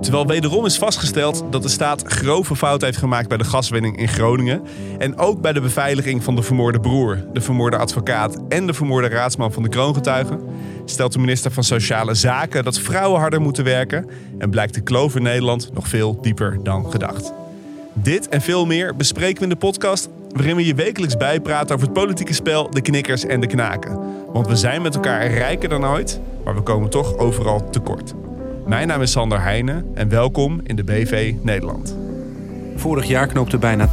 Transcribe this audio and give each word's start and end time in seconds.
Terwijl 0.00 0.26
wederom 0.26 0.64
is 0.64 0.78
vastgesteld 0.78 1.44
dat 1.50 1.62
de 1.62 1.68
staat 1.68 2.02
grove 2.02 2.56
fout 2.56 2.80
heeft 2.80 2.98
gemaakt 2.98 3.28
bij 3.28 3.36
de 3.36 3.44
gaswinning 3.44 3.96
in 3.96 4.08
Groningen. 4.08 4.62
En 4.98 5.18
ook 5.18 5.40
bij 5.40 5.52
de 5.52 5.60
beveiliging 5.60 6.24
van 6.24 6.36
de 6.36 6.42
vermoorde 6.42 6.80
broer, 6.80 7.24
de 7.32 7.40
vermoorde 7.40 7.76
advocaat 7.76 8.38
en 8.48 8.66
de 8.66 8.74
vermoorde 8.74 9.08
raadsman 9.08 9.52
van 9.52 9.62
de 9.62 9.68
kroongetuigen. 9.68 10.40
Stelt 10.84 11.12
de 11.12 11.18
minister 11.18 11.50
van 11.50 11.64
Sociale 11.64 12.14
Zaken 12.14 12.64
dat 12.64 12.78
vrouwen 12.78 13.20
harder 13.20 13.40
moeten 13.40 13.64
werken. 13.64 14.06
En 14.38 14.50
blijkt 14.50 14.74
de 14.74 14.80
kloof 14.80 15.16
in 15.16 15.22
Nederland 15.22 15.70
nog 15.72 15.88
veel 15.88 16.20
dieper 16.20 16.58
dan 16.62 16.90
gedacht. 16.90 17.32
Dit 17.92 18.28
en 18.28 18.40
veel 18.40 18.66
meer 18.66 18.96
bespreken 18.96 19.36
we 19.36 19.42
in 19.42 19.48
de 19.48 19.56
podcast. 19.56 20.08
Waarin 20.28 20.56
we 20.56 20.66
je 20.66 20.74
wekelijks 20.74 21.16
bijpraten 21.16 21.74
over 21.74 21.86
het 21.86 21.96
politieke 21.96 22.34
spel, 22.34 22.70
de 22.70 22.80
knikkers 22.80 23.24
en 23.24 23.40
de 23.40 23.46
knaken. 23.46 23.98
Want 24.32 24.46
we 24.46 24.56
zijn 24.56 24.82
met 24.82 24.94
elkaar 24.94 25.26
rijker 25.26 25.68
dan 25.68 25.86
ooit, 25.86 26.20
maar 26.44 26.54
we 26.54 26.62
komen 26.62 26.90
toch 26.90 27.16
overal 27.16 27.70
tekort. 27.70 28.14
Mijn 28.66 28.88
naam 28.88 29.02
is 29.02 29.10
Sander 29.10 29.42
Heijnen 29.42 29.90
en 29.94 30.08
welkom 30.08 30.60
in 30.62 30.76
de 30.76 30.84
BV 30.84 31.34
Nederland. 31.42 31.96
Vorig 32.76 33.06
jaar 33.06 33.26
knoopte 33.26 33.58
bijna 33.58 33.88
80% 33.88 33.90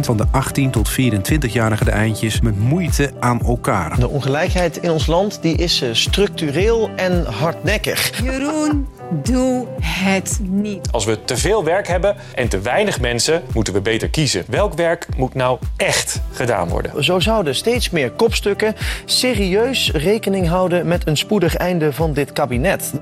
van 0.00 0.16
de 0.16 0.24
18 0.30 0.70
tot 0.70 0.90
24-jarigen 0.90 1.84
de 1.84 1.90
eindjes 1.90 2.40
met 2.40 2.58
moeite 2.58 3.10
aan 3.20 3.40
elkaar. 3.40 4.00
De 4.00 4.08
ongelijkheid 4.08 4.76
in 4.76 4.90
ons 4.90 5.06
land 5.06 5.42
die 5.42 5.56
is 5.56 5.82
eh, 5.82 5.88
structureel 5.92 6.90
en 6.96 7.24
hardnekkig. 7.24 8.22
Jeroen, 8.22 8.88
doe 9.22 9.66
het 9.82 10.40
niet. 10.42 10.92
Als 10.92 11.04
we 11.04 11.24
te 11.24 11.36
veel 11.36 11.64
werk 11.64 11.86
hebben 11.86 12.16
en 12.34 12.48
te 12.48 12.60
weinig 12.60 13.00
mensen, 13.00 13.42
moeten 13.54 13.72
we 13.72 13.80
beter 13.80 14.08
kiezen. 14.08 14.44
Welk 14.48 14.74
werk 14.74 15.06
moet 15.16 15.34
nou 15.34 15.58
echt 15.76 16.20
gedaan 16.32 16.68
worden? 16.68 17.04
Zo 17.04 17.20
zouden 17.20 17.54
steeds 17.54 17.90
meer 17.90 18.10
kopstukken 18.10 18.74
serieus 19.04 19.90
rekening 19.90 20.48
houden 20.48 20.86
met 20.86 21.06
een 21.06 21.16
spoedig 21.16 21.54
einde 21.54 21.92
van 21.92 22.12
dit 22.12 22.32
kabinet. 22.32 22.92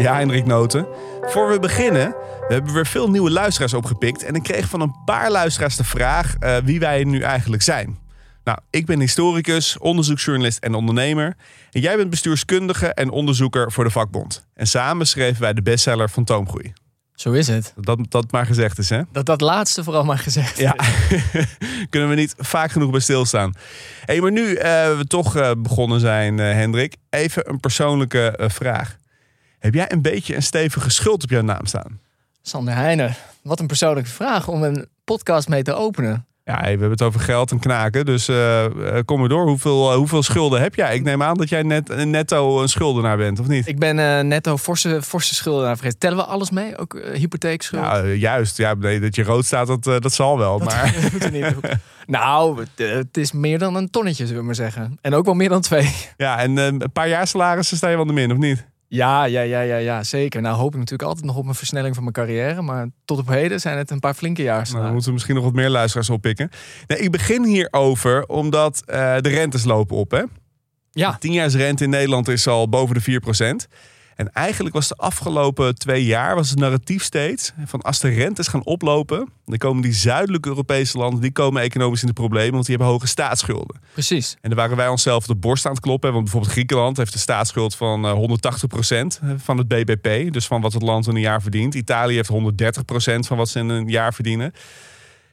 Ja, 0.00 0.16
Hendrik 0.16 0.46
Noten. 0.46 0.86
Voor 1.20 1.50
we 1.50 1.58
beginnen, 1.58 2.14
we 2.48 2.54
hebben 2.54 2.72
weer 2.72 2.86
veel 2.86 3.10
nieuwe 3.10 3.30
luisteraars 3.30 3.74
opgepikt. 3.74 4.24
En 4.24 4.34
ik 4.34 4.42
kreeg 4.42 4.68
van 4.68 4.80
een 4.80 4.94
paar 5.04 5.30
luisteraars 5.30 5.76
de 5.76 5.84
vraag 5.84 6.36
uh, 6.40 6.56
wie 6.64 6.80
wij 6.80 7.04
nu 7.04 7.20
eigenlijk 7.20 7.62
zijn. 7.62 7.98
Nou, 8.44 8.58
ik 8.70 8.86
ben 8.86 9.00
historicus, 9.00 9.78
onderzoeksjournalist 9.78 10.58
en 10.58 10.74
ondernemer. 10.74 11.36
En 11.70 11.80
jij 11.80 11.96
bent 11.96 12.10
bestuurskundige 12.10 12.86
en 12.86 13.10
onderzoeker 13.10 13.72
voor 13.72 13.84
de 13.84 13.90
vakbond. 13.90 14.46
En 14.54 14.66
samen 14.66 15.06
schreven 15.06 15.40
wij 15.40 15.52
de 15.52 15.62
bestseller 15.62 16.08
Fantoomgroei. 16.08 16.72
Zo 17.14 17.32
is 17.32 17.48
het. 17.48 17.72
Dat 17.76 17.98
dat 18.08 18.32
maar 18.32 18.46
gezegd 18.46 18.78
is, 18.78 18.88
hè? 18.88 19.02
Dat 19.12 19.26
dat 19.26 19.40
laatste 19.40 19.84
vooral 19.84 20.04
maar 20.04 20.18
gezegd 20.18 20.58
ja. 20.58 20.74
Kunnen 21.90 22.08
we 22.08 22.14
niet 22.14 22.34
vaak 22.38 22.70
genoeg 22.70 22.90
bij 22.90 23.00
stilstaan. 23.00 23.52
hey, 24.04 24.20
maar 24.20 24.32
nu 24.32 24.42
uh, 24.42 24.56
we 24.96 25.04
toch 25.06 25.36
uh, 25.36 25.50
begonnen 25.58 26.00
zijn, 26.00 26.38
uh, 26.38 26.52
Hendrik. 26.52 26.96
Even 27.10 27.50
een 27.50 27.60
persoonlijke 27.60 28.38
vraag. 28.52 28.98
Heb 29.60 29.74
jij 29.74 29.92
een 29.92 30.02
beetje 30.02 30.36
een 30.36 30.42
stevige 30.42 30.90
schuld 30.90 31.22
op 31.22 31.30
jouw 31.30 31.42
naam 31.42 31.66
staan? 31.66 32.00
Sander 32.42 32.74
Heijnen, 32.74 33.14
wat 33.42 33.60
een 33.60 33.66
persoonlijke 33.66 34.10
vraag 34.10 34.48
om 34.48 34.62
een 34.62 34.86
podcast 35.04 35.48
mee 35.48 35.62
te 35.62 35.74
openen. 35.74 36.26
Ja, 36.44 36.60
we 36.60 36.68
hebben 36.68 36.90
het 36.90 37.02
over 37.02 37.20
geld 37.20 37.50
en 37.50 37.58
knaken, 37.58 38.04
dus 38.06 38.28
uh, 38.28 38.64
kom 39.04 39.18
maar 39.18 39.28
door. 39.28 39.46
Hoeveel, 39.46 39.90
uh, 39.90 39.96
hoeveel 39.96 40.22
schulden 40.22 40.60
heb 40.60 40.74
jij? 40.74 40.94
Ik 40.94 41.02
neem 41.02 41.22
aan 41.22 41.36
dat 41.36 41.48
jij 41.48 41.62
net, 41.62 42.04
netto 42.04 42.62
een 42.62 42.68
schuldenaar 42.68 43.16
bent, 43.16 43.40
of 43.40 43.46
niet? 43.46 43.66
Ik 43.66 43.78
ben 43.78 43.98
uh, 43.98 44.20
netto 44.20 44.56
forse, 44.56 45.02
forse 45.02 45.34
schuldenaar 45.34 45.76
vergeten. 45.76 45.98
Tellen 45.98 46.16
we 46.16 46.24
alles 46.24 46.50
mee? 46.50 46.78
Ook 46.78 47.00
hypotheekschuld? 47.12 47.84
Ja, 47.84 48.04
juist. 48.06 48.56
Ja, 48.56 48.74
nee, 48.74 49.00
dat 49.00 49.14
je 49.14 49.22
rood 49.22 49.44
staat, 49.44 49.66
dat, 49.66 49.84
dat 49.84 50.12
zal 50.12 50.38
wel. 50.38 50.58
Dat, 50.58 50.68
maar... 50.68 50.94
niet 51.32 51.54
nou, 52.06 52.64
het 52.76 53.16
is 53.16 53.32
meer 53.32 53.58
dan 53.58 53.74
een 53.74 53.90
tonnetje, 53.90 54.24
zullen 54.24 54.40
we 54.40 54.46
maar 54.46 54.54
zeggen. 54.54 54.98
En 55.00 55.14
ook 55.14 55.24
wel 55.24 55.34
meer 55.34 55.48
dan 55.48 55.60
twee. 55.60 55.94
Ja, 56.16 56.38
en 56.38 56.56
een 56.56 56.92
paar 56.92 57.08
jaar 57.08 57.26
salarissen 57.26 57.76
sta 57.76 57.88
je 57.88 57.96
wel 57.96 58.06
de 58.06 58.12
min, 58.12 58.32
of 58.32 58.38
niet? 58.38 58.68
Ja, 58.92 59.24
ja, 59.24 59.40
ja, 59.40 59.60
ja, 59.60 59.76
ja, 59.76 60.02
zeker. 60.02 60.40
Nou 60.40 60.56
hoop 60.56 60.72
ik 60.72 60.78
natuurlijk 60.78 61.08
altijd 61.08 61.26
nog 61.26 61.36
op 61.36 61.46
een 61.46 61.54
versnelling 61.54 61.94
van 61.94 62.02
mijn 62.02 62.14
carrière. 62.14 62.62
Maar 62.62 62.88
tot 63.04 63.18
op 63.18 63.28
heden 63.28 63.60
zijn 63.60 63.78
het 63.78 63.90
een 63.90 64.00
paar 64.00 64.14
flinke 64.14 64.42
jaar. 64.42 64.68
Nou, 64.70 64.82
dan 64.82 64.90
moeten 64.90 65.08
we 65.08 65.12
misschien 65.12 65.34
nog 65.34 65.44
wat 65.44 65.52
meer 65.52 65.68
luisteraars 65.68 66.10
oppikken. 66.10 66.50
Nee, 66.86 66.98
ik 66.98 67.10
begin 67.10 67.44
hierover 67.44 68.26
omdat 68.26 68.82
uh, 68.86 68.94
de 69.20 69.28
rentes 69.28 69.64
lopen 69.64 69.96
op. 69.96 70.10
Hè? 70.10 70.22
Ja. 70.90 71.16
De 71.20 71.46
rente 71.46 71.84
in 71.84 71.90
Nederland 71.90 72.28
is 72.28 72.46
al 72.46 72.68
boven 72.68 72.94
de 72.94 73.00
4 73.00 73.20
En 74.20 74.32
eigenlijk 74.32 74.74
was 74.74 74.88
de 74.88 74.96
afgelopen 74.96 75.74
twee 75.74 76.04
jaar 76.04 76.34
was 76.34 76.50
het 76.50 76.58
narratief 76.58 77.02
steeds 77.02 77.52
van 77.64 77.80
als 77.80 77.98
de 77.98 78.08
rentes 78.08 78.48
gaan 78.48 78.64
oplopen, 78.64 79.28
dan 79.44 79.58
komen 79.58 79.82
die 79.82 79.92
zuidelijke 79.92 80.48
Europese 80.48 80.98
landen 80.98 81.20
die 81.20 81.32
komen 81.32 81.62
economisch 81.62 82.00
in 82.00 82.06
de 82.06 82.12
problemen, 82.12 82.52
want 82.52 82.66
die 82.66 82.76
hebben 82.76 82.92
hoge 82.92 83.06
staatsschulden. 83.06 83.80
Precies. 83.92 84.36
En 84.40 84.50
daar 84.50 84.58
waren 84.58 84.76
wij 84.76 84.88
onszelf 84.88 85.26
de 85.26 85.34
borst 85.34 85.66
aan 85.66 85.72
het 85.72 85.80
kloppen, 85.80 86.10
want 86.12 86.22
bijvoorbeeld 86.22 86.52
Griekenland 86.52 86.96
heeft 86.96 87.14
een 87.14 87.20
staatsschuld 87.20 87.76
van 87.76 88.28
180% 89.24 89.24
van 89.36 89.58
het 89.58 89.68
BBP, 89.68 90.32
dus 90.32 90.46
van 90.46 90.60
wat 90.60 90.72
het 90.72 90.82
land 90.82 91.06
in 91.06 91.14
een 91.14 91.20
jaar 91.20 91.42
verdient. 91.42 91.74
Italië 91.74 92.14
heeft 92.14 92.30
130% 92.32 92.34
van 93.18 93.36
wat 93.36 93.48
ze 93.48 93.58
in 93.58 93.68
een 93.68 93.88
jaar 93.88 94.14
verdienen. 94.14 94.52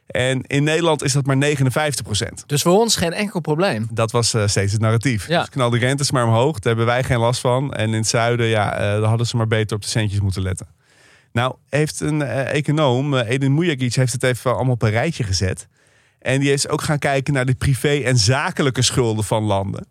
En 0.07 0.41
in 0.41 0.63
Nederland 0.63 1.03
is 1.03 1.13
dat 1.13 1.25
maar 1.25 1.37
59% 1.37 2.45
Dus 2.45 2.61
voor 2.61 2.79
ons 2.79 2.95
geen 2.95 3.13
enkel 3.13 3.39
probleem. 3.39 3.87
Dat 3.91 4.11
was 4.11 4.33
uh, 4.33 4.47
steeds 4.47 4.71
het 4.71 4.81
narratief. 4.81 5.27
Ja. 5.27 5.39
Dus 5.39 5.49
knal 5.49 5.69
de 5.69 5.77
rentes 5.77 6.11
maar 6.11 6.25
omhoog. 6.25 6.53
Daar 6.53 6.75
hebben 6.75 6.85
wij 6.85 7.03
geen 7.03 7.19
last 7.19 7.41
van. 7.41 7.73
En 7.73 7.87
in 7.87 7.93
het 7.93 8.07
zuiden, 8.07 8.45
ja, 8.45 8.73
uh, 8.73 8.79
daar 8.79 9.09
hadden 9.09 9.27
ze 9.27 9.37
maar 9.37 9.47
beter 9.47 9.75
op 9.75 9.81
de 9.81 9.89
centjes 9.89 10.19
moeten 10.19 10.41
letten. 10.41 10.67
Nou, 11.31 11.55
heeft 11.69 11.99
een 11.99 12.19
uh, 12.19 12.53
econoom, 12.53 13.15
Edin 13.15 13.53
Mujagic, 13.53 13.95
heeft 13.95 14.13
het 14.13 14.23
even 14.23 14.55
allemaal 14.55 14.73
op 14.73 14.81
een 14.81 14.89
rijtje 14.89 15.23
gezet. 15.23 15.67
En 16.19 16.39
die 16.39 16.53
is 16.53 16.67
ook 16.67 16.81
gaan 16.81 16.99
kijken 16.99 17.33
naar 17.33 17.45
de 17.45 17.55
privé- 17.55 18.01
en 18.03 18.17
zakelijke 18.17 18.81
schulden 18.81 19.23
van 19.23 19.43
landen. 19.43 19.87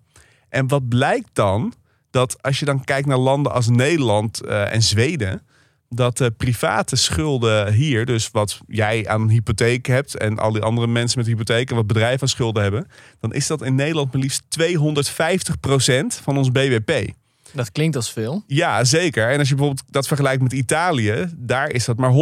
En 0.49 0.69
wat 0.69 0.89
blijkt 0.89 1.29
dan? 1.33 1.75
Dat 2.11 2.43
als 2.43 2.59
je 2.59 2.65
dan 2.65 2.85
kijkt 2.85 3.07
naar 3.07 3.19
landen 3.19 3.53
als 3.53 3.69
Nederland 3.69 4.41
en 4.45 4.83
Zweden 4.83 5.43
dat 5.89 6.17
de 6.17 6.31
private 6.31 6.97
schulden 6.97 7.73
hier, 7.73 8.07
dus 8.07 8.31
wat 8.31 8.61
jij 8.67 9.09
aan 9.09 9.29
hypotheek 9.29 9.87
hebt 9.87 10.17
en 10.17 10.39
al 10.39 10.53
die 10.53 10.63
andere 10.63 10.87
mensen 10.87 11.19
met 11.19 11.29
hypotheken, 11.29 11.77
wat 11.77 11.87
bedrijven 11.87 12.21
aan 12.23 12.29
schulden 12.29 12.63
hebben, 12.63 12.87
dan 13.21 13.33
is 13.33 13.47
dat 13.47 13.63
in 13.63 13.75
Nederland 13.75 14.13
maar 14.13 14.23
liefst 14.23 14.43
250% 14.61 16.23
van 16.23 16.37
ons 16.37 16.51
BBP. 16.51 17.13
Dat 17.57 17.73
klinkt 17.73 17.97
als 17.97 18.13
veel. 18.13 18.43
Ja, 18.47 18.85
zeker. 18.85 19.31
En 19.31 19.39
als 19.39 19.49
je 19.49 19.55
bijvoorbeeld 19.55 19.87
dat 19.91 20.07
vergelijkt 20.07 20.43
met 20.43 20.53
Italië, 20.53 21.27
daar 21.37 21.71
is 21.71 21.85
dat 21.85 21.97
maar 21.97 22.11
100% 22.11 22.15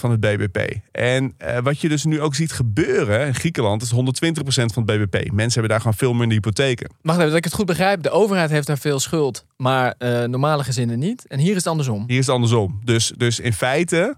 van 0.00 0.10
het 0.10 0.20
BBP. 0.20 0.76
En 0.92 1.34
uh, 1.42 1.58
wat 1.58 1.80
je 1.80 1.88
dus 1.88 2.04
nu 2.04 2.20
ook 2.20 2.34
ziet 2.34 2.52
gebeuren, 2.52 3.26
in 3.26 3.34
Griekenland 3.34 3.82
is 3.82 3.92
120% 3.92 3.94
van 4.46 4.82
het 4.86 4.86
BBP. 4.86 5.32
Mensen 5.32 5.52
hebben 5.52 5.68
daar 5.68 5.80
gewoon 5.80 5.96
veel 5.96 6.12
minder 6.12 6.36
hypotheken. 6.36 6.90
Wacht 7.02 7.18
even, 7.18 7.28
dat 7.28 7.38
ik 7.38 7.44
het 7.44 7.54
goed 7.54 7.66
begrijp. 7.66 8.02
De 8.02 8.10
overheid 8.10 8.50
heeft 8.50 8.66
daar 8.66 8.78
veel 8.78 9.00
schuld, 9.00 9.44
maar 9.56 9.94
uh, 9.98 10.24
normale 10.24 10.64
gezinnen 10.64 10.98
niet. 10.98 11.26
En 11.26 11.38
hier 11.38 11.50
is 11.50 11.56
het 11.56 11.66
andersom. 11.66 12.04
Hier 12.06 12.18
is 12.18 12.26
het 12.26 12.34
andersom. 12.34 12.80
Dus, 12.84 13.12
dus 13.16 13.40
in 13.40 13.52
feite 13.52 14.16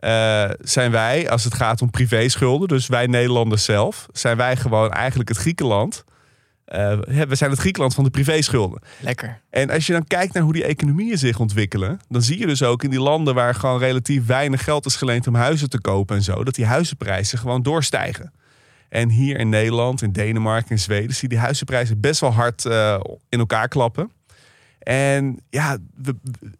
uh, 0.00 0.50
zijn 0.60 0.90
wij, 0.90 1.30
als 1.30 1.44
het 1.44 1.54
gaat 1.54 1.82
om 1.82 1.90
privéschulden, 1.90 2.68
dus 2.68 2.86
wij 2.86 3.06
Nederlanders 3.06 3.64
zelf, 3.64 4.06
zijn 4.12 4.36
wij 4.36 4.56
gewoon 4.56 4.90
eigenlijk 4.90 5.28
het 5.28 5.38
Griekenland. 5.38 6.04
Uh, 6.74 6.98
we 7.28 7.34
zijn 7.34 7.50
het 7.50 7.58
Griekenland 7.58 7.94
van 7.94 8.04
de 8.04 8.10
privéschulden. 8.10 8.82
Lekker. 9.00 9.40
En 9.50 9.70
als 9.70 9.86
je 9.86 9.92
dan 9.92 10.06
kijkt 10.06 10.34
naar 10.34 10.42
hoe 10.42 10.52
die 10.52 10.64
economieën 10.64 11.18
zich 11.18 11.38
ontwikkelen, 11.38 12.00
dan 12.08 12.22
zie 12.22 12.38
je 12.38 12.46
dus 12.46 12.62
ook 12.62 12.82
in 12.82 12.90
die 12.90 13.00
landen 13.00 13.34
waar 13.34 13.54
gewoon 13.54 13.78
relatief 13.78 14.26
weinig 14.26 14.64
geld 14.64 14.86
is 14.86 14.96
geleend 14.96 15.26
om 15.26 15.34
huizen 15.34 15.70
te 15.70 15.80
kopen 15.80 16.16
en 16.16 16.22
zo, 16.22 16.44
dat 16.44 16.54
die 16.54 16.66
huizenprijzen 16.66 17.38
gewoon 17.38 17.62
doorstijgen. 17.62 18.32
En 18.88 19.08
hier 19.08 19.38
in 19.38 19.48
Nederland, 19.48 20.02
in 20.02 20.12
Denemarken, 20.12 20.70
in 20.70 20.78
Zweden, 20.78 21.14
zie 21.14 21.22
je 21.22 21.28
die 21.28 21.38
huizenprijzen 21.38 22.00
best 22.00 22.20
wel 22.20 22.32
hard 22.32 22.64
uh, 22.64 23.00
in 23.28 23.38
elkaar 23.38 23.68
klappen. 23.68 24.10
En 24.88 25.40
ja, 25.50 25.78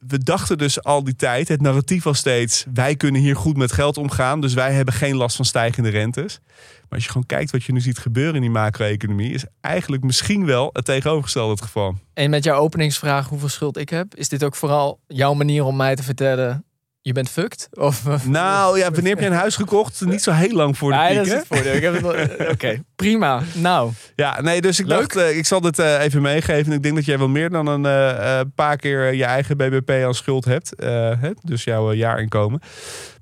we, 0.07 0.19
dachten 0.19 0.59
dus 0.59 0.83
al 0.83 1.05
die 1.05 1.17
tijd, 1.17 1.49
het 1.49 1.61
narratief 1.61 2.03
was 2.05 2.19
steeds, 2.19 2.67
wij 2.75 2.97
kunnen 2.97 3.21
hier 3.21 3.37
goed 3.37 3.57
met 3.57 3.73
geld 3.73 3.97
omgaan, 3.97 4.41
dus 4.41 4.55
wij 4.55 4.73
hebben 4.73 4.95
geen 4.95 5.17
last 5.17 5.37
van 5.37 5.45
stijgende 5.45 5.89
rentes. 5.89 6.41
Maar 6.81 6.89
als 6.89 7.05
je 7.05 7.11
gewoon 7.11 7.27
kijkt 7.27 7.51
wat 7.51 7.65
je 7.65 7.73
nu 7.73 7.81
ziet 7.81 7.99
gebeuren 7.99 8.35
in 8.35 8.41
die 8.41 8.51
macro-economie, 8.51 9.33
is 9.33 9.45
eigenlijk 9.61 10.03
misschien 10.03 10.47
wel 10.47 10.71
het 10.73 10.85
tegenovergestelde 10.85 11.51
het 11.51 11.63
geval. 11.63 11.95
En 12.15 12.31
met 12.31 12.45
jouw 12.45 12.59
openingsvraag 12.59 13.29
hoeveel 13.29 13.49
schuld 13.49 13.77
ik 13.77 13.89
heb, 13.89 14.15
is 14.15 14.29
dit 14.29 14.45
ook 14.45 14.55
vooral 14.55 15.01
jouw 15.07 15.35
manier 15.35 15.65
om 15.65 15.77
mij 15.77 15.97
te 15.97 16.03
vertellen, 16.03 16.65
Je 17.07 17.13
bent 17.13 17.29
fucked? 17.29 17.69
Of, 17.73 18.25
Nou 18.25 18.79
ja, 18.79 18.91
wanneer 18.91 19.11
heb 19.13 19.21
je 19.21 19.27
een 19.27 19.33
huis 19.33 19.57
gekocht? 19.57 20.05
Niet 20.05 20.23
zo 20.23 20.31
heel 20.33 20.51
lang 20.57 20.79
voor 20.79 20.91
de 20.91 20.97
Nee, 20.97 21.07
piek, 21.09 21.17
dat 21.17 21.27
is 21.27 21.33
het 21.33 22.49
Oké, 22.53 22.83
prima. 22.97 23.43
Nou, 23.55 23.91
Ja, 24.17 24.41
nee, 24.41 24.61
dus 24.61 24.81
ik 24.81 24.87
Leuk. 24.87 24.99
dacht, 25.15 25.17
eh, 25.17 25.37
ik 25.37 25.47
zal 25.47 25.61
dit 25.61 25.79
eh, 25.79 26.03
even 26.03 26.23
meegeven. 26.23 26.73
Ik 26.73 26.83
denk 26.83 26.95
dat 26.95 27.05
jij 27.05 27.19
wel 27.19 27.29
meer 27.29 27.51
dan 27.51 27.67
een 27.67 27.87
eh, 27.87 28.41
paar 28.55 28.77
keer 28.77 29.15
je 29.15 29.25
eigen 29.25 29.57
BBP 29.57 29.91
aan 29.91 30.15
schuld 30.15 30.45
hebt. 30.45 30.73
Hè? 31.21 31.31
Dus 31.43 31.65
jouw 31.65 31.93
jaarinkomen. 31.93 32.61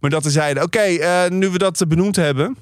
Maar 0.00 0.10
dat 0.10 0.25
zeiden, 0.25 0.62
oké, 0.62 0.87
nu 1.28 1.48
we 1.48 1.58
dat 1.58 1.84
benoemd 1.88 2.16
hebben, 2.16 2.56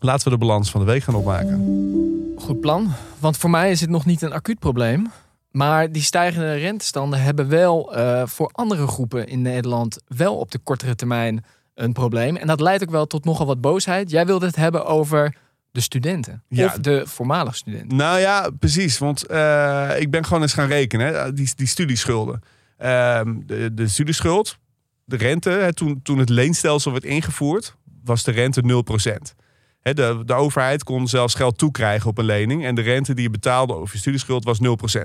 laten 0.00 0.24
we 0.24 0.30
de 0.30 0.38
balans 0.38 0.70
van 0.70 0.80
de 0.80 0.86
week 0.86 1.02
gaan 1.02 1.14
opmaken. 1.14 2.34
goed 2.36 2.60
plan. 2.60 2.92
Want 3.18 3.36
voor 3.36 3.50
mij 3.50 3.70
is 3.70 3.80
het 3.80 3.90
nog 3.90 4.06
niet 4.06 4.22
een 4.22 4.32
acuut 4.32 4.58
probleem. 4.58 5.10
Maar 5.50 5.92
die 5.92 6.02
stijgende 6.02 6.54
rentestanden 6.54 7.22
hebben 7.22 7.48
wel 7.48 7.94
eh, 7.94 8.26
voor 8.26 8.50
andere 8.52 8.86
groepen 8.86 9.26
in 9.26 9.42
Nederland 9.42 9.98
wel 10.06 10.36
op 10.36 10.50
de 10.50 10.58
kortere 10.58 10.94
termijn 10.94 11.44
een 11.74 11.92
probleem. 11.92 12.36
En 12.36 12.46
dat 12.46 12.60
leidt 12.60 12.82
ook 12.82 12.90
wel 12.90 13.06
tot 13.06 13.24
nogal 13.24 13.46
wat 13.46 13.60
boosheid. 13.60 14.10
Jij 14.10 14.26
wilde 14.26 14.46
het 14.46 14.56
hebben 14.56 14.86
over 14.86 15.36
de 15.70 15.80
studenten. 15.80 16.42
Ja. 16.48 16.66
Of 16.66 16.72
de 16.72 17.06
voormalige 17.06 17.56
studenten. 17.56 17.96
Nou 17.96 18.18
ja, 18.18 18.50
precies. 18.58 18.98
Want 18.98 19.26
eh, 19.26 19.90
ik 19.98 20.10
ben 20.10 20.24
gewoon 20.24 20.42
eens 20.42 20.52
gaan 20.52 20.68
rekenen. 20.68 21.06
Hè, 21.06 21.32
die, 21.32 21.52
die 21.56 21.66
studieschulden. 21.66 22.42
Ehm, 22.76 23.34
de, 23.46 23.74
de 23.74 23.88
studieschuld, 23.88 24.58
de 25.04 25.16
rente, 25.16 25.50
hè, 25.50 25.74
toen, 25.74 26.00
toen 26.02 26.18
het 26.18 26.28
leenstelsel 26.28 26.92
werd 26.92 27.04
ingevoerd, 27.04 27.76
was 28.04 28.22
de 28.22 28.30
rente 28.30 28.84
0%. 29.32 29.34
De, 29.82 30.22
de 30.24 30.34
overheid 30.34 30.84
kon 30.84 31.08
zelfs 31.08 31.34
geld 31.34 31.58
toekrijgen 31.58 32.10
op 32.10 32.18
een 32.18 32.24
lening. 32.24 32.64
En 32.64 32.74
de 32.74 32.82
rente 32.82 33.14
die 33.14 33.22
je 33.22 33.30
betaalde 33.30 33.74
over 33.74 33.94
je 33.94 34.00
studieschuld 34.00 34.44
was 34.44 34.58
0%. 34.58 35.00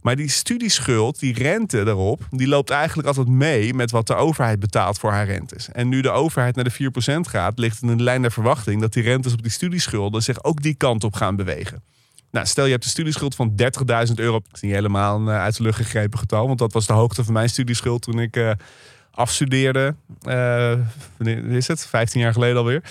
Maar 0.00 0.16
die 0.16 0.28
studieschuld, 0.28 1.18
die 1.18 1.34
rente 1.34 1.84
daarop, 1.84 2.20
die 2.30 2.48
loopt 2.48 2.70
eigenlijk 2.70 3.08
altijd 3.08 3.28
mee 3.28 3.74
met 3.74 3.90
wat 3.90 4.06
de 4.06 4.14
overheid 4.14 4.60
betaalt 4.60 4.98
voor 4.98 5.10
haar 5.10 5.26
rentes. 5.26 5.68
En 5.72 5.88
nu 5.88 6.00
de 6.00 6.10
overheid 6.10 6.54
naar 6.54 6.64
de 6.64 6.72
4% 6.72 7.20
gaat, 7.20 7.58
ligt 7.58 7.82
in 7.82 7.96
de 7.96 8.02
lijn 8.02 8.22
der 8.22 8.32
verwachting 8.32 8.80
dat 8.80 8.92
die 8.92 9.02
rentes 9.02 9.32
op 9.32 9.42
die 9.42 9.50
studieschulden 9.50 10.22
zich 10.22 10.44
ook 10.44 10.62
die 10.62 10.74
kant 10.74 11.04
op 11.04 11.14
gaan 11.14 11.36
bewegen. 11.36 11.82
Nou, 12.30 12.46
stel 12.46 12.64
je 12.64 12.70
hebt 12.70 12.84
een 12.84 12.90
studieschuld 12.90 13.34
van 13.34 13.50
30.000 14.08 14.14
euro. 14.14 14.32
Dat 14.32 14.54
is 14.54 14.60
niet 14.60 14.72
helemaal 14.72 15.20
een 15.20 15.28
eh, 15.28 15.40
uit 15.40 15.56
de 15.56 15.62
lucht 15.62 15.76
gegrepen 15.76 16.18
getal. 16.18 16.46
Want 16.46 16.58
dat 16.58 16.72
was 16.72 16.86
de 16.86 16.92
hoogte 16.92 17.24
van 17.24 17.32
mijn 17.32 17.48
studieschuld 17.48 18.02
toen 18.02 18.20
ik 18.20 18.36
eh, 18.36 18.50
afstudeerde. 19.10 19.94
Wanneer 21.16 21.50
is 21.50 21.68
het? 21.68 21.86
15 21.86 22.20
jaar 22.20 22.32
geleden 22.32 22.56
alweer. 22.56 22.82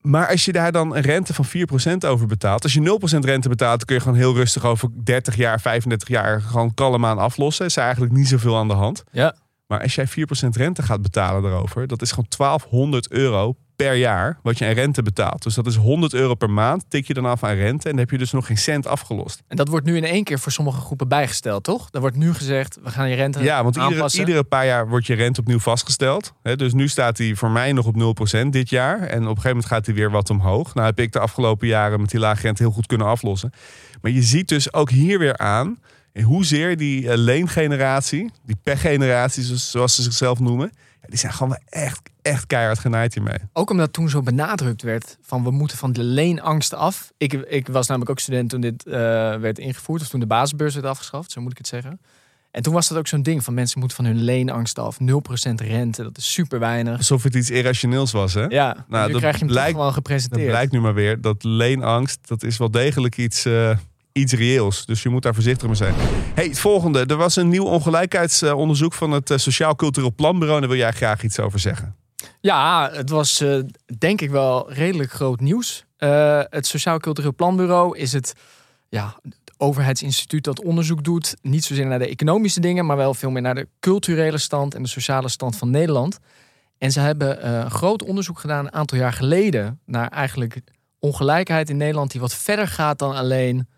Maar 0.00 0.28
als 0.28 0.44
je 0.44 0.52
daar 0.52 0.72
dan 0.72 0.96
een 0.96 1.02
rente 1.02 1.34
van 1.34 1.46
4% 1.46 2.08
over 2.08 2.26
betaalt. 2.26 2.62
Als 2.62 2.72
je 2.72 2.98
0% 3.16 3.18
rente 3.18 3.48
betaalt, 3.48 3.78
dan 3.78 3.86
kun 3.86 3.96
je 3.96 4.02
gewoon 4.02 4.16
heel 4.16 4.34
rustig 4.34 4.64
over 4.64 4.88
30 5.04 5.36
jaar, 5.36 5.60
35 5.60 6.08
jaar 6.08 6.40
gewoon 6.40 6.74
kalm 6.74 7.06
aan 7.06 7.18
aflossen. 7.18 7.66
Is 7.66 7.76
er 7.76 7.82
eigenlijk 7.82 8.12
niet 8.12 8.28
zoveel 8.28 8.56
aan 8.56 8.68
de 8.68 8.74
hand. 8.74 9.02
Ja. 9.12 9.34
Maar 9.66 9.82
als 9.82 9.94
jij 9.94 10.08
4% 10.08 10.10
rente 10.50 10.82
gaat 10.82 11.02
betalen 11.02 11.42
daarover, 11.42 11.86
dat 11.86 12.02
is 12.02 12.10
gewoon 12.10 12.26
1200 12.36 13.10
euro 13.10 13.56
per 13.84 13.94
jaar 13.94 14.38
wat 14.42 14.58
je 14.58 14.66
aan 14.66 14.72
rente 14.72 15.02
betaalt. 15.02 15.42
Dus 15.42 15.54
dat 15.54 15.66
is 15.66 15.76
100 15.76 16.14
euro 16.14 16.34
per 16.34 16.50
maand, 16.50 16.84
tik 16.88 17.06
je 17.06 17.14
dan 17.14 17.24
af 17.24 17.44
aan 17.44 17.54
rente 17.54 17.84
en 17.84 17.90
dan 17.90 17.98
heb 17.98 18.10
je 18.10 18.18
dus 18.18 18.32
nog 18.32 18.46
geen 18.46 18.58
cent 18.58 18.86
afgelost. 18.86 19.42
En 19.48 19.56
dat 19.56 19.68
wordt 19.68 19.86
nu 19.86 19.96
in 19.96 20.04
één 20.04 20.24
keer 20.24 20.38
voor 20.38 20.52
sommige 20.52 20.80
groepen 20.80 21.08
bijgesteld, 21.08 21.64
toch? 21.64 21.88
Er 21.90 22.00
wordt 22.00 22.16
nu 22.16 22.34
gezegd, 22.34 22.78
we 22.82 22.90
gaan 22.90 23.08
je 23.08 23.14
rente 23.14 23.42
Ja, 23.42 23.62
want 23.62 23.76
iedere, 24.14 24.44
paar 24.44 24.66
jaar 24.66 24.88
wordt 24.88 25.06
je 25.06 25.14
rente 25.14 25.40
opnieuw 25.40 25.58
vastgesteld. 25.58 26.32
Dus 26.42 26.72
nu 26.72 26.88
staat 26.88 27.18
hij 27.18 27.34
voor 27.34 27.50
mij 27.50 27.72
nog 27.72 27.86
op 27.86 28.16
0% 28.44 28.46
dit 28.50 28.70
jaar. 28.70 29.00
En 29.00 29.02
op 29.02 29.12
een 29.12 29.26
gegeven 29.26 29.48
moment 29.48 29.66
gaat 29.66 29.86
hij 29.86 29.94
weer 29.94 30.10
wat 30.10 30.30
omhoog. 30.30 30.74
Nou 30.74 30.86
heb 30.86 30.98
ik 31.00 31.12
de 31.12 31.18
afgelopen 31.18 31.68
jaren 31.68 32.00
met 32.00 32.10
die 32.10 32.20
lage 32.20 32.42
rente 32.42 32.62
heel 32.62 32.72
goed 32.72 32.86
kunnen 32.86 33.06
aflossen. 33.06 33.52
Maar 34.00 34.10
je 34.10 34.22
ziet 34.22 34.48
dus 34.48 34.72
ook 34.72 34.90
hier 34.90 35.18
weer 35.18 35.38
aan 35.38 35.78
hoezeer 36.22 36.76
die 36.76 37.10
eh, 37.10 37.18
leengeneratie, 37.18 38.30
die 38.46 38.56
pechgeneratie 38.62 39.42
zoals- 39.42 39.94
ze 39.94 40.02
zichzelf 40.02 40.40
noemen, 40.40 40.72
die 41.06 41.18
zijn 41.18 41.32
gewoon 41.32 41.48
wel 41.48 41.82
echt, 41.82 42.00
echt 42.22 42.46
keihard 42.46 42.78
genaaid 42.78 43.14
hiermee. 43.14 43.38
Ook 43.52 43.70
omdat 43.70 43.92
toen 43.92 44.08
zo 44.08 44.22
benadrukt 44.22 44.82
werd 44.82 45.18
van 45.22 45.44
we 45.44 45.50
moeten 45.50 45.78
van 45.78 45.92
de 45.92 46.02
leenangst 46.02 46.74
af. 46.74 47.12
Ik, 47.16 47.32
ik 47.32 47.68
was 47.68 47.86
namelijk 47.86 48.10
ook 48.10 48.18
student 48.18 48.50
toen 48.50 48.60
dit 48.60 48.86
eh, 48.86 48.92
werd 49.36 49.58
ingevoerd. 49.58 50.00
Of 50.02 50.08
toen 50.08 50.20
de 50.20 50.26
basisbeurs 50.26 50.74
werd 50.74 50.86
afgeschaft, 50.86 51.30
zo 51.32 51.40
moet 51.40 51.50
ik 51.52 51.58
het 51.58 51.66
zeggen. 51.66 52.00
En 52.50 52.62
toen 52.62 52.72
was 52.72 52.88
dat 52.88 52.98
ook 52.98 53.06
zo'n 53.06 53.22
ding 53.22 53.44
van 53.44 53.54
mensen 53.54 53.78
moeten 53.78 53.96
van 53.96 54.04
hun 54.06 54.20
leenangst 54.22 54.78
af. 54.78 54.98
0% 55.00 55.04
rente, 55.54 56.02
dat 56.02 56.16
is 56.18 56.32
super 56.32 56.58
weinig. 56.58 56.96
Alsof 56.96 57.22
het 57.22 57.34
iets 57.34 57.50
irrationeels 57.50 58.12
was, 58.12 58.34
hè? 58.34 58.44
Ja, 58.44 58.84
Nou, 58.88 59.10
dat 59.10 59.20
krijg 59.20 59.34
je 59.38 59.44
hem 59.44 59.48
blijkt- 59.52 59.70
gewoon 59.70 59.84
Dat 59.86 59.94
gepresenteerd. 59.94 60.46
blijkt 60.48 60.72
nu 60.72 60.80
maar 60.80 60.94
weer. 60.94 61.20
Dat 61.20 61.44
leenangst, 61.44 62.18
dat 62.28 62.42
is 62.42 62.56
wel 62.56 62.70
degelijk 62.70 63.16
iets, 63.16 63.44
eh, 63.44 63.76
iets 64.12 64.32
reëels. 64.32 64.86
Dus 64.86 65.02
je 65.02 65.08
moet 65.08 65.22
daar 65.22 65.34
voorzichtig 65.34 65.66
mee 65.66 65.76
zijn. 65.76 65.94
Hey, 66.34 66.44
het 66.44 66.58
volgende. 66.58 67.06
Er 67.06 67.16
was 67.16 67.36
een 67.36 67.48
nieuw 67.48 67.64
ongelijkheidsonderzoek 67.64 68.92
van 68.92 69.10
het 69.10 69.30
eh, 69.30 69.36
Sociaal 69.36 69.76
Cultureel 69.76 70.14
Planbureau. 70.14 70.60
Daar 70.60 70.68
wil 70.68 70.78
jij 70.78 70.92
graag 70.92 71.22
iets 71.22 71.40
over 71.40 71.58
zeggen. 71.58 71.96
Ja, 72.40 72.90
het 72.92 73.10
was 73.10 73.40
eh, 73.40 73.58
denk 73.98 74.20
ik 74.20 74.30
wel 74.30 74.72
redelijk 74.72 75.12
groot 75.12 75.40
nieuws. 75.40 75.84
Eh, 75.96 76.40
het 76.44 76.66
Sociaal 76.66 76.98
Cultureel 76.98 77.34
Planbureau 77.34 77.98
is 77.98 78.12
het, 78.12 78.32
ja, 78.88 79.20
overheidsinstituut 79.56 80.44
dat 80.44 80.62
onderzoek 80.62 81.04
doet. 81.04 81.36
Niet 81.42 81.64
zozeer 81.64 81.86
naar 81.86 81.98
de 81.98 82.08
economische 82.08 82.60
dingen, 82.60 82.86
maar 82.86 82.96
wel 82.96 83.14
veel 83.14 83.30
meer 83.30 83.42
naar 83.42 83.54
de 83.54 83.68
culturele 83.80 84.38
stand 84.38 84.74
en 84.74 84.82
de 84.82 84.88
sociale 84.88 85.28
stand 85.28 85.56
van 85.56 85.70
Nederland. 85.70 86.18
En 86.78 86.92
ze 86.92 87.00
hebben 87.00 87.70
groot 87.70 88.02
onderzoek 88.02 88.38
gedaan 88.38 88.64
een 88.64 88.72
aantal 88.72 88.98
jaar 88.98 89.12
geleden 89.12 89.80
naar 89.86 90.08
eigenlijk 90.08 90.60
ongelijkheid 90.98 91.70
in 91.70 91.76
Nederland 91.76 92.10
die 92.10 92.20
wat 92.20 92.34
verder 92.34 92.68
gaat 92.68 92.98
dan 92.98 93.14
alleen 93.14 93.68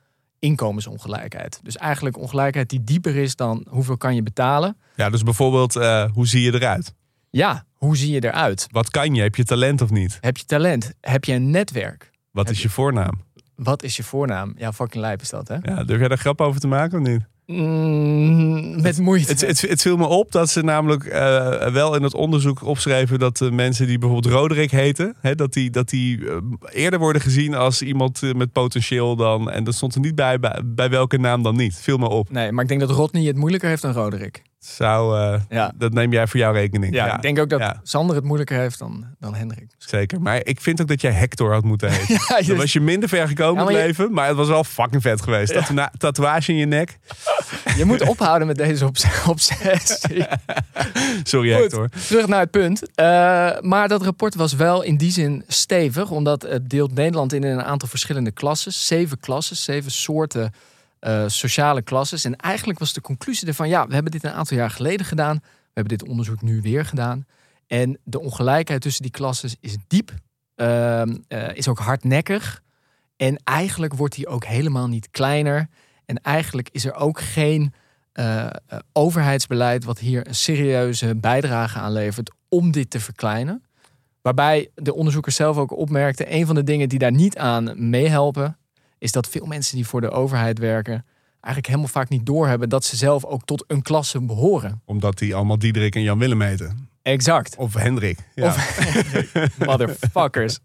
inkomensongelijkheid. 0.42 1.60
Dus 1.62 1.76
eigenlijk 1.76 2.18
ongelijkheid 2.18 2.68
die 2.70 2.84
dieper 2.84 3.16
is 3.16 3.36
dan 3.36 3.66
hoeveel 3.68 3.96
kan 3.96 4.14
je 4.14 4.22
betalen. 4.22 4.76
Ja, 4.96 5.10
dus 5.10 5.22
bijvoorbeeld, 5.22 5.76
eh, 5.76 6.10
hoe 6.12 6.26
zie 6.26 6.42
je 6.42 6.54
eruit? 6.54 6.94
Ja, 7.30 7.64
hoe 7.74 7.96
zie 7.96 8.12
je 8.12 8.24
eruit? 8.24 8.66
Wat 8.70 8.90
kan 8.90 9.14
je? 9.14 9.22
Heb 9.22 9.34
je 9.34 9.44
talent 9.44 9.80
of 9.80 9.90
niet? 9.90 10.18
Heb 10.20 10.36
je 10.36 10.44
talent? 10.44 10.92
Heb 11.00 11.24
je 11.24 11.32
een 11.32 11.50
netwerk? 11.50 12.10
Wat 12.30 12.46
Heb 12.46 12.54
is 12.54 12.62
je 12.62 12.68
voornaam? 12.68 13.20
Wat 13.54 13.82
is 13.82 13.96
je 13.96 14.02
voornaam? 14.02 14.54
Ja, 14.56 14.72
fucking 14.72 15.02
lijp 15.02 15.20
is 15.20 15.30
dat, 15.30 15.48
hè? 15.48 15.56
Ja, 15.62 15.84
durf 15.84 15.98
jij 15.98 16.08
daar 16.08 16.18
grap 16.18 16.40
over 16.40 16.60
te 16.60 16.66
maken 16.66 17.00
of 17.00 17.06
niet? 17.06 17.20
Mm, 17.52 18.82
met 18.82 18.98
moeite. 18.98 19.30
Het, 19.30 19.40
het, 19.40 19.60
het 19.60 19.82
viel 19.82 19.96
me 19.96 20.06
op 20.06 20.32
dat 20.32 20.50
ze 20.50 20.62
namelijk 20.62 21.04
eh, 21.04 21.66
wel 21.72 21.96
in 21.96 22.02
het 22.02 22.14
onderzoek 22.14 22.64
opschreven 22.64 23.18
dat 23.18 23.50
mensen 23.52 23.86
die 23.86 23.98
bijvoorbeeld 23.98 24.34
Roderick 24.34 24.70
heten, 24.70 25.14
hè, 25.20 25.34
dat 25.34 25.52
die, 25.52 25.70
dat 25.70 25.88
die 25.88 26.28
eh, 26.28 26.36
eerder 26.70 26.98
worden 26.98 27.22
gezien 27.22 27.54
als 27.54 27.82
iemand 27.82 28.22
eh, 28.22 28.32
met 28.32 28.52
potentieel 28.52 29.16
dan. 29.16 29.50
En 29.50 29.64
dat 29.64 29.74
stond 29.74 29.94
er 29.94 30.00
niet 30.00 30.14
bij, 30.14 30.38
bij, 30.38 30.60
bij 30.64 30.90
welke 30.90 31.18
naam 31.18 31.42
dan 31.42 31.56
niet. 31.56 31.76
Viel 31.76 31.98
me 31.98 32.08
op. 32.08 32.30
Nee, 32.30 32.52
maar 32.52 32.62
ik 32.62 32.68
denk 32.68 32.80
dat 32.80 32.90
Rodney 32.90 33.24
het 33.24 33.36
moeilijker 33.36 33.68
heeft 33.68 33.82
dan 33.82 33.92
Roderick. 33.92 34.42
Zou, 34.64 35.18
eh, 35.18 35.40
Ja. 35.48 35.72
Dat 35.74 35.92
neem 35.92 36.12
jij 36.12 36.26
voor 36.26 36.40
jouw 36.40 36.52
rekening. 36.52 36.94
Ja, 36.94 37.14
ik 37.16 37.22
denk 37.22 37.38
ook 37.38 37.48
dat 37.50 37.60
ja, 37.60 37.80
Sander 37.82 38.16
het 38.16 38.24
moeilijker 38.24 38.58
heeft 38.58 38.78
dan, 38.78 39.04
dan 39.20 39.34
Hendrik. 39.34 39.66
zeker. 39.78 40.20
Maar 40.20 40.40
ik 40.44 40.60
vind 40.60 40.80
ook 40.80 40.88
dat 40.88 41.00
jij 41.00 41.10
Hector 41.12 41.52
had 41.52 41.64
moeten 41.64 41.90
heten. 41.92 42.14
Je- 42.40 42.44
Dan 42.46 42.56
was 42.56 42.72
je 42.72 42.80
minder 42.80 43.08
ver 43.08 43.28
gekomen 43.28 43.60
in 43.62 43.66
het 43.68 43.76
je- 43.76 43.82
leven, 43.86 44.12
maar 44.12 44.26
het 44.28 44.36
was 44.36 44.48
wel 44.48 44.64
fucking 44.64 45.02
vet 45.02 45.22
geweest. 45.22 45.58
Tatoeage 45.98 46.50
in 46.52 46.58
je 46.58 46.66
nek. 46.66 46.98
Je 47.76 47.84
moet 47.84 48.08
ophouden 48.08 48.46
met 48.46 48.56
deze 48.56 48.84
obsessie. 49.26 50.26
Sorry 51.22 51.52
Goed, 51.52 51.60
Hector. 51.62 51.88
terug 52.06 52.26
naar 52.26 52.40
het 52.40 52.50
punt. 52.50 52.94
Eh, 52.94 53.04
maar 53.60 53.88
dat 53.88 54.02
rapport 54.02 54.34
was 54.34 54.52
wel 54.54 54.82
in 54.82 54.96
die 54.96 55.10
zin 55.12 55.44
stevig, 55.46 56.10
omdat 56.10 56.42
het 56.42 56.70
deelt 56.70 56.94
Nederland 56.94 57.32
in 57.32 57.42
een 57.44 57.62
aantal 57.62 57.88
verschillende 57.88 58.30
klassen. 58.30 58.72
Zeven 58.72 59.20
klassen, 59.20 59.56
zeven 59.56 59.90
soorten 59.90 60.52
eh, 61.02 61.24
sociale 61.26 61.82
klasses. 61.82 62.24
En 62.24 62.36
eigenlijk 62.36 62.78
was 62.78 62.92
de 62.92 63.00
conclusie 63.00 63.48
ervan, 63.48 63.68
ja, 63.68 63.86
we 63.86 63.94
hebben 63.94 64.12
dit 64.12 64.24
een 64.24 64.32
aantal 64.32 64.56
jaar 64.56 64.70
geleden 64.70 65.06
gedaan. 65.06 65.36
We 65.42 65.70
hebben 65.72 65.98
dit 65.98 66.08
onderzoek 66.08 66.42
nu 66.42 66.60
weer 66.60 66.84
gedaan. 66.84 67.26
En 67.66 67.98
de 68.04 68.20
ongelijkheid 68.20 68.80
tussen 68.80 69.02
die 69.02 69.10
klassen 69.10 69.50
is 69.60 69.76
diep, 69.86 70.14
ehm, 70.54 71.16
eh, 71.28 71.56
is 71.56 71.68
ook 71.68 71.78
hardnekkig. 71.78 72.62
En 73.16 73.36
eigenlijk 73.44 73.94
wordt 73.94 74.14
die 74.14 74.26
ook 74.26 74.44
helemaal 74.44 74.88
niet 74.88 75.10
kleiner. 75.10 75.68
En 76.04 76.16
eigenlijk 76.16 76.68
is 76.72 76.84
er 76.84 76.94
ook 76.94 77.20
geen 77.20 77.74
eh, 78.12 78.46
overheidsbeleid 78.92 79.84
wat 79.84 79.98
hier 79.98 80.26
een 80.26 80.34
serieuze 80.34 81.14
bijdrage 81.14 81.78
aan 81.78 81.92
levert 81.92 82.32
om 82.48 82.70
dit 82.70 82.90
te 82.90 83.00
verkleinen. 83.00 83.64
Waarbij 84.20 84.70
de 84.74 84.94
onderzoekers 84.94 85.36
zelf 85.36 85.56
ook 85.56 85.76
opmerkten, 85.76 86.34
een 86.34 86.46
van 86.46 86.54
de 86.54 86.64
dingen 86.64 86.88
die 86.88 86.98
daar 86.98 87.12
niet 87.12 87.38
aan 87.38 87.90
meehelpen, 87.90 88.56
is 89.02 89.12
dat 89.12 89.28
veel 89.28 89.46
mensen 89.46 89.76
die 89.76 89.86
voor 89.86 90.00
de 90.00 90.10
overheid 90.10 90.58
werken, 90.58 91.04
eigenlijk 91.40 91.66
helemaal 91.66 91.88
vaak 91.88 92.08
niet 92.08 92.26
doorhebben 92.26 92.68
dat 92.68 92.84
ze 92.84 92.96
zelf 92.96 93.24
ook 93.24 93.44
tot 93.44 93.64
een 93.66 93.82
klasse 93.82 94.20
behoren. 94.20 94.82
Omdat 94.84 95.18
die 95.18 95.34
allemaal 95.34 95.58
Diederik 95.58 95.94
en 95.94 96.02
Jan 96.02 96.18
Willem 96.18 96.40
heten. 96.40 96.88
Exact. 97.02 97.56
Of 97.56 97.74
Hendrik. 97.74 98.18
Ja. 98.34 98.54
Motherfuckers. 99.66 100.58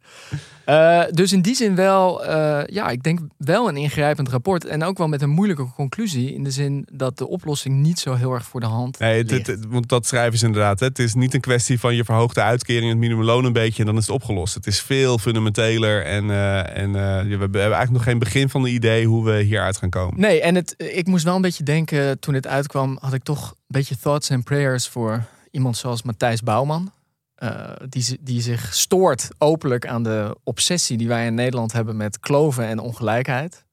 Eh, 0.66 1.04
dus 1.12 1.34
in 1.34 1.42
die 1.42 1.56
zin 1.56 1.76
wel, 1.76 2.26
eh, 2.26 2.64
ja, 2.66 2.90
ik 2.90 3.04
denk 3.04 3.20
wel 3.38 3.70
een 3.70 3.78
ingrijpend 3.78 4.30
rapport. 4.30 4.66
En 4.66 4.84
ook 4.84 4.98
wel 4.98 5.08
met 5.08 5.22
een 5.22 5.30
moeilijke 5.30 5.68
conclusie. 5.76 6.34
In 6.34 6.44
de 6.44 6.52
zin 6.52 6.88
dat 6.92 7.18
de 7.18 7.28
oplossing 7.28 7.76
niet 7.76 8.00
zo 8.00 8.14
heel 8.14 8.34
erg 8.34 8.46
voor 8.46 8.60
de 8.60 8.66
hand 8.66 9.00
Nee, 9.00 9.18
het, 9.18 9.32
ligt. 9.32 9.66
want 9.68 9.90
dat 9.90 10.06
schrijven 10.06 10.40
ze 10.40 10.46
inderdaad. 10.46 10.80
Hè. 10.80 10.86
Het 10.86 11.00
is 11.00 11.14
niet 11.14 11.34
een 11.34 11.42
kwestie 11.42 11.80
van 11.80 11.96
je 11.96 12.04
verhoogt 12.04 12.36
de 12.36 12.42
uitkering, 12.42 12.90
het 12.90 12.98
minimumloon 12.98 13.46
een 13.46 13.54
beetje 13.54 13.80
en 13.80 13.86
dan 13.86 13.98
is 13.98 14.08
het 14.08 14.16
opgelost. 14.16 14.54
Het 14.54 14.68
is 14.68 14.82
veel 14.82 15.18
fundamenteler 15.18 16.06
en, 16.06 16.30
eh, 16.30 16.78
en 16.78 16.92
we 16.92 17.38
hebben 17.40 17.62
eigenlijk 17.62 17.92
nog 17.92 18.04
geen 18.04 18.20
begin 18.20 18.50
van 18.50 18.64
een 18.64 18.74
idee 18.74 19.06
hoe 19.06 19.26
we 19.26 19.42
hieruit 19.42 19.78
gaan 19.78 19.90
komen. 19.90 20.20
Nee, 20.20 20.42
en 20.42 20.56
het, 20.56 20.74
ik 20.78 21.08
moest 21.08 21.24
wel 21.24 21.36
een 21.36 21.42
beetje 21.42 21.64
denken, 21.64 22.20
toen 22.20 22.34
het 22.34 22.48
uitkwam, 22.48 22.98
had 23.02 23.14
ik 23.14 23.24
toch 23.24 23.50
een 23.50 23.56
beetje 23.68 23.98
thoughts 23.98 24.32
and 24.32 24.44
prayers 24.44 24.88
voor 24.88 25.26
iemand 25.58 25.78
zoals 25.78 26.02
Matthijs 26.04 26.42
Bouwman. 26.42 26.92
eh, 27.36 27.52
die, 27.90 28.02
zi- 28.04 28.18
die 28.22 28.42
zich 28.42 28.74
stoort 28.74 29.28
openlijk 29.38 29.88
aan 29.88 30.04
de 30.04 30.38
obsessie 30.44 30.98
die 30.98 31.08
wij 31.08 31.26
in 31.26 31.34
Nederland 31.34 31.72
hebben 31.72 31.98
met 31.98 32.20
kloven 32.20 32.66
en 32.66 32.80
ongelijkheid. 32.80 33.66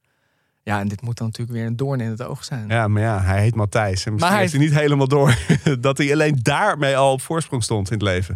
Ja, 0.62 0.80
en 0.80 0.88
dit 0.88 1.02
moet 1.02 1.16
dan 1.18 1.26
natuurlijk 1.26 1.56
weer 1.58 1.66
een 1.66 1.76
doorn 1.76 2.00
in 2.00 2.10
het 2.10 2.22
oog 2.22 2.44
zijn. 2.44 2.68
Ja, 2.68 2.88
maar 2.88 3.02
ja, 3.02 3.20
hij 3.22 3.40
heet 3.40 3.54
Matthijs. 3.54 4.04
En 4.06 4.12
misschien 4.12 4.32
hij- 4.32 4.40
heeft 4.42 4.52
hij 4.56 4.62
niet 4.64 4.74
helemaal 4.74 5.08
door 5.08 5.36
dat 5.80 5.98
hij 5.98 6.12
alleen 6.12 6.38
daarmee 6.42 6.96
al 6.96 7.12
op 7.12 7.20
voorsprong 7.22 7.62
stond 7.62 7.86
in 7.90 7.94
het 7.94 8.02
leven. 8.02 8.34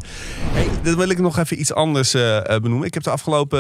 Hey, 0.53 0.69
dan 0.83 0.97
wil 0.97 1.09
ik 1.09 1.19
nog 1.19 1.39
even 1.39 1.61
iets 1.61 1.73
anders 1.73 2.15
eh, 2.15 2.37
eh, 2.55 2.63
benoemen. 2.63 2.87
Ik 2.87 2.95
heb 2.95 3.03
de 3.03 3.11
afgelopen 3.11 3.59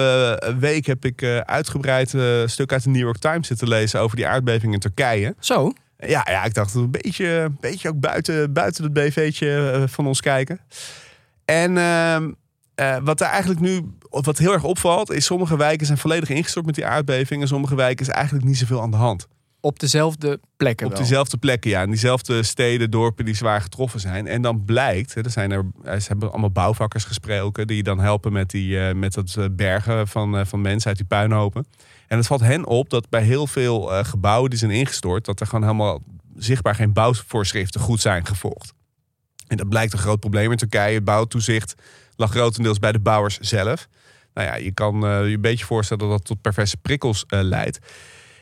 week 0.59 0.87
heb 0.87 1.04
ik 1.04 1.23
uitgebreid 1.45 2.12
een 2.12 2.50
stuk 2.50 2.73
uit 2.73 2.83
de 2.83 2.90
New 2.90 3.00
York 3.02 3.18
Times 3.18 3.47
zitten 3.47 3.68
lezen 3.68 4.00
over 4.00 4.16
die 4.16 4.26
aardbeving 4.26 4.73
in 4.73 4.80
Turkije. 4.80 5.35
Zo, 5.40 5.73
Ja, 6.07 6.26
ja 6.31 6.45
ik 6.45 6.55
dacht 6.55 6.75
een 6.75 6.90
beetje, 6.90 7.26
een 7.26 7.57
beetje 7.61 7.88
ook 7.88 8.00
buiten, 8.00 8.52
buiten 8.52 8.85
het 8.85 8.93
BV'tje 8.93 9.71
eh, 9.71 9.83
van 9.87 10.07
ons 10.07 10.21
kijken. 10.21 10.61
En 11.45 11.78
ehm, 11.78 12.33
eh, 12.75 12.97
wat 13.02 13.21
er 13.21 13.26
eigenlijk 13.26 13.61
nu, 13.61 13.81
wat 14.11 14.38
heel 14.38 14.52
erg 14.52 14.64
opvalt, 14.64 15.11
is 15.11 15.25
sommige 15.25 15.57
wijken 15.57 15.87
zijn 15.87 15.99
volledig 15.99 16.28
ingestort 16.28 16.67
met 16.67 16.75
die 16.75 16.87
aardbeving. 16.87 17.43
En 17.43 17.49
sommige 17.49 17.75
wijken 17.75 18.07
is 18.07 18.12
eigenlijk 18.12 18.45
niet 18.45 18.59
zoveel 18.59 18.81
aan 18.81 18.90
de 18.90 18.97
hand. 18.97 19.26
op 19.61 19.78
dezelfde 19.78 20.40
plekken 20.57 20.87
Op 20.87 20.93
wel. 20.93 21.00
dezelfde 21.00 21.37
plekken, 21.37 21.71
ja. 21.71 21.83
In 21.83 21.90
diezelfde 21.90 22.43
steden, 22.43 22.90
dorpen 22.90 23.25
die 23.25 23.35
zwaar 23.35 23.61
getroffen 23.61 24.00
zijn. 24.00 24.26
En 24.26 24.43
dan 24.43 24.64
blijkt, 24.64 25.14
hè, 25.14 25.25
er 25.25 25.31
zijn 25.31 25.50
er, 25.50 25.64
eh, 25.85 25.99
ze 25.99 26.09
hebben 26.09 26.31
allemaal 26.31 26.50
bouwvakkers 26.50 27.05
gesproken... 27.05 27.67
die 27.67 27.83
dan 27.83 28.00
helpen 28.00 28.33
met, 28.33 28.50
die, 28.50 28.95
met 28.95 29.12
dat 29.12 29.57
bergen 29.57 30.09
van, 30.09 30.47
van 30.47 30.61
mensen 30.61 30.88
uit 30.88 30.99
die 30.99 31.07
puinhopen. 31.07 31.67
En 32.08 32.16
het 32.16 32.26
valt 32.26 32.40
hen 32.40 32.66
op 32.66 32.90
dat 32.90 33.08
bij 33.08 33.22
heel 33.22 33.46
veel 33.46 33.92
eh, 33.92 34.04
gebouwen 34.04 34.50
die 34.50 34.58
zijn 34.58 34.70
ingestort... 34.70 35.24
dat 35.24 35.40
er 35.40 35.46
gewoon 35.46 35.64
helemaal 35.64 36.02
zichtbaar 36.36 36.74
geen 36.74 36.92
bouwvoorschriften 36.92 37.80
goed 37.80 38.00
zijn 38.00 38.26
gevolgd. 38.26 38.72
En 39.46 39.56
dat 39.56 39.68
blijkt 39.68 39.92
een 39.92 39.98
groot 39.98 40.20
probleem 40.20 40.50
in 40.50 40.56
Turkije. 40.56 40.94
Het 40.94 41.04
bouwtoezicht 41.04 41.74
lag 42.16 42.30
grotendeels 42.30 42.78
bij 42.78 42.92
de 42.92 42.98
bouwers 42.98 43.38
zelf. 43.38 43.88
Nou 44.34 44.46
ja, 44.46 44.54
je 44.54 44.72
kan 44.72 45.06
eh, 45.06 45.28
je 45.28 45.34
een 45.34 45.40
beetje 45.40 45.64
voorstellen 45.64 46.08
dat 46.08 46.18
dat 46.18 46.26
tot 46.26 46.40
perverse 46.40 46.76
prikkels 46.76 47.24
eh, 47.28 47.40
leidt. 47.42 47.78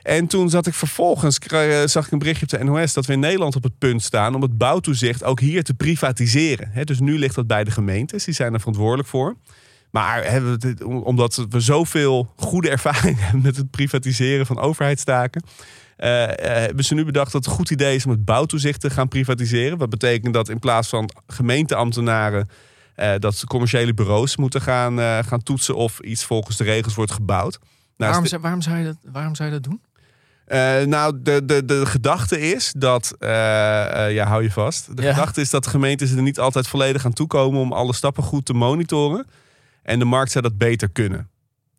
En 0.02 0.26
toen 0.26 0.50
zat 0.50 0.66
ik 0.66 0.74
vervolgens, 0.74 1.38
zag 1.84 2.06
ik 2.06 2.12
een 2.12 2.18
berichtje 2.18 2.46
op 2.46 2.58
de 2.58 2.64
NOS 2.64 2.92
dat 2.92 3.06
we 3.06 3.12
in 3.12 3.20
Nederland 3.20 3.56
op 3.56 3.62
het 3.62 3.78
punt 3.78 4.02
staan 4.02 4.34
om 4.34 4.42
het 4.42 4.58
bouwtoezicht 4.58 5.24
ook 5.24 5.40
hier 5.40 5.64
te 5.64 5.74
privatiseren. 5.74 6.86
Dus 6.86 7.00
nu 7.00 7.18
ligt 7.18 7.34
dat 7.34 7.46
bij 7.46 7.64
de 7.64 7.70
gemeentes, 7.70 8.24
die 8.24 8.34
zijn 8.34 8.52
er 8.52 8.58
verantwoordelijk 8.58 9.08
voor. 9.08 9.36
Maar 9.96 10.40
omdat 11.02 11.46
we 11.48 11.60
zoveel 11.60 12.32
goede 12.36 12.70
ervaring 12.70 13.18
hebben 13.22 13.42
met 13.42 13.56
het 13.56 13.70
privatiseren 13.70 14.46
van 14.46 14.58
overheidstaken, 14.58 15.42
eh, 15.96 16.22
eh, 16.24 16.30
hebben 16.38 16.84
ze 16.84 16.94
nu 16.94 17.04
bedacht 17.04 17.32
dat 17.32 17.44
het 17.44 17.50
een 17.50 17.58
goed 17.58 17.70
idee 17.70 17.94
is 17.94 18.04
om 18.04 18.10
het 18.10 18.24
bouwtoezicht 18.24 18.80
te 18.80 18.90
gaan 18.90 19.08
privatiseren. 19.08 19.78
Wat 19.78 19.90
betekent 19.90 20.34
dat 20.34 20.48
in 20.48 20.58
plaats 20.58 20.88
van 20.88 21.10
gemeenteambtenaren 21.26 22.48
eh, 22.94 23.12
dat 23.18 23.36
ze 23.36 23.46
commerciële 23.46 23.94
bureaus 23.94 24.36
moeten 24.36 24.60
gaan, 24.60 25.24
gaan 25.24 25.42
toetsen 25.42 25.74
of 25.74 26.00
iets 26.00 26.24
volgens 26.24 26.56
de 26.56 26.64
regels 26.64 26.94
wordt 26.94 27.12
gebouwd. 27.12 27.58
Nou, 27.96 28.12
waarom, 28.12 28.40
waarom, 28.40 28.62
zou 28.62 28.76
je 28.76 28.84
dat, 28.84 28.96
waarom 29.12 29.34
zou 29.34 29.48
je 29.52 29.60
dat 29.60 29.64
doen? 29.64 29.80
nou, 30.88 31.18
de, 31.22 31.44
de, 31.44 31.64
de 31.64 31.86
gedachte 31.86 32.40
is 32.40 32.72
dat. 32.76 33.14
ja, 34.10 34.26
hou 34.26 34.42
je 34.42 34.50
vast. 34.50 34.96
De 34.96 35.02
Ja. 35.02 35.12
gedachte 35.12 35.40
is 35.40 35.50
dat 35.50 35.66
gemeentes 35.66 36.10
er 36.10 36.22
niet 36.22 36.38
altijd 36.38 36.68
volledig 36.68 37.04
aan 37.04 37.12
toekomen 37.12 37.60
om 37.60 37.72
alle 37.72 37.94
stappen 37.94 38.22
goed 38.22 38.44
te 38.44 38.52
monitoren. 38.52 39.26
En 39.86 39.98
de 39.98 40.04
markt 40.04 40.30
zou 40.30 40.44
dat 40.44 40.58
beter 40.58 40.90
kunnen. 40.90 41.28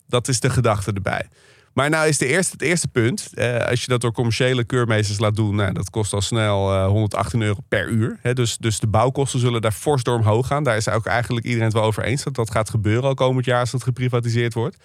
Dat 0.07 0.27
is 0.27 0.39
de 0.39 0.49
gedachte 0.49 0.91
erbij. 0.93 1.29
Maar 1.73 1.89
nou 1.89 2.07
is 2.07 2.17
de 2.17 2.25
eerste, 2.25 2.51
het 2.51 2.61
eerste 2.61 2.87
punt. 2.87 3.29
eh, 3.33 3.67
als 3.69 3.81
je 3.81 3.87
dat 3.87 4.01
door 4.01 4.11
commerciële 4.11 4.63
keurmeesters 4.63 5.19
laat 5.19 5.35
doen, 5.35 5.55
nou, 5.55 5.73
dat 5.73 5.89
kost 5.89 6.13
al 6.13 6.21
snel 6.21 6.73
eh, 6.73 6.87
118 6.87 7.41
euro 7.41 7.59
per 7.67 7.89
uur. 7.89 8.19
Hè, 8.21 8.33
dus, 8.33 8.57
dus 8.57 8.79
de 8.79 8.87
bouwkosten 8.87 9.39
zullen 9.39 9.61
daar 9.61 9.71
fors 9.71 10.03
door 10.03 10.15
omhoog 10.15 10.47
gaan. 10.47 10.63
Daar 10.63 10.77
is 10.77 10.89
ook 10.89 11.05
eigenlijk 11.05 11.45
iedereen 11.45 11.65
het 11.65 11.73
wel 11.73 11.83
over 11.83 12.03
eens 12.03 12.23
dat 12.23 12.35
dat 12.35 12.51
gaat 12.51 12.69
gebeuren 12.69 13.03
al 13.03 13.13
komend 13.13 13.45
jaar 13.45 13.59
als 13.59 13.71
het 13.71 13.83
geprivatiseerd 13.83 14.53
wordt. 14.53 14.77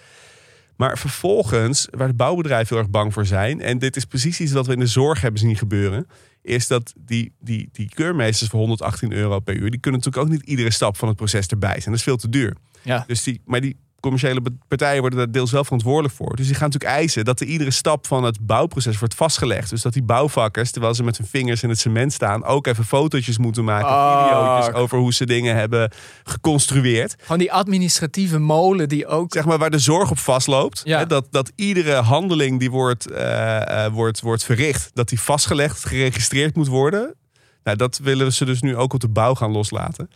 Maar 0.75 0.97
vervolgens, 0.97 1.87
waar 1.91 2.07
de 2.07 2.13
bouwbedrijven 2.13 2.67
heel 2.67 2.77
erg 2.83 2.91
bang 2.91 3.13
voor 3.13 3.25
zijn, 3.25 3.61
en 3.61 3.79
dit 3.79 3.95
is 3.95 4.05
precies 4.05 4.39
iets 4.39 4.51
wat 4.51 4.67
we 4.67 4.73
in 4.73 4.79
de 4.79 4.85
zorg 4.85 5.21
hebben 5.21 5.39
zien 5.39 5.55
gebeuren, 5.55 6.07
is 6.41 6.67
dat 6.67 6.93
die, 6.97 7.33
die, 7.39 7.69
die 7.71 7.89
keurmeesters 7.93 8.49
voor 8.49 8.59
118 8.59 9.13
euro 9.13 9.39
per 9.39 9.55
uur, 9.55 9.71
die 9.71 9.79
kunnen 9.79 10.01
natuurlijk 10.01 10.27
ook 10.27 10.37
niet 10.37 10.49
iedere 10.49 10.71
stap 10.71 10.97
van 10.97 11.07
het 11.07 11.17
proces 11.17 11.47
erbij 11.47 11.79
zijn. 11.79 11.85
Dat 11.85 11.93
is 11.93 12.03
veel 12.03 12.17
te 12.17 12.29
duur. 12.29 12.55
Ja. 12.83 13.03
Dus 13.07 13.23
die, 13.23 13.41
maar 13.45 13.61
die 13.61 13.77
commerciële 14.03 14.41
partijen 14.67 14.99
worden 14.99 15.19
daar 15.19 15.31
deels 15.31 15.51
wel 15.51 15.63
verantwoordelijk 15.63 16.13
voor. 16.13 16.35
Dus 16.35 16.45
die 16.45 16.55
gaan 16.55 16.69
natuurlijk 16.69 16.99
eisen 16.99 17.25
dat 17.25 17.39
er 17.39 17.47
iedere 17.47 17.71
stap 17.71 18.07
van 18.07 18.23
het 18.23 18.45
bouwproces 18.45 18.99
wordt 18.99 19.15
vastgelegd. 19.15 19.69
Dus 19.69 19.81
dat 19.81 19.93
die 19.93 20.03
bouwvakkers, 20.03 20.71
terwijl 20.71 20.93
ze 20.93 21.03
met 21.03 21.17
hun 21.17 21.27
vingers 21.27 21.63
in 21.63 21.69
het 21.69 21.79
cement 21.79 22.13
staan, 22.13 22.43
ook 22.43 22.67
even 22.67 22.85
fotootjes 22.85 23.37
moeten 23.37 23.63
maken, 23.63 24.23
video's 24.23 24.81
over 24.81 24.97
hoe 24.97 25.13
ze 25.13 25.25
dingen 25.25 25.55
hebben 25.55 25.91
geconstrueerd 26.23 27.15
Gewoon 27.21 27.37
die 27.37 27.53
administratieve 27.53 28.39
molen 28.39 28.89
die 28.89 29.07
ook... 29.07 29.33
zeg 29.33 29.45
maar, 29.45 29.57
waar 29.57 29.71
de 29.71 29.79
zorg 29.79 30.11
op 30.11 30.19
vastloopt. 30.19 30.81
Ja. 30.83 30.99
Hè, 30.99 31.05
dat, 31.05 31.27
dat 31.31 31.51
iedere 31.55 31.93
handeling 31.93 32.59
die 32.59 32.71
wordt, 32.71 33.11
eh, 33.11 33.85
eh, 33.85 33.93
wordt, 33.93 34.21
wordt 34.21 34.43
verricht, 34.43 34.91
dat 34.93 35.09
die 35.09 35.19
vastgelegd, 35.19 35.85
geregistreerd 35.85 36.55
moet 36.55 36.67
worden. 36.67 37.15
Nou, 37.63 37.77
dat 37.77 37.97
willen 38.03 38.33
ze 38.33 38.45
dus 38.45 38.61
nu 38.61 38.75
ook 38.75 38.93
op 38.93 38.99
de 38.99 39.09
bouw 39.09 39.35
gaan 39.35 39.51
loslaten. 39.51 40.09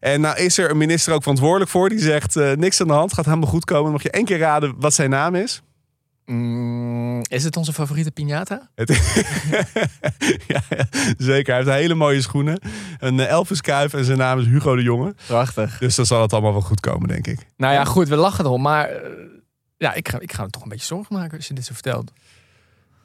En 0.00 0.20
nou 0.20 0.36
is 0.38 0.58
er 0.58 0.70
een 0.70 0.76
minister 0.76 1.12
ook 1.12 1.20
verantwoordelijk 1.22 1.70
voor. 1.70 1.88
Die 1.88 1.98
zegt, 1.98 2.36
eh, 2.36 2.52
niks 2.52 2.80
aan 2.80 2.86
de 2.86 2.92
hand, 2.92 3.12
gaat 3.12 3.24
helemaal 3.24 3.48
goed 3.48 3.64
komen. 3.64 3.92
Mag 3.92 4.02
je 4.02 4.10
één 4.10 4.24
keer 4.24 4.38
raden 4.38 4.74
wat 4.78 4.94
zijn 4.94 5.10
naam 5.10 5.34
is? 5.34 5.62
Mm, 6.26 7.22
is 7.28 7.44
het 7.44 7.56
onze 7.56 7.72
favoriete 7.72 8.10
piñata? 8.12 8.58
Ja, 10.46 10.60
ja, 10.68 10.86
zeker. 11.18 11.54
Hij 11.54 11.62
heeft 11.64 11.78
hele 11.78 11.94
mooie 11.94 12.20
schoenen. 12.20 12.60
Een 12.98 13.20
eh, 13.20 13.28
Elvis-kuif 13.30 13.94
en 13.94 14.04
zijn 14.04 14.18
naam 14.18 14.38
is 14.38 14.46
Hugo 14.46 14.76
de 14.76 14.82
Jonge. 14.82 15.14
Prachtig. 15.26 15.78
Dus 15.78 15.94
dan 15.94 16.06
zal 16.06 16.22
het 16.22 16.32
allemaal 16.32 16.52
wel 16.52 16.60
goed 16.60 16.80
komen, 16.80 17.08
denk 17.08 17.26
ik. 17.26 17.46
Nou 17.56 17.74
ja, 17.74 17.84
goed, 17.84 18.08
we 18.08 18.16
lachen 18.16 18.44
erom, 18.44 18.62
maar... 18.62 18.88
eh, 18.88 19.00
ja, 19.76 19.94
ik 19.94 20.08
ga, 20.08 20.20
ik 20.20 20.32
ga 20.32 20.42
me 20.42 20.50
toch 20.50 20.62
een 20.62 20.68
beetje 20.68 20.86
zorgen 20.86 21.16
maken 21.16 21.36
als 21.36 21.46
je 21.48 21.54
dit 21.54 21.64
zo 21.64 21.72
vertelt. 21.74 22.12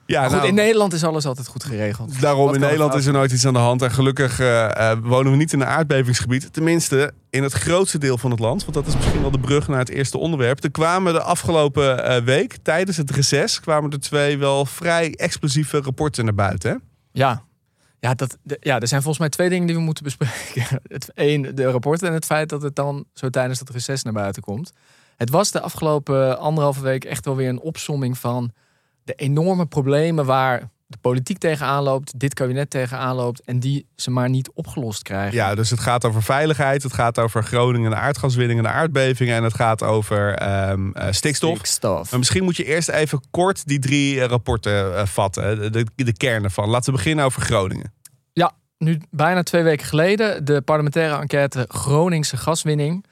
Ja, 0.06 0.22
goed, 0.22 0.32
nou- 0.36 0.46
in 0.48 0.54
Nederland 0.54 0.92
is 0.92 1.04
alles 1.04 1.26
altijd 1.26 1.46
goed 1.46 1.64
geregeld. 1.64 2.20
Daarom, 2.20 2.44
Wat 2.46 2.54
in 2.54 2.60
Nederland 2.60 2.94
is 2.94 3.06
er 3.06 3.12
nooit 3.12 3.32
iets 3.32 3.46
aan 3.46 3.52
de 3.52 3.58
hand. 3.58 3.82
En 3.82 3.90
gelukkig 3.90 4.40
eh, 4.40 4.90
eh, 4.90 4.98
wonen 5.02 5.32
we 5.32 5.38
niet 5.38 5.52
in 5.52 5.60
een 5.60 5.66
aardbevingsgebied. 5.66 6.52
Tenminste, 6.52 7.12
in 7.30 7.42
het 7.42 7.52
grootste 7.52 7.98
deel 7.98 8.18
van 8.18 8.30
het 8.30 8.40
land. 8.40 8.60
Want 8.62 8.74
dat 8.74 8.86
is 8.86 8.96
misschien 8.96 9.20
wel 9.20 9.30
de 9.30 9.38
brug 9.38 9.68
naar 9.68 9.78
het 9.78 9.88
eerste 9.88 10.18
onderwerp. 10.18 10.64
Er 10.64 10.70
kwamen 10.70 11.12
de 11.12 11.20
afgelopen 11.22 12.04
eh, 12.04 12.22
week, 12.22 12.56
tijdens 12.62 12.96
het 12.96 13.10
reces... 13.10 13.60
kwamen 13.60 13.90
er 13.90 14.00
twee 14.00 14.38
wel 14.38 14.64
vrij 14.64 15.14
explosieve 15.14 15.80
rapporten 15.80 16.24
naar 16.24 16.34
buiten. 16.34 16.70
Hè? 16.70 16.76
Ja. 17.12 17.44
Ja, 18.00 18.14
dat, 18.14 18.36
de- 18.42 18.56
ja, 18.60 18.80
er 18.80 18.88
zijn 18.88 19.00
volgens 19.00 19.20
mij 19.20 19.28
twee 19.28 19.48
dingen 19.48 19.66
die 19.66 19.76
we 19.76 19.82
moeten 19.82 20.04
bespreken. 20.04 20.80
Het 20.82 21.10
één, 21.14 21.54
de 21.54 21.70
rapporten 21.70 22.08
en 22.08 22.14
het 22.14 22.24
feit 22.24 22.48
dat 22.48 22.62
het 22.62 22.76
dan 22.76 23.04
zo 23.12 23.30
tijdens 23.30 23.58
dat 23.58 23.70
reces 23.70 24.02
naar 24.02 24.12
buiten 24.12 24.42
komt. 24.42 24.72
Het 25.16 25.30
was 25.30 25.50
de 25.50 25.60
afgelopen 25.60 26.38
anderhalve 26.38 26.82
week 26.82 27.04
echt 27.04 27.24
wel 27.24 27.36
weer 27.36 27.48
een 27.48 27.60
opsomming 27.60 28.18
van 28.18 28.50
de 29.06 29.14
enorme 29.14 29.66
problemen 29.66 30.24
waar 30.24 30.70
de 30.86 30.96
politiek 31.00 31.38
tegenaan 31.38 31.82
loopt, 31.82 32.18
dit 32.20 32.34
kabinet 32.34 32.70
tegenaan 32.70 33.16
loopt 33.16 33.40
en 33.44 33.60
die 33.60 33.86
ze 33.96 34.10
maar 34.10 34.28
niet 34.28 34.50
opgelost 34.54 35.02
krijgen. 35.02 35.36
Ja, 35.36 35.54
dus 35.54 35.70
het 35.70 35.80
gaat 35.80 36.04
over 36.04 36.22
veiligheid. 36.22 36.82
Het 36.82 36.92
gaat 36.92 37.18
over 37.18 37.44
Groningen, 37.44 37.90
de 37.90 37.96
aardgaswinning 37.96 38.58
en 38.58 38.64
de 38.64 38.70
aardbevingen. 38.70 39.36
En 39.36 39.42
het 39.42 39.54
gaat 39.54 39.82
over 39.82 40.34
ehm, 40.34 40.90
eh, 40.90 41.12
stikstof. 41.12 41.56
Stikstof. 41.56 42.10
Maar 42.10 42.18
misschien 42.18 42.44
moet 42.44 42.56
je 42.56 42.64
eerst 42.64 42.88
even 42.88 43.20
kort 43.30 43.66
die 43.66 43.78
drie 43.78 44.20
eh, 44.20 44.28
rapporten 44.28 44.96
eh, 44.96 45.06
vatten. 45.06 45.72
De, 45.72 45.86
de, 45.94 46.04
de 46.04 46.16
kern 46.16 46.44
ervan. 46.44 46.68
Laten 46.68 46.90
we 46.90 46.96
beginnen 46.96 47.24
over 47.24 47.42
Groningen. 47.42 47.92
Ja, 48.32 48.52
nu 48.78 49.00
bijna 49.10 49.42
twee 49.42 49.62
weken 49.62 49.86
geleden 49.86 50.44
de 50.44 50.60
parlementaire 50.60 51.20
enquête 51.20 51.64
Groningse 51.68 52.36
gaswinning. 52.36 53.04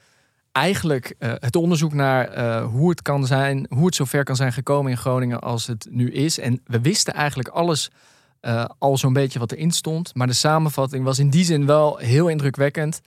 Eigenlijk 0.55 1.15
eh, 1.19 1.33
het 1.39 1.55
onderzoek 1.55 1.93
naar 1.93 2.27
eh, 2.27 2.65
hoe 2.65 2.89
het 2.89 3.01
kan 3.01 3.25
zijn, 3.25 3.65
hoe 3.69 3.85
het 3.85 3.95
zover 3.95 4.23
kan 4.23 4.35
zijn 4.35 4.53
gekomen 4.53 4.91
in 4.91 4.97
Groningen 4.97 5.41
als 5.41 5.67
het 5.67 5.87
nu 5.89 6.11
is. 6.11 6.39
En 6.39 6.61
we 6.65 6.81
wisten 6.81 7.13
eigenlijk 7.13 7.49
alles 7.49 7.91
eh, 8.39 8.65
al 8.77 8.97
zo'n 8.97 9.13
beetje 9.13 9.39
wat 9.39 9.51
erin 9.51 9.71
stond. 9.71 10.15
Maar 10.15 10.27
de 10.27 10.33
samenvatting 10.33 11.03
was 11.03 11.19
in 11.19 11.29
die 11.29 11.45
zin 11.45 11.65
wel 11.65 11.97
heel 11.97 12.27
indrukwekkend. 12.27 13.01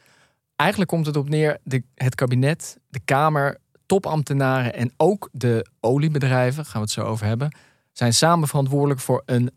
Eigenlijk 0.57 0.91
komt 0.91 1.07
het 1.07 1.17
op 1.17 1.29
neer, 1.29 1.59
de, 1.63 1.83
het 1.95 2.15
kabinet, 2.15 2.79
de 2.89 3.01
Kamer, 3.05 3.59
topambtenaren 3.87 4.75
en 4.75 4.93
ook 4.97 5.29
de 5.33 5.67
oliebedrijven, 5.81 6.65
gaan 6.65 6.81
we 6.81 6.87
het 6.87 6.91
zo 6.91 7.03
over 7.03 7.27
hebben, 7.27 7.57
zijn 7.93 8.15
samen 8.15 8.49
verantwoordelijk 8.49 9.01
voor 9.01 9.23
een 9.27 9.51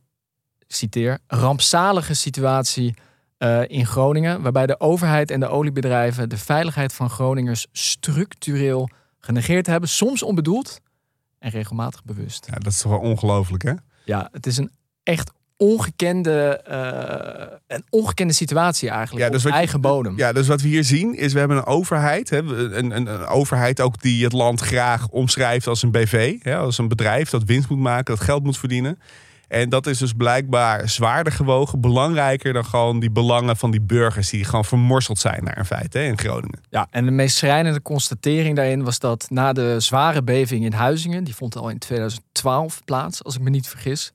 citeer, 0.68 1.20
rampzalige 1.28 2.14
situatie 2.14 2.94
eh, 3.42 3.62
in 3.68 3.86
Groningen, 3.86 4.42
waarbij 4.42 4.66
de 4.66 4.80
overheid 4.80 5.32
en 5.32 5.40
de 5.40 5.48
oliebedrijven 5.48 6.30
de 6.30 6.38
veiligheid 6.38 6.94
van 6.94 7.10
Groningers 7.10 7.68
structureel 7.72 8.90
genegeerd 9.20 9.68
hebben, 9.68 9.90
soms 9.90 10.24
onbedoeld 10.24 10.80
en 11.40 11.50
regelmatig 11.50 12.04
bewust. 12.04 12.46
Ja, 12.50 12.54
dat 12.58 12.72
is 12.72 12.82
toch 12.82 12.92
wel 12.92 13.00
ongelooflijk, 13.02 13.64
hè? 13.64 13.74
Ja, 14.06 14.30
het 14.32 14.46
is 14.46 14.58
een 14.58 14.72
echt 15.04 15.32
ongekende, 15.58 16.58
eh, 16.58 17.58
een 17.68 17.84
ongekende 17.90 18.34
situatie 18.34 18.90
eigenlijk 18.90 19.26
Ja, 19.26 19.32
dus 19.32 19.38
op 19.40 19.44
wat 19.44 19.52
je- 19.54 19.58
eigen 19.60 19.82
bodem. 19.82 20.18
Ja, 20.18 20.34
dus 20.34 20.48
wat 20.48 20.62
we 20.62 20.68
hier 20.68 20.84
zien 20.84 21.16
is, 21.18 21.34
we 21.34 21.40
hebben 21.40 21.58
een 21.58 21.66
overheid. 21.66 22.30
Hè, 22.30 22.38
een, 22.38 22.78
een, 22.96 23.08
een 23.08 23.26
overheid 23.26 23.82
ook 23.82 24.02
die 24.02 24.24
het 24.24 24.34
land 24.34 24.60
graag 24.62 25.08
omschrijft 25.08 25.68
als 25.68 25.82
een 25.84 25.92
BV. 25.92 26.36
Hè, 26.42 26.58
als 26.58 26.78
een 26.78 26.88
bedrijf 26.88 27.30
dat 27.30 27.44
winst 27.44 27.70
moet 27.70 27.80
maken, 27.80 28.16
dat 28.16 28.24
geld 28.24 28.44
moet 28.44 28.58
verdienen. 28.58 29.00
En 29.52 29.70
dat 29.70 29.88
is 29.88 29.98
dus 29.98 30.14
blijkbaar 30.14 30.90
zwaarder 30.90 31.34
gewogen, 31.34 31.82
belangrijker 31.82 32.54
dan 32.54 32.66
gewoon 32.66 33.00
die 33.00 33.12
belangen 33.12 33.58
van 33.58 33.72
die 33.72 33.82
burgers 33.82 34.30
die 34.30 34.44
gewoon 34.44 34.66
vermorseld 34.66 35.20
zijn 35.20 35.44
naar 35.44 35.58
een 35.58 35.66
feit 35.66 35.94
hè, 35.94 36.02
in 36.02 36.18
Groningen. 36.18 36.60
Ja, 36.70 36.88
en 36.90 37.06
de 37.06 37.12
meest 37.12 37.38
schrijnende 37.38 37.82
constatering 37.82 38.56
daarin 38.56 38.84
was 38.84 39.00
dat 39.00 39.26
na 39.30 39.54
de 39.54 39.80
zware 39.80 40.24
beving 40.24 40.66
in 40.66 40.74
Huizingen, 40.74 41.24
die 41.24 41.36
vond 41.36 41.56
al 41.56 41.70
in 41.70 41.78
2012 41.78 42.84
plaats, 42.86 43.24
als 43.24 43.36
ik 43.36 43.42
me 43.42 43.50
niet 43.50 43.68
vergis, 43.68 44.12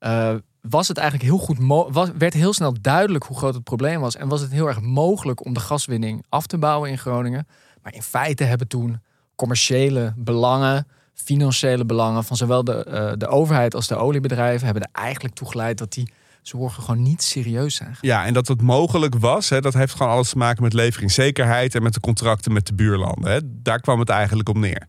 uh, 0.00 0.34
was 0.60 0.88
het 0.88 0.98
eigenlijk 0.98 1.30
heel 1.30 1.38
goed, 1.38 1.56
was, 1.92 2.08
werd 2.18 2.34
heel 2.34 2.52
snel 2.52 2.74
duidelijk 2.80 3.24
hoe 3.24 3.36
groot 3.36 3.54
het 3.54 3.64
probleem 3.64 4.00
was. 4.00 4.16
En 4.16 4.28
was 4.28 4.40
het 4.40 4.52
heel 4.52 4.66
erg 4.66 4.80
mogelijk 4.80 5.44
om 5.44 5.54
de 5.54 5.60
gaswinning 5.60 6.24
af 6.28 6.46
te 6.46 6.58
bouwen 6.58 6.90
in 6.90 6.98
Groningen. 6.98 7.46
Maar 7.82 7.94
in 7.94 8.02
feite 8.02 8.44
hebben 8.44 8.68
toen 8.68 9.00
commerciële 9.34 10.12
belangen, 10.16 10.86
financiële 11.14 11.84
belangen 11.84 12.24
van 12.24 12.36
zowel 12.36 12.64
de, 12.64 12.86
uh, 12.88 13.12
de 13.18 13.26
overheid 13.26 13.74
als 13.74 13.86
de 13.86 13.96
oliebedrijven, 13.96 14.64
hebben 14.64 14.82
er 14.82 15.02
eigenlijk 15.02 15.34
toe 15.34 15.48
geleid 15.48 15.78
dat 15.78 15.92
die 15.92 16.12
zorgen 16.42 16.82
gewoon 16.82 17.02
niet 17.02 17.22
serieus 17.22 17.74
zijn. 17.74 17.96
Ja, 18.00 18.24
en 18.24 18.34
dat 18.34 18.48
het 18.48 18.62
mogelijk 18.62 19.14
was, 19.18 19.48
hè, 19.48 19.60
dat 19.60 19.74
heeft 19.74 19.92
gewoon 19.92 20.12
alles 20.12 20.28
te 20.28 20.38
maken 20.38 20.62
met 20.62 20.72
leveringszekerheid 20.72 21.74
en 21.74 21.82
met 21.82 21.94
de 21.94 22.00
contracten 22.00 22.52
met 22.52 22.66
de 22.66 22.74
buurlanden. 22.74 23.30
Hè. 23.30 23.40
Daar 23.44 23.80
kwam 23.80 23.98
het 23.98 24.08
eigenlijk 24.08 24.48
op 24.48 24.56
neer. 24.56 24.88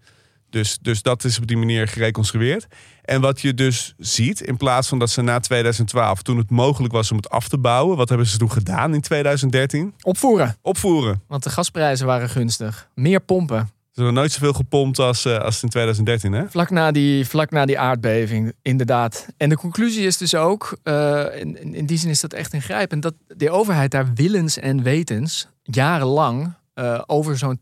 Dus, 0.49 0.77
dus 0.81 1.01
dat 1.01 1.23
is 1.23 1.37
op 1.37 1.47
die 1.47 1.57
manier 1.57 1.87
gereconstrueerd. 1.87 2.67
En 3.01 3.21
wat 3.21 3.41
je 3.41 3.53
dus 3.53 3.93
ziet, 3.97 4.41
in 4.41 4.57
plaats 4.57 4.87
van 4.87 4.99
dat 4.99 5.09
ze 5.09 5.21
na 5.21 5.39
2012, 5.39 6.21
toen 6.21 6.37
het 6.37 6.49
mogelijk 6.49 6.93
was 6.93 7.11
om 7.11 7.17
het 7.17 7.29
af 7.29 7.47
te 7.47 7.57
bouwen, 7.57 7.97
wat 7.97 8.09
hebben 8.09 8.27
ze 8.27 8.37
toen 8.37 8.51
gedaan 8.51 8.93
in 8.93 9.01
2013? 9.01 9.93
Opvoeren. 10.01 10.55
Opvoeren. 10.61 11.21
Want 11.27 11.43
de 11.43 11.49
gasprijzen 11.49 12.05
waren 12.05 12.29
gunstig. 12.29 12.89
Meer 12.93 13.19
pompen. 13.19 13.69
Ze 13.95 14.01
hebben 14.01 14.19
nooit 14.19 14.31
zoveel 14.31 14.53
gepompt 14.53 14.99
als, 14.99 15.25
uh, 15.25 15.37
als 15.37 15.63
in 15.63 15.69
2013, 15.69 16.31
hè? 16.31 16.49
Vlak 16.49 16.69
na, 16.69 16.91
die, 16.91 17.27
vlak 17.27 17.51
na 17.51 17.65
die 17.65 17.79
aardbeving, 17.79 18.53
inderdaad. 18.61 19.27
En 19.37 19.49
de 19.49 19.57
conclusie 19.57 20.05
is 20.05 20.17
dus 20.17 20.35
ook, 20.35 20.77
uh, 20.83 21.25
in, 21.35 21.73
in 21.73 21.85
die 21.85 21.97
zin 21.97 22.09
is 22.09 22.21
dat 22.21 22.33
echt 22.33 22.53
ingrijpend, 22.53 23.01
dat 23.01 23.13
de 23.27 23.49
overheid 23.49 23.91
daar 23.91 24.13
willens 24.13 24.59
en 24.59 24.83
wetens 24.83 25.47
jarenlang 25.63 26.53
uh, 26.73 27.01
over 27.05 27.37
zo'n 27.37 27.57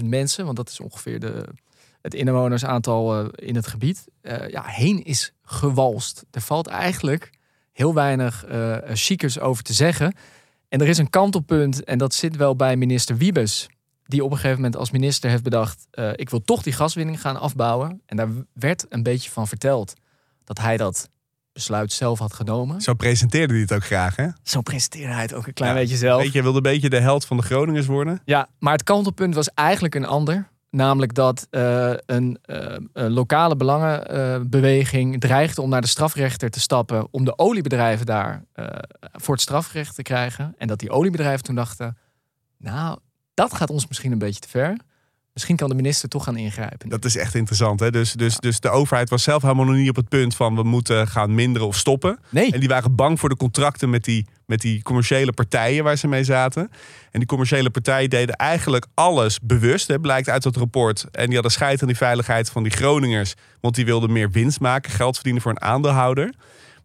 200.000 0.00 0.04
mensen, 0.04 0.44
want 0.44 0.56
dat 0.56 0.68
is 0.68 0.80
ongeveer 0.80 1.20
de 1.20 1.44
het 2.00 2.14
inwonersaantal 2.14 3.30
in 3.30 3.54
het 3.54 3.66
gebied 3.66 4.04
ja, 4.48 4.62
heen 4.66 5.04
is 5.04 5.32
gewalst. 5.42 6.24
Er 6.30 6.40
valt 6.40 6.66
eigenlijk 6.66 7.30
heel 7.72 7.94
weinig 7.94 8.44
uh, 8.50 8.76
chiquers 8.92 9.40
over 9.40 9.62
te 9.62 9.72
zeggen. 9.72 10.14
En 10.68 10.80
er 10.80 10.88
is 10.88 10.98
een 10.98 11.10
kantelpunt 11.10 11.84
en 11.84 11.98
dat 11.98 12.14
zit 12.14 12.36
wel 12.36 12.56
bij 12.56 12.76
minister 12.76 13.16
Wiebes. 13.16 13.68
Die 14.12 14.24
op 14.24 14.30
een 14.30 14.36
gegeven 14.36 14.56
moment 14.56 14.76
als 14.76 14.90
minister 14.90 15.30
heeft 15.30 15.42
bedacht... 15.42 15.86
ik 16.14 16.30
wil 16.30 16.42
toch 16.42 16.62
die 16.62 16.72
gaswinning 16.72 17.20
gaan 17.20 17.40
afbouwen. 17.40 18.02
En 18.06 18.16
daar 18.16 18.28
werd 18.52 18.86
een 18.88 19.02
beetje 19.02 19.30
van 19.30 19.48
verteld 19.48 19.94
dat 20.44 20.58
hij 20.58 20.76
dat 20.76 21.08
besluit 21.52 21.92
zelf 21.92 22.18
had 22.18 22.34
genomen. 22.34 22.80
Zo 22.80 22.94
presenteerde 22.94 23.52
hij 23.52 23.62
het 23.62 23.72
ook 23.72 23.84
graag, 23.84 24.16
hè? 24.16 24.28
Zo 24.42 24.60
presenteerde 24.60 25.12
hij 25.12 25.22
het 25.22 25.34
ook 25.34 25.46
een 25.46 25.52
klein 25.52 25.74
ja, 25.74 25.80
beetje 25.80 25.96
zelf. 25.96 26.22
Weet 26.22 26.32
je, 26.32 26.42
wilde 26.42 26.56
een 26.56 26.62
beetje 26.62 26.88
de 26.88 27.00
held 27.00 27.24
van 27.24 27.36
de 27.36 27.42
Groningers 27.42 27.86
worden. 27.86 28.20
Ja, 28.24 28.48
maar 28.58 28.72
het 28.72 28.82
kantelpunt 28.82 29.34
was 29.34 29.48
eigenlijk 29.54 29.94
een 29.94 30.06
ander. 30.06 30.50
Namelijk 30.70 31.14
dat 31.14 31.46
uh, 31.50 31.92
een, 32.06 32.38
uh, 32.46 32.76
een, 32.92 33.12
lokale 33.12 33.56
belangenbeweging 33.56 35.20
dreigde 35.20 35.62
om 35.62 35.68
naar 35.68 35.80
de 35.80 35.86
strafrechter 35.86 36.50
te 36.50 36.60
stappen. 36.60 37.08
om 37.10 37.24
de 37.24 37.38
oliebedrijven 37.38 38.06
daar 38.06 38.44
voor 39.12 39.34
het 39.34 39.42
strafrecht 39.42 39.94
te 39.94 40.02
krijgen. 40.02 40.54
En 40.58 40.66
dat 40.66 40.78
die 40.78 40.90
oliebedrijven 40.90 41.44
toen 41.44 41.54
dachten: 41.54 41.98
Nou, 42.58 42.98
dat 43.34 43.54
gaat 43.54 43.70
ons 43.70 43.88
misschien 43.88 44.12
een 44.12 44.18
beetje 44.18 44.40
te 44.40 44.48
ver. 44.48 44.76
Misschien 45.32 45.56
kan 45.56 45.68
de 45.68 45.74
minister 45.74 46.08
toch 46.08 46.24
gaan 46.24 46.36
ingrijpen. 46.36 46.88
Dat 46.88 47.04
is 47.04 47.16
echt 47.16 47.34
interessant. 47.34 47.80
Hè? 47.80 47.90
Dus, 47.90 48.12
dus, 48.12 48.36
dus 48.36 48.60
de 48.60 48.68
overheid 48.68 49.10
was 49.10 49.22
zelf 49.22 49.42
helemaal 49.42 49.64
nog 49.64 49.74
niet 49.74 49.88
op 49.88 49.96
het 49.96 50.08
punt 50.08 50.34
van 50.34 50.54
we 50.54 50.62
moeten 50.62 51.08
gaan 51.08 51.34
minderen 51.34 51.68
of 51.68 51.76
stoppen. 51.76 52.18
Nee. 52.28 52.52
En 52.52 52.60
die 52.60 52.68
waren 52.68 52.94
bang 52.94 53.20
voor 53.20 53.28
de 53.28 53.36
contracten 53.36 53.90
met 53.90 54.04
die, 54.04 54.26
met 54.46 54.60
die 54.60 54.82
commerciële 54.82 55.32
partijen 55.32 55.84
waar 55.84 55.96
ze 55.96 56.08
mee 56.08 56.24
zaten. 56.24 56.70
En 57.10 57.18
die 57.18 57.26
commerciële 57.28 57.70
partijen 57.70 58.10
deden 58.10 58.36
eigenlijk 58.36 58.86
alles 58.94 59.38
bewust, 59.40 59.88
hè, 59.88 59.98
blijkt 59.98 60.28
uit 60.28 60.44
het 60.44 60.56
rapport. 60.56 61.06
En 61.10 61.24
die 61.24 61.34
hadden 61.34 61.52
scheid 61.52 61.80
aan 61.80 61.88
die 61.88 61.96
veiligheid 61.96 62.50
van 62.50 62.62
die 62.62 62.72
Groningers. 62.72 63.34
Want 63.60 63.74
die 63.74 63.84
wilden 63.84 64.12
meer 64.12 64.30
winst 64.30 64.60
maken, 64.60 64.90
geld 64.90 65.14
verdienen 65.14 65.42
voor 65.42 65.50
een 65.50 65.62
aandeelhouder. 65.62 66.34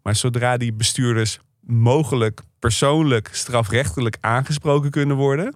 Maar 0.02 0.16
zodra 0.16 0.56
die 0.56 0.72
bestuurders 0.72 1.38
mogelijk 1.60 2.40
persoonlijk 2.58 3.28
strafrechtelijk 3.32 4.16
aangesproken 4.20 4.90
kunnen 4.90 5.16
worden, 5.16 5.54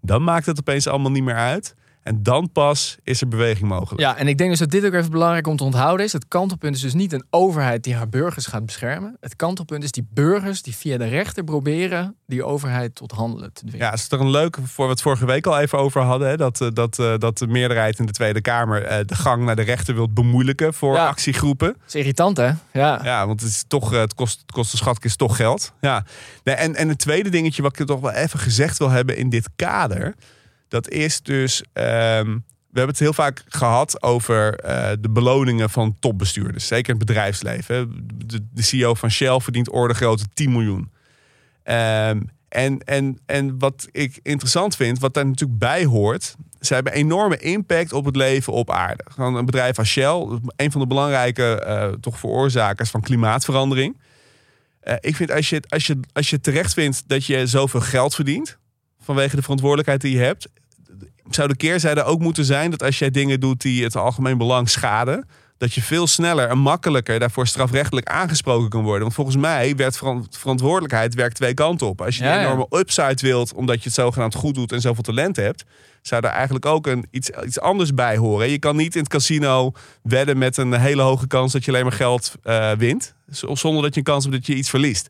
dan 0.00 0.24
maakt 0.24 0.46
het 0.46 0.58
opeens 0.58 0.86
allemaal 0.86 1.10
niet 1.10 1.22
meer 1.22 1.34
uit. 1.34 1.74
En 2.08 2.22
dan 2.22 2.52
pas 2.52 2.96
is 3.02 3.20
er 3.20 3.28
beweging 3.28 3.68
mogelijk. 3.68 4.00
Ja, 4.00 4.16
en 4.16 4.28
ik 4.28 4.38
denk 4.38 4.50
dus 4.50 4.58
dat 4.58 4.70
dit 4.70 4.84
ook 4.84 4.92
even 4.92 5.10
belangrijk 5.10 5.46
om 5.46 5.56
te 5.56 5.64
onthouden 5.64 6.06
is. 6.06 6.12
Het 6.12 6.28
kantelpunt 6.28 6.76
is 6.76 6.80
dus 6.80 6.94
niet 6.94 7.12
een 7.12 7.24
overheid 7.30 7.84
die 7.84 7.94
haar 7.94 8.08
burgers 8.08 8.46
gaat 8.46 8.66
beschermen. 8.66 9.16
Het 9.20 9.36
kantelpunt 9.36 9.84
is 9.84 9.92
die 9.92 10.06
burgers 10.10 10.62
die 10.62 10.76
via 10.76 10.96
de 10.98 11.04
rechter 11.08 11.44
proberen 11.44 12.16
die 12.26 12.44
overheid 12.44 12.94
tot 12.94 13.12
handelen 13.12 13.52
te 13.52 13.64
dwingen. 13.64 13.86
Ja, 13.86 13.92
is 13.92 14.08
toch 14.08 14.20
een 14.20 14.30
leuk, 14.30 14.58
voor 14.64 14.86
wat 14.86 14.96
we 14.96 15.02
vorige 15.02 15.26
week 15.26 15.46
al 15.46 15.58
even 15.58 15.78
over 15.78 16.00
hadden. 16.02 16.28
Hè? 16.28 16.36
Dat, 16.36 16.60
eh, 16.60 16.68
dat, 16.72 16.94
dat, 16.96 17.20
dat 17.20 17.38
de 17.38 17.46
meerderheid 17.46 17.98
in 17.98 18.06
de 18.06 18.12
Tweede 18.12 18.40
Kamer 18.40 18.82
eh, 18.84 18.98
de 19.06 19.14
gang 19.14 19.44
naar 19.44 19.56
de 19.56 19.62
rechter 19.62 19.94
wilt 19.94 20.14
bemoeilijken 20.14 20.74
voor 20.74 20.94
Ja. 20.94 21.06
actiegroepen. 21.06 21.68
Dat 21.68 21.86
is 21.86 21.94
irritant 21.94 22.36
hè? 22.36 22.50
Ja. 22.72 23.00
Ja, 23.02 23.26
want 23.26 23.40
het, 23.40 23.50
is 23.50 23.64
toch, 23.68 23.92
eh, 23.92 24.00
het, 24.00 24.14
kost, 24.14 24.40
het 24.40 24.52
kost 24.52 24.70
de 24.70 24.76
schatkist 24.76 25.18
toch 25.18 25.36
geld. 25.36 25.72
Ja. 25.80 26.04
Nee, 26.44 26.54
en, 26.54 26.74
en 26.74 26.88
het 26.88 26.98
tweede 26.98 27.28
dingetje 27.28 27.62
wat 27.62 27.78
ik 27.78 27.86
toch 27.86 28.00
wel 28.00 28.12
even 28.12 28.38
gezegd 28.38 28.78
wil 28.78 28.90
hebben 28.90 29.16
in 29.16 29.28
dit 29.30 29.48
kader. 29.56 30.14
Dat 30.68 30.88
is 30.88 31.22
dus, 31.22 31.62
ehm, 31.72 32.26
we 32.70 32.78
hebben 32.84 32.94
het 32.94 32.98
heel 32.98 33.12
vaak 33.12 33.44
gehad 33.48 34.02
over 34.02 34.54
eh, 34.54 34.90
de 35.00 35.10
beloningen 35.10 35.70
van 35.70 35.96
topbestuurders. 35.98 36.66
Zeker 36.66 36.92
in 36.92 36.98
het 36.98 37.06
bedrijfsleven. 37.06 38.06
De, 38.26 38.62
CEO 38.62 38.94
van 38.94 39.10
Shell 39.10 39.40
verdient 39.40 39.70
orde 39.70 39.94
grootte 39.94 40.24
10 40.34 40.52
miljoen. 40.52 40.90
Ehm, 41.62 42.20
en, 42.48 42.78
en, 42.78 43.18
en 43.26 43.58
wat 43.58 43.88
ik 43.90 44.20
interessant 44.22 44.76
vind, 44.76 44.98
wat 44.98 45.14
daar 45.14 45.26
natuurlijk 45.26 45.58
bij 45.58 45.84
hoort. 45.84 46.34
Ze 46.60 46.74
hebben 46.74 46.92
enorme 46.92 47.36
impact 47.36 47.92
op 47.92 48.04
het 48.04 48.16
leven 48.16 48.52
op 48.52 48.70
aarde. 48.70 49.04
Gewoon 49.10 49.34
een 49.34 49.44
bedrijf 49.44 49.78
als 49.78 49.88
Shell, 49.88 50.40
een 50.56 50.72
van 50.72 50.80
de 50.80 50.86
belangrijke 50.86 51.60
eh, 51.60 51.88
toch 52.00 52.18
veroorzakers 52.18 52.90
van 52.90 53.00
klimaatverandering. 53.00 53.96
Eh, 54.80 54.94
ik 55.00 55.16
vind 55.16 55.30
als 55.30 55.48
je, 55.48 55.62
als, 55.68 55.86
je, 55.86 56.00
als 56.12 56.30
je 56.30 56.40
terecht 56.40 56.72
vindt 56.72 57.04
dat 57.06 57.26
je 57.26 57.46
zoveel 57.46 57.80
geld 57.80 58.14
verdient, 58.14 58.58
vanwege 59.08 59.36
de 59.36 59.42
verantwoordelijkheid 59.42 60.00
die 60.00 60.12
je 60.12 60.22
hebt, 60.22 60.48
zou 61.30 61.48
de 61.48 61.56
keerzijde 61.56 62.02
ook 62.04 62.20
moeten 62.20 62.44
zijn 62.44 62.70
dat 62.70 62.82
als 62.82 62.98
jij 62.98 63.10
dingen 63.10 63.40
doet 63.40 63.60
die 63.60 63.84
het 63.84 63.96
algemeen 63.96 64.38
belang 64.38 64.68
schaden, 64.68 65.28
dat 65.58 65.74
je 65.74 65.82
veel 65.82 66.06
sneller 66.06 66.48
en 66.48 66.58
makkelijker 66.58 67.18
daarvoor 67.18 67.46
strafrechtelijk 67.46 68.08
aangesproken 68.08 68.68
kan 68.68 68.82
worden. 68.82 69.02
Want 69.02 69.14
volgens 69.14 69.36
mij 69.36 69.76
werkt 69.76 69.96
veran- 69.96 70.26
verantwoordelijkheid 70.30 71.14
werkt 71.14 71.34
twee 71.34 71.54
kanten 71.54 71.86
op. 71.86 72.00
Als 72.00 72.16
je 72.16 72.24
Ja, 72.24 72.34
een 72.34 72.40
ja. 72.40 72.44
enorme 72.44 72.66
upside 72.78 73.18
wilt, 73.20 73.52
omdat 73.54 73.76
je 73.76 73.84
het 73.84 73.94
zogenaamd 73.94 74.34
goed 74.34 74.54
doet 74.54 74.72
en 74.72 74.80
zoveel 74.80 75.02
talent 75.02 75.36
hebt, 75.36 75.64
zou 76.02 76.20
daar 76.20 76.32
eigenlijk 76.32 76.66
ook 76.66 76.86
een, 76.86 77.06
iets, 77.10 77.30
iets 77.46 77.60
anders 77.60 77.94
bij 77.94 78.16
horen. 78.16 78.50
Je 78.50 78.58
kan 78.58 78.76
niet 78.76 78.94
in 78.94 79.00
het 79.00 79.10
casino 79.10 79.72
wedden 80.02 80.38
met 80.38 80.56
een 80.56 80.72
hele 80.72 81.02
hoge 81.02 81.26
kans 81.26 81.52
dat 81.52 81.64
je 81.64 81.70
alleen 81.70 81.82
maar 81.84 81.92
geld 81.92 82.34
eh, 82.42 82.72
wint, 82.72 83.14
zonder 83.52 83.82
dat 83.82 83.92
je 83.94 83.98
een 84.00 84.06
kans 84.06 84.24
hebt 84.24 84.36
dat 84.36 84.46
je 84.46 84.54
iets 84.54 84.70
verliest. 84.70 85.08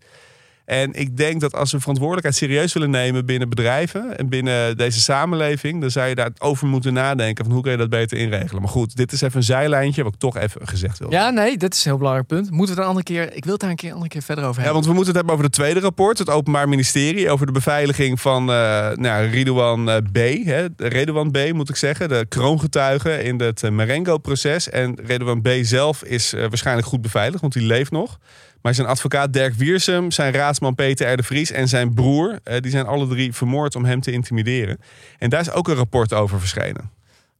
En 0.68 0.92
ik 0.92 1.16
denk 1.16 1.40
dat 1.40 1.54
als 1.54 1.72
we 1.72 1.80
verantwoordelijkheid 1.80 2.36
serieus 2.36 2.72
willen 2.72 2.90
nemen 2.90 3.26
binnen 3.26 3.48
bedrijven 3.48 4.18
en 4.18 4.28
binnen 4.28 4.76
deze 4.76 5.00
samenleving, 5.00 5.80
dan 5.80 5.90
zou 5.90 6.08
je 6.08 6.14
daar 6.14 6.30
over 6.38 6.66
moeten 6.66 6.92
nadenken 6.92 7.44
van 7.44 7.54
hoe 7.54 7.62
kun 7.62 7.70
je 7.72 7.76
dat 7.78 7.88
beter 7.90 8.18
inregelen. 8.18 8.62
Maar 8.62 8.70
goed, 8.70 8.96
dit 8.96 9.12
is 9.12 9.20
even 9.20 9.36
een 9.36 9.42
zijlijntje 9.42 10.02
wat 10.02 10.14
ik 10.14 10.18
toch 10.18 10.36
even 10.36 10.68
gezegd 10.68 10.98
wil. 10.98 11.10
Ja, 11.10 11.30
nee, 11.30 11.56
dit 11.56 11.74
is 11.74 11.78
een 11.84 11.90
heel 11.90 11.98
belangrijk 11.98 12.26
punt. 12.28 12.50
Moeten 12.50 12.74
we 12.74 12.80
er 12.80 12.86
een 12.86 12.94
andere 12.96 13.14
keer... 13.14 13.34
Ik 13.36 13.44
wil 13.44 13.52
het 13.52 13.60
daar 13.60 13.70
een 13.70 13.76
keer, 13.76 13.88
een 13.88 13.94
andere 13.94 14.12
keer 14.12 14.22
verder 14.22 14.44
over 14.44 14.56
Ja, 14.56 14.62
hebben. 14.62 14.82
want 14.82 14.86
we 14.86 14.92
moeten 14.96 15.08
het 15.08 15.16
hebben 15.16 15.34
over 15.34 15.44
het 15.44 15.54
tweede 15.54 15.80
rapport, 15.80 16.18
het 16.18 16.30
Openbaar 16.30 16.68
Ministerie, 16.68 17.30
over 17.30 17.46
de 17.46 17.52
beveiliging 17.52 18.20
van 18.20 18.50
eh 18.50 18.90
nou, 18.94 19.26
Ridouan 19.26 19.90
eh, 19.90 19.96
B. 20.12 20.16
Hè, 20.46 20.66
Redouan 20.76 21.30
B, 21.30 21.38
moet 21.52 21.68
ik 21.68 21.76
zeggen, 21.76 22.08
de 22.08 22.26
kroongetuige 22.28 23.22
in 23.22 23.40
het 23.40 23.62
eh, 23.62 23.70
Marengo-proces. 23.70 24.70
En 24.70 24.98
Redouan 25.06 25.42
B 25.42 25.48
zelf 25.62 26.04
is 26.04 26.32
waarschijnlijk 26.32 26.86
goed 26.86 27.02
beveiligd, 27.02 27.40
want 27.40 27.54
hij 27.54 27.62
leeft 27.62 27.90
nog. 27.90 28.18
Maar 28.62 28.74
zijn 28.74 28.86
advocaat 28.86 29.32
Dirk 29.32 29.54
Wiersum, 29.54 30.10
zijn 30.10 30.32
raadsman 30.32 30.74
Peter 30.74 31.12
R. 31.12 31.16
de 31.16 31.22
Vries 31.22 31.50
en 31.50 31.68
zijn 31.68 31.94
broer, 31.94 32.38
eh, 32.42 32.60
die 32.60 32.70
zijn 32.70 32.86
alle 32.86 33.08
drie 33.08 33.32
vermoord 33.32 33.76
om 33.76 33.84
hem 33.84 34.00
te 34.00 34.12
intimideren. 34.12 34.78
En 35.18 35.30
daar 35.30 35.40
is 35.40 35.50
ook 35.50 35.68
een 35.68 35.74
rapport 35.74 36.12
over 36.12 36.40
verschenen. 36.40 36.90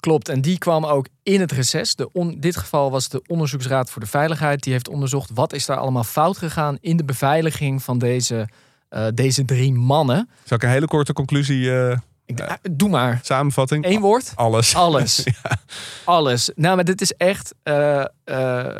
Klopt, 0.00 0.28
en 0.28 0.40
die 0.40 0.58
kwam 0.58 0.84
ook 0.84 1.06
in 1.22 1.40
het 1.40 1.52
reces. 1.52 1.94
De 1.94 2.12
on, 2.12 2.36
dit 2.40 2.56
geval 2.56 2.90
was 2.90 3.08
de 3.08 3.22
Onderzoeksraad 3.26 3.90
voor 3.90 4.02
de 4.02 4.08
Veiligheid. 4.08 4.62
Die 4.62 4.72
heeft 4.72 4.88
onderzocht 4.88 5.30
wat 5.34 5.52
is 5.52 5.66
daar 5.66 5.76
allemaal 5.76 6.04
fout 6.04 6.38
gegaan 6.38 6.78
in 6.80 6.96
de 6.96 7.04
beveiliging 7.04 7.82
van 7.82 7.98
deze, 7.98 8.48
eh, 8.88 9.06
deze 9.14 9.44
drie 9.44 9.72
mannen. 9.72 10.28
Zal 10.44 10.56
ik 10.56 10.62
een 10.62 10.68
hele 10.68 10.86
korte 10.86 11.12
conclusie, 11.12 11.76
eh, 11.76 11.98
Ik, 12.28 12.58
doe 12.70 12.88
maar. 12.88 13.20
samenvatting? 13.22 13.84
Eén 13.84 14.00
woord? 14.00 14.32
Alles. 14.34 14.74
Alles. 14.74 15.24
Alles. 16.04 16.50
Nou, 16.54 16.74
maar 16.74 16.84
dit 16.84 17.00
is 17.00 17.12
echt 17.12 17.54
eh, 17.62 18.00
eh, 18.00 18.06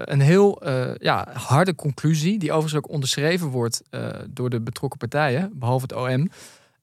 een 0.04 0.20
heel 0.20 0.60
eh, 0.62 0.94
ja, 0.98 1.26
harde 1.32 1.74
conclusie. 1.74 2.38
Die 2.38 2.52
overigens 2.52 2.84
ook 2.84 2.90
onderschreven 2.90 3.46
wordt 3.46 3.82
door 4.28 4.50
de 4.50 4.60
betrokken 4.60 4.98
partijen, 4.98 5.50
behalve 5.54 5.86
het 5.88 5.94
OM. 5.94 6.30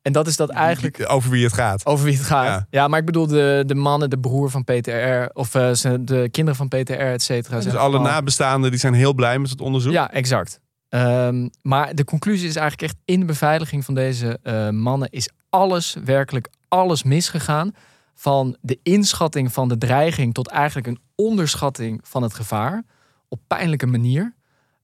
En 0.01 0.11
dat 0.11 0.27
is 0.27 0.35
dat 0.35 0.49
eigenlijk 0.49 1.05
Over 1.07 1.29
wie 1.29 1.43
het 1.43 1.53
gaat. 1.53 1.85
over 1.85 2.05
wie 2.05 2.17
het 2.17 2.25
gaat. 2.25 2.45
Ja. 2.45 2.67
Ja, 2.69 2.87
maar 2.87 2.99
ik 2.99 3.05
bedoel 3.05 3.27
de, 3.27 3.63
de 3.65 3.75
mannen, 3.75 4.09
de 4.09 4.19
broer 4.19 4.49
van 4.49 4.63
PTR 4.63 5.25
of 5.33 5.49
de 5.51 6.27
kinderen 6.31 6.55
van 6.55 6.67
PTR, 6.67 6.91
et 6.91 7.23
cetera. 7.23 7.59
Dus 7.59 7.75
alle 7.75 7.99
nabestaanden 7.99 8.71
die 8.71 8.79
zijn 8.79 8.93
heel 8.93 9.13
blij 9.13 9.39
met 9.39 9.49
het 9.49 9.61
onderzoek. 9.61 9.93
Ja, 9.93 10.11
exact. 10.11 10.59
Ehm, 10.89 11.47
maar 11.61 11.95
de 11.95 12.03
conclusie 12.03 12.47
is 12.47 12.55
eigenlijk 12.55 12.91
echt 12.91 13.01
in 13.05 13.19
de 13.19 13.25
beveiliging 13.25 13.85
van 13.85 13.93
deze 13.93 14.39
mannen 14.71 15.09
is 15.09 15.29
alles, 15.49 15.95
werkelijk 16.05 16.47
alles 16.67 17.03
misgegaan. 17.03 17.75
Van 18.13 18.57
de 18.61 18.79
inschatting 18.83 19.53
van 19.53 19.67
de 19.67 19.77
dreiging 19.77 20.33
tot 20.33 20.47
eigenlijk 20.47 20.87
een 20.87 20.99
onderschatting 21.15 21.99
van 22.03 22.23
het 22.23 22.33
gevaar. 22.33 22.83
Op 23.27 23.39
pijnlijke 23.47 23.85
manier. 23.85 24.35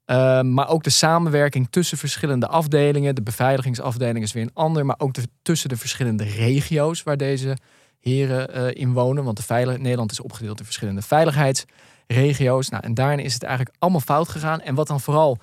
Ehm, 0.05 0.53
maar 0.53 0.69
ook 0.69 0.83
de 0.83 0.89
samenwerking 0.89 1.67
tussen 1.69 1.97
verschillende 1.97 2.47
afdelingen. 2.47 3.15
De 3.15 3.21
beveiligingsafdeling 3.21 4.23
is 4.23 4.33
weer 4.33 4.43
een 4.43 4.53
ander. 4.53 4.85
Maar 4.85 4.95
ook 4.99 5.15
tussen 5.41 5.69
de 5.69 5.77
verschillende 5.77 6.23
regio's 6.23 7.03
waar 7.03 7.17
deze 7.17 7.57
heren 7.99 8.53
eh, 8.53 8.81
in 8.81 8.93
wonen. 8.93 9.23
Want 9.23 9.47
de 9.47 9.77
Nederland 9.79 10.11
is 10.11 10.21
opgedeeld 10.21 10.59
in 10.59 10.65
verschillende 10.65 11.01
veiligheidsregio's. 11.01 12.69
Nou, 12.69 12.83
en 12.83 12.93
daarin 12.93 13.19
is 13.19 13.33
het 13.33 13.43
eigenlijk 13.43 13.75
allemaal 13.79 13.99
fout 13.99 14.29
gegaan. 14.29 14.61
En 14.61 14.75
wat 14.75 14.87
dan 14.87 15.01
vooral 15.01 15.37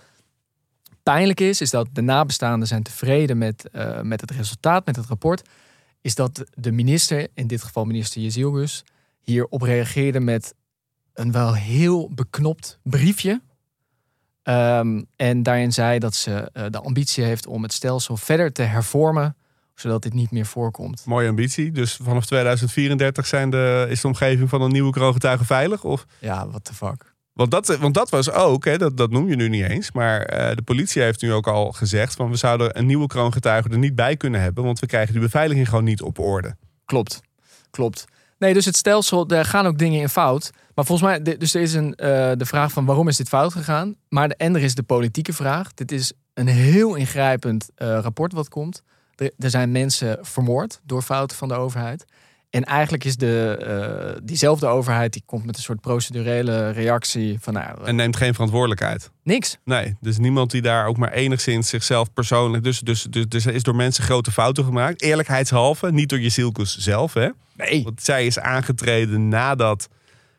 pijnlijk 1.03 1.41
is, 1.41 1.61
is 1.61 1.71
dat 1.71 1.89
de 1.93 2.01
nabestaanden 2.01 2.69
zijn 2.69 2.83
tevreden 2.83 3.39
met, 3.39 3.69
eh, 3.71 4.01
met 4.01 4.21
het 4.21 4.31
resultaat, 4.31 4.87
met 4.87 4.97
het 4.97 5.07
rapport. 5.07 5.49
Is 6.01 6.15
dat 6.15 6.45
de 6.55 6.73
minister, 6.73 7.29
in 7.35 7.47
dit 7.47 7.63
geval 7.63 7.85
minister 7.85 8.21
Jezilgus, 8.21 8.85
hierop 9.21 9.63
reageerde 9.63 10.21
met 10.21 10.55
een 11.13 11.33
wel 11.33 11.55
heel 11.55 12.11
beknopt 12.15 12.79
briefje. 12.83 13.43
Ehm, 14.43 15.03
en 15.17 15.43
daarin 15.43 15.73
zei 15.73 15.99
dat 15.99 16.15
ze 16.15 16.51
eh, 16.53 16.65
de 16.71 16.81
ambitie 16.81 17.25
heeft 17.25 17.47
om 17.47 17.63
het 17.63 17.73
stelsel 17.73 18.17
verder 18.17 18.53
te 18.53 18.63
hervormen, 18.63 19.37
zodat 19.75 20.03
dit 20.03 20.15
niet 20.15 20.31
meer 20.31 20.47
voorkomt. 20.47 21.05
Mooie 21.05 21.29
ambitie. 21.29 21.73
Dus 21.73 21.95
vanaf 22.03 22.27
2034 22.27 23.27
zijn 23.27 23.51
de, 23.51 23.87
is 23.89 24.01
de 24.01 24.07
omgeving 24.07 24.49
van 24.49 24.63
een 24.63 24.73
nieuwe 24.73 24.93
kroongetuigen 24.93 25.47
veilig? 25.47 25.85
Of, 25.85 26.07
Ja, 26.19 26.49
what 26.49 26.65
the 26.65 26.75
fuck. 26.75 27.17
Want, 27.39 27.51
dat, 27.51 27.77
want 27.77 27.95
dat 27.95 28.11
was 28.11 28.31
ook, 28.31 28.65
hè, 28.65 28.79
dat, 28.79 28.97
dat 28.97 29.11
noem 29.11 29.29
je 29.29 29.37
nu 29.37 29.49
niet 29.49 29.65
eens. 29.65 29.93
Maar 29.93 30.23
eh, 30.23 30.57
de 30.57 30.63
politie 30.63 31.03
heeft 31.03 31.23
nu 31.23 31.33
ook 31.33 31.47
al 31.47 31.73
gezegd... 31.73 32.15
van 32.15 32.31
we 32.31 32.37
zouden 32.37 32.79
een 32.79 32.87
nieuwe 32.87 33.07
kroongetuige 33.07 33.69
er 33.69 33.79
niet 33.79 33.95
bij 33.95 34.17
kunnen 34.17 34.41
hebben... 34.41 34.65
want 34.65 34.79
we 34.79 34.87
krijgen 34.87 35.13
die 35.13 35.23
beveiliging 35.23 35.69
gewoon 35.69 35.85
niet 35.85 36.03
op 36.03 36.19
orde. 36.19 36.57
Klopt, 36.85 37.21
klopt. 37.71 38.05
Nee, 38.39 38.53
dus 38.53 38.65
het 38.65 38.77
stelsel, 38.77 39.27
daar 39.27 39.45
gaan 39.45 39.67
ook 39.67 39.79
dingen 39.79 40.01
in 40.01 40.09
fout. 40.09 40.51
Maar 40.75 40.85
volgens 40.85 41.09
mij, 41.09 41.37
dus 41.39 41.55
er 41.55 41.63
is 41.63 41.75
een, 41.75 41.95
eh, 41.95 42.33
de 42.37 42.47
vraag 42.47 42.73
van 42.73 42.85
waarom 42.85 43.09
is 43.09 43.17
dit 43.17 43.29
fout 43.29 43.53
gegaan? 43.53 43.95
Maar 44.09 44.29
de, 44.29 44.37
en 44.37 44.55
er 44.55 44.63
is 44.63 44.75
de 44.75 44.83
politieke 44.83 45.33
vraag. 45.33 45.75
Dit 45.75 45.93
is 45.93 46.13
een 46.35 46.47
heel 46.47 46.95
ingrijpend 46.95 47.69
eh, 47.75 47.99
rapport 48.03 48.33
wat 48.33 48.49
komt. 48.49 48.83
Er, 49.15 49.33
er 49.39 49.51
zijn 49.51 49.73
mensen 49.73 50.19
vermoord 50.21 50.81
door 50.85 51.03
fouten 51.03 51.37
van 51.37 51.49
de 51.49 51.55
overheid. 51.55 52.05
En 52.51 52.65
eigenlijk 52.65 53.05
is 53.05 53.17
de, 53.17 53.57
eh, 53.61 54.21
diezelfde 54.23 54.67
overheid, 54.67 55.13
die 55.13 55.23
komt 55.27 55.45
met 55.45 55.57
een 55.57 55.63
soort 55.63 55.81
procedurele 55.81 56.71
reactie 56.71 57.39
van 57.41 57.53
nou, 57.53 57.85
En 57.85 57.97
neemt 57.97 58.17
geen 58.17 58.33
verantwoordelijkheid. 58.33 59.11
niks. 59.23 59.59
Nee, 59.65 59.97
dus 60.01 60.19
niemand 60.19 60.51
die 60.51 60.63
daar 60.63 60.87
ook 60.87 60.97
maar 60.97 61.13
enigszins 61.13 61.69
zichzelf 61.69 62.13
persoonlijk... 62.13 62.65
Dus, 62.65 62.81
dus, 62.81 63.03
dus, 63.03 63.27
dus 63.29 63.47
er 63.47 63.55
is 63.55 63.63
door 63.63 63.77
mensen 63.77 64.05
grote 64.05 64.31
fouten 64.31 64.65
gemaakt. 64.65 65.03
Eerlijkheidshalve, 65.03 65.93
niet 65.93 66.09
door 66.09 66.21
Jezilkus 66.21 66.77
zelf, 66.77 67.15
hè. 67.15 67.29
Nee. 67.57 67.83
Want 67.83 68.03
zij 68.03 68.27
is 68.27 68.39
aangetreden 68.39 69.29
nadat, 69.29 69.89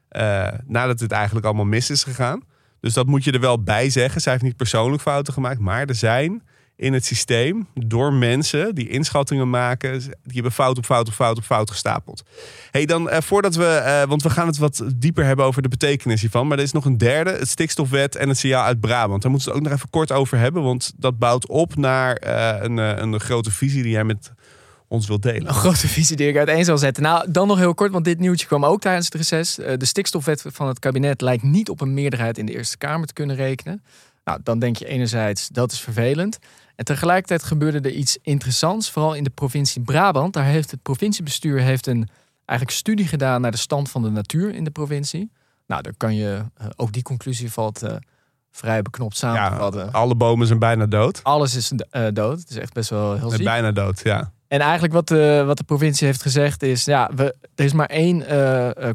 eh, 0.10 0.48
nadat 0.66 1.00
het 1.00 1.12
eigenlijk 1.12 1.46
allemaal 1.46 1.66
mis 1.66 1.90
is 1.90 2.04
gegaan. 2.04 2.44
Dus 2.80 2.94
dat 2.94 3.06
moet 3.06 3.24
je 3.24 3.32
er 3.32 3.40
wel 3.40 3.64
bij 3.64 3.90
zeggen. 3.90 4.22
Zij 4.22 4.32
heeft 4.32 4.44
niet 4.44 4.56
persoonlijk 4.56 5.02
fouten 5.02 5.34
gemaakt. 5.34 5.60
Maar 5.60 5.88
er 5.88 5.96
zijn 5.96 6.44
in 6.80 6.94
het 6.94 7.06
systeem 7.06 7.68
door 7.74 8.14
mensen 8.14 8.76
die 8.76 8.90
inschattingen 8.90 9.50
maken... 9.50 10.00
die 10.00 10.34
hebben 10.34 10.52
fout 10.52 10.78
op 10.78 10.86
fout 10.86 11.08
op 11.08 11.14
fout 11.14 11.38
op 11.38 11.44
fout 11.44 11.72
gestapeld. 11.72 12.24
hey, 12.72 12.86
dan 12.86 13.10
eh, 13.10 13.22
voordat 13.22 13.56
we... 13.56 13.66
eh, 13.66 14.08
want 14.08 14.24
we 14.24 14.30
gaan 14.30 14.48
het 14.48 14.58
wat 14.58 14.84
dieper 14.96 15.26
hebben 15.26 15.46
over 15.46 15.62
de 15.62 15.68
betekenis 15.68 16.22
hiervan. 16.22 16.48
Maar 16.48 16.58
er 16.58 16.64
is 16.64 16.72
nog 16.72 16.86
een 16.86 16.98
derde, 16.98 17.32
het 17.32 17.48
stikstofwet 17.48 18.16
en 18.16 18.30
het 18.30 18.38
signaal 18.38 18.64
uit 18.64 18.80
Brabant. 18.80 19.22
Daar 19.22 19.32
moeten 19.32 19.50
we 19.50 19.56
het 19.56 19.66
ook 19.66 19.70
nog 19.70 19.80
even 19.80 19.90
kort 19.90 20.12
over 20.12 20.38
hebben. 20.38 20.64
Want 20.64 20.94
dat 20.98 21.18
bouwt 21.18 21.48
op 21.48 21.76
naar 21.76 22.16
eh, 22.16 22.64
een, 22.64 22.78
een 22.78 23.20
grote 23.20 23.52
visie 23.52 23.84
die 23.84 23.92
jij 23.92 24.04
met 24.04 24.32
ons 24.88 25.08
wilt 25.08 25.22
delen. 25.22 25.48
Een 25.48 25.54
grote 25.54 25.88
visie 25.88 26.16
die 26.16 26.28
ik 26.28 26.38
uiteen 26.38 26.66
zal 26.66 26.78
zetten. 26.78 27.04
Nou, 27.04 27.32
dan 27.32 27.48
nog 27.48 27.58
heel 27.58 27.74
kort, 27.74 27.92
want 27.92 28.06
dit 28.06 28.20
nieuwtje 28.20 28.48
kwam 28.48 28.66
ook 28.66 28.82
tijdens 28.82 29.06
het 29.06 29.16
reces. 29.16 29.56
De 29.56 29.86
stikstofwet 29.86 30.44
van 30.48 30.68
het 30.68 30.80
kabinet 30.80 31.22
lijkt 31.22 31.44
niet 31.44 31.70
op 31.70 31.82
een 31.82 31.94
meerderheid 31.94 32.38
in 32.38 32.46
de 32.46 32.54
Eerste 32.56 32.78
Kamer 32.78 33.08
te 33.08 33.14
kunnen 33.14 33.36
rekenen. 33.36 33.84
Nou, 34.24 34.40
dan 34.44 34.60
denk 34.60 34.78
je 34.78 34.86
enerzijds, 34.86 35.48
dat 35.48 35.72
is 35.72 35.80
vervelend. 35.80 36.40
En 36.80 36.86
tegelijkertijd 36.86 37.44
gebeurde 37.44 37.90
er 37.90 37.96
iets 37.96 38.18
interessants, 38.22 38.92
vooral 38.92 39.14
in 39.14 39.24
de 39.24 39.30
provincie 39.30 39.82
Brabant. 39.82 40.34
Daar 40.34 40.46
heeft 40.46 40.72
het 40.72 40.82
provinciebestuur 40.82 41.60
heeft 41.60 41.88
een 41.88 42.10
eigenlijk 42.46 42.80
studie 42.80 43.08
gedaan 43.08 43.42
naar 43.42 43.52
de 43.52 43.58
stand 43.58 43.90
van 43.90 44.02
de 44.02 44.10
natuur 44.10 44.54
in 44.54 44.64
de 44.64 44.72
provincie. 44.72 45.32
Nou, 45.68 45.82
daar 45.82 45.94
kan 45.98 46.16
je, 46.16 46.44
eh, 46.56 46.68
ook 46.76 46.92
die 46.92 47.04
conclusie 47.04 47.52
valt 47.52 47.84
eh, 47.84 47.96
vrij 48.52 48.82
beknopt 48.82 49.18
samenvatten. 49.18 49.92
Alle 49.92 50.16
bomen 50.16 50.48
zijn 50.48 50.60
bijna 50.60 50.86
dood. 50.86 51.24
Alles 51.24 51.56
is 51.56 51.72
eh, 51.90 52.08
dood. 52.14 52.40
Het 52.40 52.50
is 52.50 52.58
echt 52.58 52.74
best 52.74 52.90
wel 52.90 53.18
heel 53.18 53.30
ziek. 53.30 53.44
bijna 53.44 53.72
dood, 53.72 54.02
ja. 54.04 54.32
En 54.48 54.60
eigenlijk 54.60 54.94
wat 54.94 55.08
de, 55.08 55.44
wat 55.46 55.58
de 55.58 55.64
provincie 55.64 56.08
heeft 56.08 56.22
gezegd 56.22 56.64
is, 56.64 56.86
ja, 56.86 57.10
we, 57.16 57.36
er 57.56 57.66
is 57.66 57.74
maar 57.74 57.90
één 57.90 58.26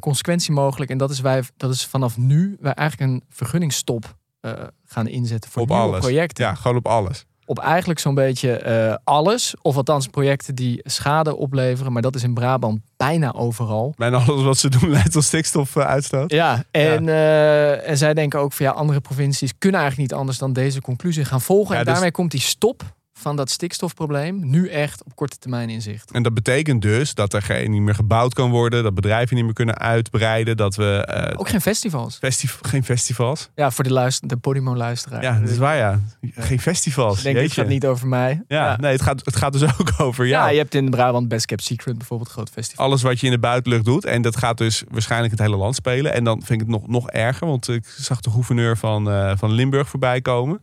consequentie 0.00 0.52
mogelijk. 0.52 0.90
En 0.90 0.98
dat 0.98 1.10
is, 1.10 1.20
wij, 1.20 1.42
dat 1.56 1.70
is 1.70 1.86
vanaf 1.86 2.16
nu 2.16 2.56
wij 2.60 2.72
eigenlijk 2.72 3.10
een 3.10 3.22
vergunningsstop 3.28 4.16
eh, 4.44 4.52
gaan 4.84 5.08
inzetten 5.08 5.50
voor 5.50 5.62
Op 5.62 5.68
nieuwe 5.68 5.82
alles. 5.82 6.00
projecten. 6.00 6.44
Ja, 6.44 6.54
gewoon 6.54 6.76
op 6.76 6.86
alles. 6.86 7.24
Op 7.46 7.58
eigenlijk 7.58 7.98
zo'n 8.00 8.14
beetje 8.14 8.56
eh, 8.56 8.94
alles. 9.04 9.54
Of 9.62 9.76
althans 9.76 10.06
projecten 10.06 10.54
die 10.54 10.80
schade 10.84 11.36
opleveren. 11.36 11.92
Maar 11.92 12.02
dat 12.02 12.14
is 12.14 12.22
in 12.22 12.34
Brabant 12.34 12.80
bijna 12.96 13.32
overal. 13.32 13.94
Bijna 13.96 14.16
alles 14.16 14.42
wat 14.42 14.58
ze 14.58 14.68
doen 14.68 14.90
leidt 14.96 15.12
tot 15.12 15.24
stikstofuitstoot. 15.24 16.30
Ja, 16.30 16.64
en, 16.70 17.08
eh, 17.08 17.88
en 17.88 17.96
zij 17.96 18.14
denken 18.14 18.40
ook 18.40 18.52
van 18.52 18.66
ja, 18.66 18.72
andere 18.72 19.00
provincies 19.00 19.52
kunnen 19.58 19.80
eigenlijk 19.80 20.10
niet 20.10 20.20
anders 20.20 20.38
dan 20.38 20.52
deze 20.52 20.80
conclusie 20.80 21.24
gaan 21.24 21.40
volgen. 21.40 21.72
Ja, 21.72 21.78
en 21.78 21.84
dus- 21.84 21.92
daarmee 21.92 22.12
komt 22.12 22.30
die 22.30 22.40
stop 22.40 22.93
van 23.16 23.36
dat 23.36 23.50
stikstofprobleem 23.50 24.50
nu 24.50 24.68
echt 24.68 25.04
op 25.04 25.14
korte 25.16 25.38
termijn 25.38 25.70
in 25.70 25.82
zicht. 25.82 26.10
En 26.10 26.22
dat 26.22 26.34
betekent 26.34 26.82
dus 26.82 27.14
dat 27.14 27.32
er 27.32 27.42
geen, 27.42 27.70
niet 27.70 27.80
meer 27.82 27.94
gebouwd 27.94 28.34
kan 28.34 28.50
worden, 28.50 28.82
dat 28.82 28.94
bedrijven 28.94 29.36
niet 29.36 29.44
meer 29.44 29.54
kunnen 29.54 29.78
uitbreiden, 29.78 30.56
dat 30.56 30.74
we 30.76 31.04
eh, 31.06 31.38
Ook 31.40 31.48
geen 31.48 31.60
festivals. 31.60 32.16
festiv- 32.18 32.58
geen 32.62 32.84
festivals. 32.84 33.50
Ja, 33.54 33.70
voor 33.70 33.84
de, 33.84 33.92
luister, 33.92 34.28
de 34.28 34.36
Podimo-luisteraar. 34.36 35.22
Ja, 35.22 35.38
dat 35.40 35.48
is 35.48 35.58
waar 35.58 35.76
ja. 35.76 36.00
Geen 36.34 36.60
festivals. 36.60 37.16
Ik 37.18 37.22
denk, 37.24 37.36
Jeetje. 37.36 37.60
gaat 37.60 37.70
niet 37.70 37.86
over 37.86 38.08
mij. 38.08 38.42
Ja, 38.48 38.76
nee, 38.80 38.92
het 38.92 39.02
gaat, 39.02 39.24
het 39.24 39.36
gaat 39.36 39.52
dus 39.52 39.62
ook 39.80 39.92
over 39.98 40.26
Ja, 40.26 40.48
je 40.48 40.58
hebt 40.58 40.74
in 40.74 40.90
Brabant 40.90 41.28
Best 41.28 41.46
Kept 41.46 41.62
Secret 41.62 41.98
bijvoorbeeld 41.98 42.28
een 42.28 42.34
groot 42.34 42.50
festival. 42.50 42.84
Alles 42.86 43.02
wat 43.02 43.20
je 43.20 43.26
in 43.26 43.32
de 43.32 43.38
buitenlucht 43.38 43.84
doet. 43.84 44.04
En 44.04 44.22
dat 44.22 44.36
gaat 44.36 44.58
dus 44.58 44.82
waarschijnlijk 44.90 45.30
het 45.30 45.40
hele 45.40 45.56
land 45.56 45.74
spelen. 45.74 46.12
En 46.12 46.24
dan 46.24 46.38
vind 46.42 46.60
ik 46.60 46.66
het 46.66 46.76
nog, 46.80 46.88
nog 46.88 47.10
erger. 47.10 47.46
Want 47.46 47.68
ik 47.68 47.84
zag 47.98 48.20
de 48.20 48.30
gouverneur 48.30 48.76
van, 48.76 49.10
eh, 49.10 49.32
van 49.36 49.50
Limburg 49.52 49.88
voorbij 49.88 50.20
komen. 50.20 50.60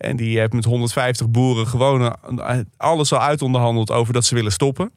En 0.00 0.16
die 0.16 0.38
heeft 0.38 0.52
met 0.52 0.64
150 0.64 1.28
boeren 1.30 1.66
gewoon 1.66 2.16
eh, 2.38 2.58
alles 2.76 3.12
al 3.12 3.20
uitonderhandeld 3.20 3.90
over 3.90 4.12
dat 4.12 4.24
ze 4.24 4.34
willen 4.34 4.52
stoppen. 4.52 4.90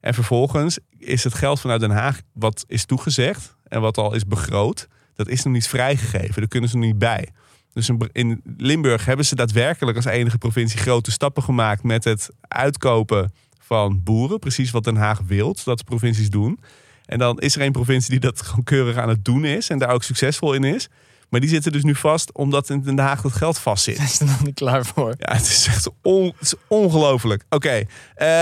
En 0.00 0.14
vervolgens 0.14 0.78
is 0.98 1.24
het 1.24 1.34
geld 1.34 1.60
vanuit 1.60 1.80
Den 1.80 1.90
Haag 1.90 2.20
wat 2.32 2.64
is 2.68 2.84
toegezegd 2.84 3.56
en 3.68 3.80
wat 3.80 3.98
al 3.98 4.14
is 4.14 4.26
begroot, 4.26 4.88
dat 5.14 5.28
is 5.28 5.42
nog 5.42 5.52
niet 5.52 5.68
vrijgegeven. 5.68 6.34
Daar 6.34 6.48
kunnen 6.48 6.70
ze 6.70 6.76
nog 6.76 6.86
niet 6.86 6.98
bij. 6.98 7.28
Dus 7.72 7.90
in- 8.12 8.42
Limburg 8.56 9.04
hebben 9.04 9.26
ze 9.26 9.34
daadwerkelijk 9.34 9.96
als 9.96 10.04
enige 10.06 10.38
provincie 10.38 10.78
grote 10.78 11.10
stappen 11.10 11.42
gemaakt 11.42 11.82
met 11.82 12.04
het 12.04 12.30
uitkopen 12.40 13.32
van 13.58 14.02
boeren. 14.02 14.38
Precies 14.38 14.70
wat 14.70 14.84
Den 14.84 14.96
Haag 14.96 15.20
wil 15.26 15.56
dat 15.64 15.78
de 15.78 15.84
provincies 15.84 16.30
doen. 16.30 16.60
En 17.06 17.18
dan 17.18 17.38
is 17.38 17.56
er 17.56 17.62
een 17.62 17.72
provincie 17.72 18.10
die 18.10 18.20
dat 18.20 18.42
gewoon 18.42 18.64
keurig 18.64 18.96
aan 18.96 19.08
het 19.08 19.24
doen 19.24 19.44
is 19.44 19.70
en 19.70 19.78
daar 19.78 19.90
ook 19.90 20.02
succesvol 20.02 20.52
in 20.54 20.64
is. 20.64 20.88
Maar 21.28 21.40
die 21.40 21.48
zitten 21.48 21.72
dus 21.72 21.82
nu 21.82 21.94
vast 21.94 22.32
omdat 22.32 22.70
in 22.70 22.80
Den 22.80 22.98
Haag 22.98 23.20
dat 23.20 23.32
geld 23.32 23.58
vastzit. 23.58 23.96
Daar 23.96 24.06
is 24.12 24.20
er 24.20 24.26
nog 24.26 24.44
niet 24.44 24.54
klaar 24.54 24.86
voor. 24.86 25.14
Ja, 25.18 25.32
het 25.34 25.46
is 25.46 25.66
echt 25.66 25.88
on, 26.02 26.32
ongelooflijk. 26.68 27.44
Oké, 27.48 27.68
eh, 27.68 27.84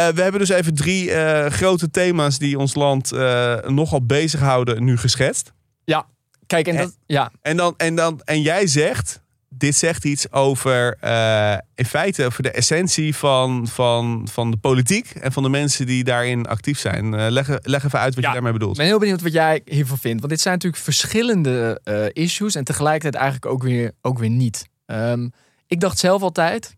we 0.09 0.23
hebben 0.23 0.41
dus 0.41 0.49
even 0.49 0.75
drie 0.75 1.13
eh, 1.13 1.51
grote 1.51 1.91
thema's 1.91 2.39
die 2.39 2.59
ons 2.59 2.75
land 2.75 3.13
eh, 3.13 3.57
nogal 3.61 4.07
bezighouden 4.07 4.85
nu 4.85 4.97
geschetst. 4.97 5.53
Ja, 5.85 6.07
kijk, 6.47 6.69
en 6.69 6.77
dat... 6.77 6.97
Ja, 7.07 7.31
En, 7.43 7.57
dan, 7.57 7.75
en, 7.77 7.95
dan, 7.95 8.21
en 8.25 8.43
jij 8.43 8.67
zegt, 8.67 9.23
dit 9.57 9.77
zegt 9.77 10.05
iets 10.05 10.33
over 10.33 10.97
eh, 11.01 11.57
in 11.75 11.85
feite 11.85 12.25
over 12.25 12.43
de 12.43 12.51
essentie 12.51 13.15
van, 13.17 13.67
van, 13.69 14.29
van 14.31 14.51
de 14.51 14.57
politiek 14.57 15.11
en 15.11 15.33
van 15.33 15.43
de 15.43 15.49
mensen 15.49 15.87
die 15.87 16.05
daarin 16.05 16.47
actief 16.47 16.79
zijn. 16.79 17.15
Eh, 17.15 17.27
leg, 17.31 17.49
leg 17.63 17.85
even 17.85 17.99
uit 17.99 18.15
wat 18.15 18.23
Ja. 18.23 18.29
je 18.29 18.35
daarmee 18.35 18.53
bedoelt. 18.53 18.73
ik 18.73 18.79
ben 18.79 18.87
heel 18.87 18.99
benieuwd 18.99 19.23
wat 19.23 19.33
jij 19.33 19.61
hiervan 19.65 19.99
vindt. 19.99 20.19
Want 20.21 20.33
dit 20.33 20.41
zijn 20.41 20.55
natuurlijk 20.55 20.83
verschillende 20.83 21.81
eh, 21.85 22.05
issues 22.25 22.55
en 22.55 22.65
tegelijkertijd 22.65 23.15
eigenlijk 23.15 23.53
ook 23.53 23.63
weer, 23.63 23.93
ook 24.03 24.19
weer 24.19 24.31
niet. 24.31 24.67
Ehm, 24.87 25.29
ik 25.67 25.81
dacht 25.81 25.99
zelf 25.99 26.23
altijd, 26.23 26.77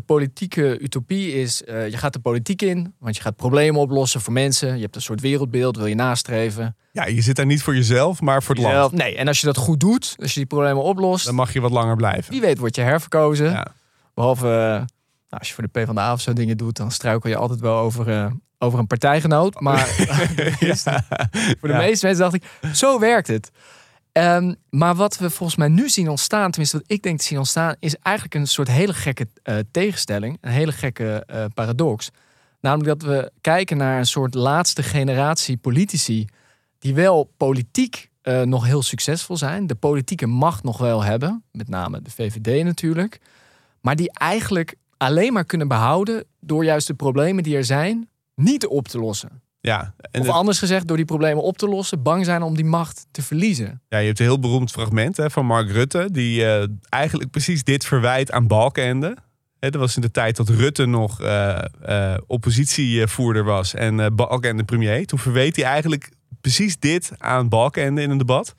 de 0.00 0.06
politieke 0.06 0.78
utopie 0.80 1.32
is, 1.32 1.64
eh, 1.64 1.88
je 1.88 1.96
gaat 1.96 2.12
de 2.12 2.18
politiek 2.18 2.62
in, 2.62 2.94
want 2.98 3.16
je 3.16 3.22
gaat 3.22 3.36
problemen 3.36 3.80
oplossen 3.80 4.20
voor 4.20 4.32
mensen. 4.32 4.74
Je 4.76 4.82
hebt 4.82 4.94
een 4.96 5.02
soort 5.02 5.20
wereldbeeld, 5.20 5.76
wil 5.76 5.86
je 5.86 5.94
nastreven. 5.94 6.76
Ja, 6.92 7.06
je 7.06 7.20
zit 7.20 7.36
daar 7.36 7.46
niet 7.46 7.62
voor 7.62 7.74
jezelf, 7.74 8.20
maar 8.20 8.42
voor 8.42 8.54
het 8.54 8.64
land. 8.64 8.92
Nee, 8.92 9.16
en 9.16 9.28
als 9.28 9.40
je 9.40 9.46
dat 9.46 9.56
goed 9.56 9.80
doet, 9.80 10.14
als 10.18 10.32
je 10.32 10.38
die 10.38 10.48
problemen 10.48 10.82
oplost, 10.82 11.24
Dan 11.24 11.34
mag 11.34 11.52
je 11.52 11.60
wat 11.60 11.70
langer 11.70 11.96
blijven. 11.96 12.30
wie 12.32 12.40
weet 12.40 12.58
word 12.58 12.74
je 12.76 12.82
herverkozen. 12.82 13.50
Ja. 13.50 13.66
Behalve, 14.14 14.48
eh, 14.48 15.38
als 15.38 15.48
je 15.48 15.54
voor 15.54 15.64
de 15.72 15.80
PvdA 15.80 16.12
of 16.12 16.20
zo 16.20 16.32
dingen 16.32 16.56
doet, 16.56 16.76
dan 16.76 16.90
struikel 16.90 17.30
je 17.30 17.36
altijd 17.36 17.60
wel 17.60 17.76
over, 17.76 18.08
eh, 18.08 18.26
over 18.58 18.78
een 18.78 18.86
partijgenoot. 18.86 19.60
Maar 19.60 19.86
voor 21.60 21.68
de 21.68 21.74
meeste 21.74 22.06
mensen 22.06 22.24
dacht 22.30 22.34
ik, 22.34 22.44
zo 22.74 22.98
werkt 22.98 23.28
het. 23.28 23.50
Ehm, 24.12 24.54
maar 24.70 24.94
wat 24.94 25.18
we 25.18 25.30
volgens 25.30 25.58
mij 25.58 25.68
nu 25.68 25.88
zien 25.88 26.08
ontstaan, 26.08 26.50
tenminste 26.50 26.76
wat 26.76 26.90
ik 26.90 27.02
denk 27.02 27.18
te 27.18 27.24
zien 27.24 27.38
ontstaan, 27.38 27.74
is 27.78 27.96
eigenlijk 27.96 28.34
een 28.34 28.46
soort 28.46 28.68
hele 28.68 28.94
gekke 28.94 29.26
eh, 29.42 29.56
tegenstelling, 29.70 30.38
een 30.40 30.50
hele 30.50 30.72
gekke 30.72 31.24
eh, 31.26 31.44
paradox. 31.54 32.10
Namelijk 32.60 33.00
dat 33.00 33.10
we 33.10 33.32
kijken 33.40 33.76
naar 33.76 33.98
een 33.98 34.06
soort 34.06 34.34
laatste 34.34 34.82
generatie 34.82 35.56
politici 35.56 36.26
die 36.78 36.94
wel 36.94 37.32
politiek 37.36 38.10
eh, 38.22 38.42
nog 38.42 38.66
heel 38.66 38.82
succesvol 38.82 39.36
zijn, 39.36 39.66
de 39.66 39.74
politieke 39.74 40.26
macht 40.26 40.62
nog 40.62 40.78
wel 40.78 41.02
hebben, 41.02 41.42
met 41.52 41.68
name 41.68 42.02
de 42.02 42.10
VVD 42.10 42.64
natuurlijk, 42.64 43.20
maar 43.80 43.96
die 43.96 44.12
eigenlijk 44.12 44.74
alleen 44.96 45.32
maar 45.32 45.44
kunnen 45.44 45.68
behouden 45.68 46.24
door 46.40 46.64
juist 46.64 46.86
de 46.86 46.94
problemen 46.94 47.42
die 47.42 47.56
er 47.56 47.64
zijn 47.64 48.08
niet 48.34 48.66
op 48.66 48.88
te 48.88 48.98
lossen. 48.98 49.42
Ja, 49.62 49.94
en 50.10 50.20
of 50.20 50.26
het- 50.26 50.34
anders 50.36 50.58
gezegd, 50.58 50.86
door 50.88 50.96
die 50.96 51.06
problemen 51.06 51.42
op 51.42 51.58
te 51.58 51.68
lossen, 51.68 52.02
bang 52.02 52.24
zijn 52.24 52.42
om 52.42 52.54
die 52.56 52.64
macht 52.64 53.06
te 53.10 53.22
verliezen. 53.22 53.82
Ja, 53.88 53.98
je 53.98 54.06
hebt 54.06 54.18
een 54.18 54.24
heel 54.24 54.38
beroemd 54.38 54.70
fragment 54.70 55.16
hè, 55.16 55.30
van 55.30 55.46
Mark 55.46 55.70
Rutte, 55.70 56.08
die 56.12 56.44
eh, 56.46 56.66
eigenlijk 56.88 57.30
precies 57.30 57.64
dit 57.64 57.84
verwijt 57.84 58.32
aan 58.32 58.46
Balkenende. 58.46 59.16
Dat 59.58 59.74
was 59.74 59.96
in 59.96 60.02
de 60.02 60.10
tijd 60.10 60.36
dat 60.36 60.48
Rutte 60.48 60.86
nog 60.86 61.20
eh, 61.20 61.58
eh, 61.82 62.18
oppositievoerder 62.26 63.44
was 63.44 63.74
en 63.74 64.14
Balkenende 64.16 64.64
premier. 64.64 65.06
Toen 65.06 65.18
verweet 65.18 65.56
hij 65.56 65.64
eigenlijk 65.64 66.10
precies 66.40 66.78
dit 66.78 67.12
aan 67.18 67.48
Balkenende 67.48 68.02
in 68.02 68.10
een 68.10 68.18
debat. 68.18 68.54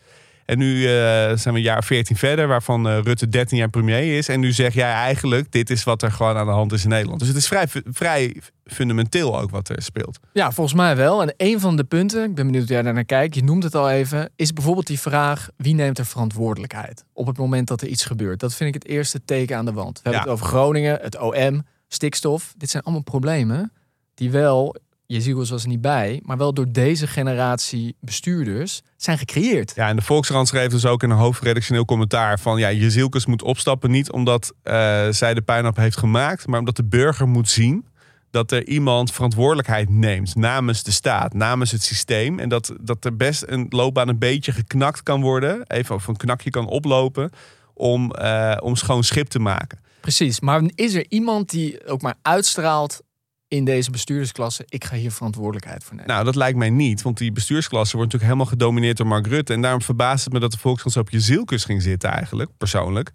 En 0.45 0.57
nu 0.57 0.85
eh, 0.85 0.91
zijn 0.91 1.39
we 1.43 1.49
een 1.49 1.61
jaar 1.61 1.83
14 1.83 2.15
verder, 2.17 2.47
waarvan 2.47 2.87
eh, 2.89 2.99
Rutte 3.03 3.29
13 3.29 3.57
jaar 3.57 3.69
premier 3.69 4.17
is. 4.17 4.27
En 4.29 4.39
nu 4.39 4.51
zeg 4.51 4.73
jij 4.73 4.91
eigenlijk, 4.91 5.51
dit 5.51 5.69
is 5.69 5.83
wat 5.83 6.01
er 6.01 6.11
gewoon 6.11 6.37
aan 6.37 6.45
de 6.45 6.51
hand 6.51 6.71
is 6.71 6.83
in 6.83 6.89
Nederland. 6.89 7.19
Dus 7.19 7.27
het 7.27 7.37
is 7.37 7.47
vrij, 7.47 7.67
vrij 7.85 8.41
fundamenteel 8.65 9.39
ook 9.39 9.49
wat 9.49 9.69
er 9.69 9.81
speelt. 9.81 10.19
Ja, 10.33 10.51
volgens 10.51 10.75
mij 10.75 10.95
wel. 10.95 11.21
En 11.21 11.33
een 11.37 11.59
van 11.59 11.75
de 11.75 11.83
punten, 11.83 12.23
ik 12.23 12.35
ben 12.35 12.45
benieuwd 12.45 12.63
hoe 12.63 12.73
jij 12.73 12.81
daar 12.81 12.93
naar 12.93 13.05
kijkt, 13.05 13.35
je 13.35 13.43
noemt 13.43 13.63
het 13.63 13.75
al 13.75 13.89
even, 13.89 14.29
is 14.35 14.53
bijvoorbeeld 14.53 14.87
die 14.87 14.99
vraag: 14.99 15.49
wie 15.57 15.73
neemt 15.75 15.97
er 15.97 16.05
verantwoordelijkheid 16.05 17.03
op 17.13 17.27
het 17.27 17.37
moment 17.37 17.67
dat 17.67 17.81
er 17.81 17.87
iets 17.87 18.05
gebeurt? 18.05 18.39
Dat 18.39 18.53
vind 18.53 18.75
ik 18.75 18.81
het 18.81 18.91
eerste 18.91 19.23
teken 19.25 19.57
aan 19.57 19.65
de 19.65 19.73
wand. 19.73 19.93
We 19.95 20.09
hebben 20.09 20.21
Ja. 20.21 20.31
het 20.31 20.33
over 20.41 20.45
Groningen, 20.45 20.99
het 21.01 21.17
OM, 21.19 21.65
stikstof. 21.87 22.53
Dit 22.57 22.69
zijn 22.69 22.83
allemaal 22.83 23.03
problemen 23.03 23.71
die 24.13 24.31
wel, 24.31 24.75
je 25.11 25.21
ziet 25.21 25.35
was 25.35 25.63
er 25.63 25.67
niet 25.67 25.81
bij, 25.81 26.19
maar 26.23 26.37
wel 26.37 26.53
door 26.53 26.71
deze 26.71 27.07
generatie 27.07 27.95
bestuurders 27.99 28.81
zijn 28.97 29.17
gecreëerd. 29.17 29.73
Ja, 29.75 29.87
en 29.87 29.95
de 29.95 30.01
Volkskrant 30.01 30.47
schreef 30.47 30.71
dus 30.71 30.85
ook 30.85 31.03
in 31.03 31.09
een 31.09 31.17
hoofdredactioneel 31.17 31.85
commentaar 31.85 32.39
van 32.39 32.59
ja, 32.59 32.71
Jezielkes 32.71 33.25
moet 33.25 33.41
opstappen 33.41 33.91
niet 33.91 34.11
omdat 34.11 34.53
eh, 34.63 35.07
zij 35.09 35.33
de 35.33 35.41
puinhoop 35.41 35.75
heeft 35.75 35.97
gemaakt, 35.97 36.47
maar 36.47 36.59
omdat 36.59 36.75
de 36.75 36.83
burger 36.83 37.27
moet 37.27 37.49
zien 37.49 37.85
dat 38.29 38.51
er 38.51 38.67
iemand 38.67 39.11
verantwoordelijkheid 39.11 39.89
neemt 39.89 40.35
namens 40.35 40.83
de 40.83 40.91
staat, 40.91 41.33
namens 41.33 41.71
het 41.71 41.83
systeem. 41.83 42.39
En 42.39 42.49
dat, 42.49 42.73
dat 42.81 43.05
er 43.05 43.15
best 43.15 43.43
een 43.47 43.65
loopbaan 43.69 44.07
een 44.07 44.19
beetje 44.19 44.51
geknakt 44.51 45.03
kan 45.03 45.21
worden, 45.21 45.63
even 45.67 45.95
of 45.95 46.07
een 46.07 46.17
knakje 46.17 46.49
kan 46.49 46.67
oplopen, 46.67 47.31
om, 47.73 48.11
eh, 48.11 48.57
om 48.59 48.75
schoon 48.75 49.03
schip 49.03 49.27
te 49.27 49.39
maken. 49.39 49.79
Precies, 50.01 50.39
maar 50.39 50.61
is 50.75 50.93
er 50.93 51.05
iemand 51.09 51.49
die 51.49 51.87
ook 51.87 52.01
maar 52.01 52.15
uitstraalt 52.21 53.01
in 53.51 53.65
deze 53.65 53.91
bestuurdersklasse, 53.91 54.65
ik 54.67 54.85
ga 54.85 54.95
hier 54.95 55.11
verantwoordelijkheid 55.11 55.83
voor 55.83 55.95
nemen? 55.95 56.11
Nou, 56.11 56.25
dat 56.25 56.35
lijkt 56.35 56.57
mij 56.57 56.69
niet, 56.69 57.01
want 57.01 57.17
die 57.17 57.31
bestuursklasse 57.31 57.95
wordt 57.97 58.11
natuurlijk 58.11 58.39
helemaal 58.39 58.59
gedomineerd 58.59 58.97
door 58.97 59.07
Mark 59.07 59.27
Rutte. 59.27 59.53
En 59.53 59.61
daarom 59.61 59.81
verbaast 59.81 60.23
het 60.23 60.33
me 60.33 60.39
dat 60.39 60.51
de 60.51 60.57
Volkskrant 60.57 60.97
op 60.97 61.09
je 61.09 61.19
zielkus 61.19 61.63
ging 61.65 61.81
zitten 61.81 62.09
eigenlijk, 62.09 62.49
persoonlijk. 62.57 63.11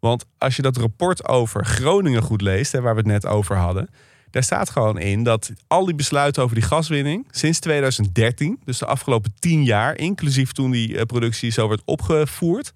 Want 0.00 0.24
als 0.38 0.56
je 0.56 0.62
dat 0.62 0.76
rapport 0.76 1.28
over 1.28 1.64
Groningen 1.64 2.22
goed 2.22 2.40
leest, 2.40 2.72
hè, 2.72 2.80
waar 2.80 2.94
we 2.94 3.00
het 3.00 3.08
net 3.08 3.26
over 3.26 3.56
hadden, 3.56 3.88
daar 4.30 4.42
staat 4.42 4.70
gewoon 4.70 4.98
in 4.98 5.22
dat 5.22 5.52
al 5.66 5.84
die 5.84 5.94
besluiten 5.94 6.42
over 6.42 6.54
die 6.54 6.64
gaswinning 6.64 7.26
sinds 7.30 7.58
2013, 7.58 8.60
dus 8.64 8.78
de 8.78 8.86
afgelopen 8.86 9.32
tien 9.38 9.64
jaar, 9.64 9.96
inclusief 9.96 10.52
toen 10.52 10.70
die 10.70 10.96
eh, 10.96 11.04
productie 11.04 11.50
zo 11.50 11.68
werd 11.68 11.82
opgevoerd, 11.84 12.72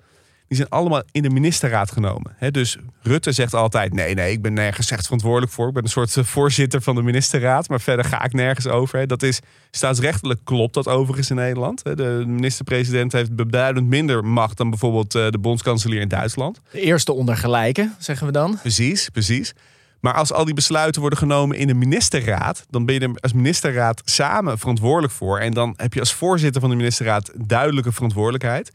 die 0.50 0.58
zijn 0.58 0.70
allemaal 0.70 1.02
in 1.12 1.22
de 1.22 1.30
ministerraad 1.30 1.92
genomen. 1.92 2.36
Dus 2.50 2.76
Rutte 3.02 3.32
zegt 3.32 3.54
altijd: 3.54 3.94
nee, 3.94 4.14
nee, 4.14 4.32
ik 4.32 4.42
ben 4.42 4.52
nergens 4.52 4.90
echt 4.90 5.04
verantwoordelijk 5.04 5.52
voor. 5.52 5.68
Ik 5.68 5.74
ben 5.74 5.82
een 5.82 5.88
soort 5.88 6.16
eh, 6.16 6.24
voorzitter 6.24 6.82
van 6.82 6.94
de 6.94 7.02
ministerraad, 7.02 7.68
maar 7.68 7.80
verder 7.80 8.04
ga 8.04 8.24
ik 8.24 8.32
nergens 8.32 8.66
over. 8.66 9.06
Dat 9.06 9.22
is 9.22 9.40
staatsrechtelijk 9.70 10.40
klopt 10.44 10.74
dat 10.74 10.88
overigens 10.88 11.30
in 11.30 11.36
Nederland. 11.36 11.82
De 11.84 12.24
minister-president 12.26 13.12
heeft 13.12 13.36
beduidend 13.36 13.86
minder 13.86 14.24
macht 14.24 14.56
dan 14.56 14.70
bijvoorbeeld 14.70 15.14
eh, 15.14 15.28
de 15.30 15.38
bondskanselier 15.38 16.00
in 16.00 16.08
Duitsland. 16.08 16.60
De 16.70 16.80
eerste 16.80 17.12
onder 17.12 17.36
gelijken, 17.36 17.94
zeggen 17.98 18.26
we 18.26 18.32
dan. 18.32 18.58
Precies, 18.60 19.08
precies. 19.08 19.52
Maar 20.00 20.14
als 20.14 20.32
al 20.32 20.44
die 20.44 20.54
besluiten 20.54 21.00
worden 21.00 21.18
genomen 21.18 21.56
in 21.56 21.66
de 21.66 21.74
ministerraad, 21.74 22.66
dan 22.70 22.86
ben 22.86 22.94
je 22.94 23.00
er 23.00 23.10
als 23.20 23.32
ministerraad 23.32 24.02
samen 24.04 24.58
verantwoordelijk 24.58 25.12
voor. 25.12 25.38
En 25.38 25.52
dan 25.52 25.74
heb 25.76 25.94
je 25.94 26.00
als 26.00 26.12
voorzitter 26.12 26.60
van 26.60 26.70
de 26.70 26.76
ministerraad 26.76 27.32
duidelijke 27.36 27.92
verantwoordelijkheid. 27.92 28.70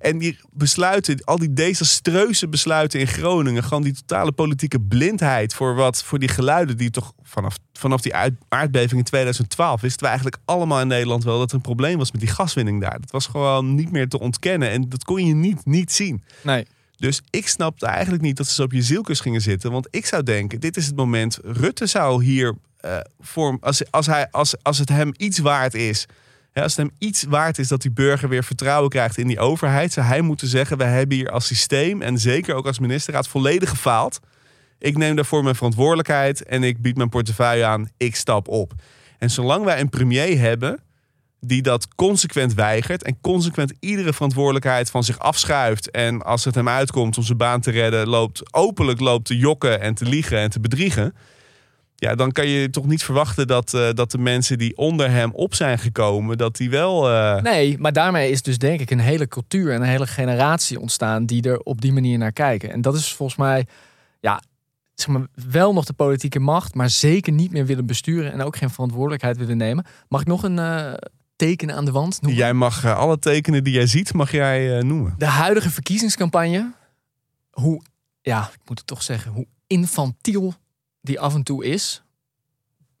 En 0.00 0.18
die 0.18 0.38
besluiten, 0.50 1.24
al 1.24 1.38
die 1.38 1.52
desastreuze 1.52 2.48
besluiten 2.48 3.00
in 3.00 3.06
Groningen, 3.06 3.64
gewoon 3.64 3.82
die 3.82 3.92
totale 3.92 4.32
politieke 4.32 4.80
blindheid 4.80 5.54
voor 5.54 5.74
wat, 5.74 6.02
voor 6.02 6.18
die 6.18 6.28
geluiden 6.28 6.76
die 6.76 6.90
toch 6.90 7.12
vanaf, 7.22 7.56
vanaf 7.72 8.00
die 8.00 8.14
aardbeving 8.48 8.98
in 8.98 9.04
2012 9.04 9.80
wisten 9.80 10.00
we 10.00 10.06
eigenlijk 10.06 10.38
allemaal 10.44 10.80
in 10.80 10.86
Nederland 10.86 11.24
wel 11.24 11.38
dat 11.38 11.48
er 11.50 11.56
een 11.56 11.60
probleem 11.60 11.98
was 11.98 12.12
met 12.12 12.20
die 12.20 12.30
gaswinning 12.30 12.80
daar. 12.80 13.00
Dat 13.00 13.10
was 13.10 13.26
gewoon 13.26 13.74
niet 13.74 13.92
meer 13.92 14.08
te 14.08 14.18
ontkennen 14.18 14.70
en 14.70 14.88
dat 14.88 15.04
kon 15.04 15.26
je 15.26 15.34
niet, 15.34 15.64
niet 15.64 15.92
zien. 15.92 16.22
Nee. 16.42 16.66
Dus 16.96 17.22
ik 17.30 17.48
snapte 17.48 17.86
eigenlijk 17.86 18.22
niet 18.22 18.36
dat 18.36 18.46
ze 18.46 18.54
zo 18.54 18.62
op 18.62 18.72
je 18.72 18.82
zielkus 18.82 19.20
gingen 19.20 19.40
zitten. 19.40 19.70
Want 19.70 19.88
ik 19.90 20.06
zou 20.06 20.22
denken, 20.22 20.60
dit 20.60 20.76
is 20.76 20.86
het 20.86 20.96
moment. 20.96 21.38
Rutte 21.42 21.86
zou 21.86 22.24
hier 22.24 22.54
voor, 23.20 23.58
als, 23.60 23.90
als, 23.90 24.06
hij, 24.06 24.30
als, 24.30 24.62
als 24.62 24.78
het 24.78 24.88
hem 24.88 25.12
iets 25.16 25.38
waard 25.38 25.74
is. 25.74 26.06
Als 26.62 26.76
het 26.76 26.86
hem 26.86 26.96
iets 26.98 27.24
waard 27.24 27.58
is 27.58 27.68
dat 27.68 27.82
die 27.82 27.90
burger 27.90 28.28
weer 28.28 28.44
vertrouwen 28.44 28.90
krijgt 28.90 29.18
in 29.18 29.26
die 29.26 29.38
overheid. 29.38 29.92
Zou 29.92 30.06
hij 30.06 30.20
moeten 30.20 30.48
zeggen, 30.48 30.78
we 30.78 30.84
hebben 30.84 31.16
hier 31.16 31.30
als 31.30 31.46
systeem 31.46 32.02
en 32.02 32.18
zeker 32.18 32.54
ook 32.54 32.66
als 32.66 32.78
ministerraad 32.78 33.28
volledig 33.28 33.68
gefaald. 33.68 34.20
Ik 34.78 34.96
neem 34.96 35.16
daarvoor 35.16 35.42
mijn 35.42 35.54
verantwoordelijkheid 35.54 36.44
en 36.44 36.62
ik 36.62 36.82
bied 36.82 36.96
mijn 36.96 37.08
portefeuille 37.08 37.64
aan. 37.64 37.88
Ik 37.96 38.16
stap 38.16 38.48
op. 38.48 38.72
En 39.18 39.30
zolang 39.30 39.64
wij 39.64 39.80
een 39.80 39.88
premier 39.88 40.38
hebben 40.38 40.82
die 41.40 41.62
dat 41.62 41.94
consequent 41.94 42.54
weigert 42.54 43.02
en 43.02 43.20
consequent 43.20 43.72
iedere 43.80 44.12
verantwoordelijkheid 44.12 44.90
van 44.90 45.04
zich 45.04 45.18
afschuift 45.18 45.90
en 45.90 46.22
als 46.22 46.44
het 46.44 46.54
hem 46.54 46.68
uitkomt 46.68 47.16
om 47.16 47.22
zijn 47.22 47.38
baan 47.38 47.60
te 47.60 47.70
redden, 47.70 48.08
loopt 48.08 48.54
openlijk 48.54 49.00
loopt 49.00 49.24
te 49.24 49.36
jokken 49.36 49.80
en 49.80 49.94
te 49.94 50.04
liegen 50.04 50.38
en 50.38 50.50
te 50.50 50.60
bedriegen. 50.60 51.14
Ja, 52.00 52.14
dan 52.14 52.32
kan 52.32 52.46
je 52.46 52.70
toch 52.70 52.86
niet 52.86 53.02
verwachten 53.04 53.46
dat, 53.46 53.74
eh, 53.74 53.88
dat 53.92 54.10
de 54.10 54.18
mensen 54.18 54.58
die 54.58 54.76
onder 54.76 55.10
hem 55.10 55.30
op 55.34 55.54
zijn 55.54 55.78
gekomen, 55.78 56.38
dat 56.38 56.56
die 56.56 56.70
wel. 56.70 57.10
eh, 57.10 57.42
Nee, 57.42 57.78
maar 57.78 57.92
daarmee 57.92 58.30
is 58.30 58.42
dus 58.42 58.58
denk 58.58 58.80
ik 58.80 58.90
een 58.90 58.98
hele 59.00 59.28
cultuur 59.28 59.72
en 59.72 59.80
een 59.82 59.88
hele 59.88 60.06
generatie 60.06 60.80
ontstaan 60.80 61.26
die 61.26 61.42
er 61.42 61.58
op 61.58 61.80
die 61.80 61.92
manier 61.92 62.18
naar 62.18 62.32
kijken. 62.32 62.72
En 62.72 62.80
dat 62.80 62.94
is 62.94 63.14
volgens 63.14 63.38
mij, 63.38 63.66
ja, 64.20 64.42
zeg 64.94 65.08
maar, 65.08 65.26
wel 65.50 65.72
nog 65.72 65.84
de 65.84 65.92
politieke 65.92 66.38
macht, 66.38 66.74
maar 66.74 66.90
zeker 66.90 67.32
niet 67.32 67.50
meer 67.52 67.66
willen 67.66 67.86
besturen 67.86 68.32
en 68.32 68.42
ook 68.42 68.56
geen 68.56 68.70
verantwoordelijkheid 68.70 69.36
willen 69.36 69.56
nemen. 69.56 69.84
Mag 70.08 70.20
ik 70.20 70.26
nog 70.26 70.42
een 70.42 70.58
eh, 70.58 70.92
teken 71.36 71.74
aan 71.74 71.84
de 71.84 71.90
wand 71.92 72.20
noemen? 72.22 72.40
Jij 72.40 72.52
mag 72.52 72.84
alle 72.86 73.18
tekenen 73.18 73.64
die 73.64 73.72
jij 73.74 73.86
ziet, 73.86 74.12
mag 74.12 74.30
jij 74.30 74.82
noemen. 74.82 75.14
De 75.18 75.26
huidige 75.26 75.70
verkiezingscampagne, 75.70 76.72
hoe, 77.50 77.82
ja, 78.20 78.50
ik 78.52 78.68
moet 78.68 78.78
het 78.78 78.86
toch 78.86 79.02
zeggen, 79.02 79.32
hoe 79.32 79.46
infantiel 79.66 80.54
die 81.00 81.20
af 81.20 81.34
en 81.34 81.42
toe 81.42 81.64
is, 81.64 82.02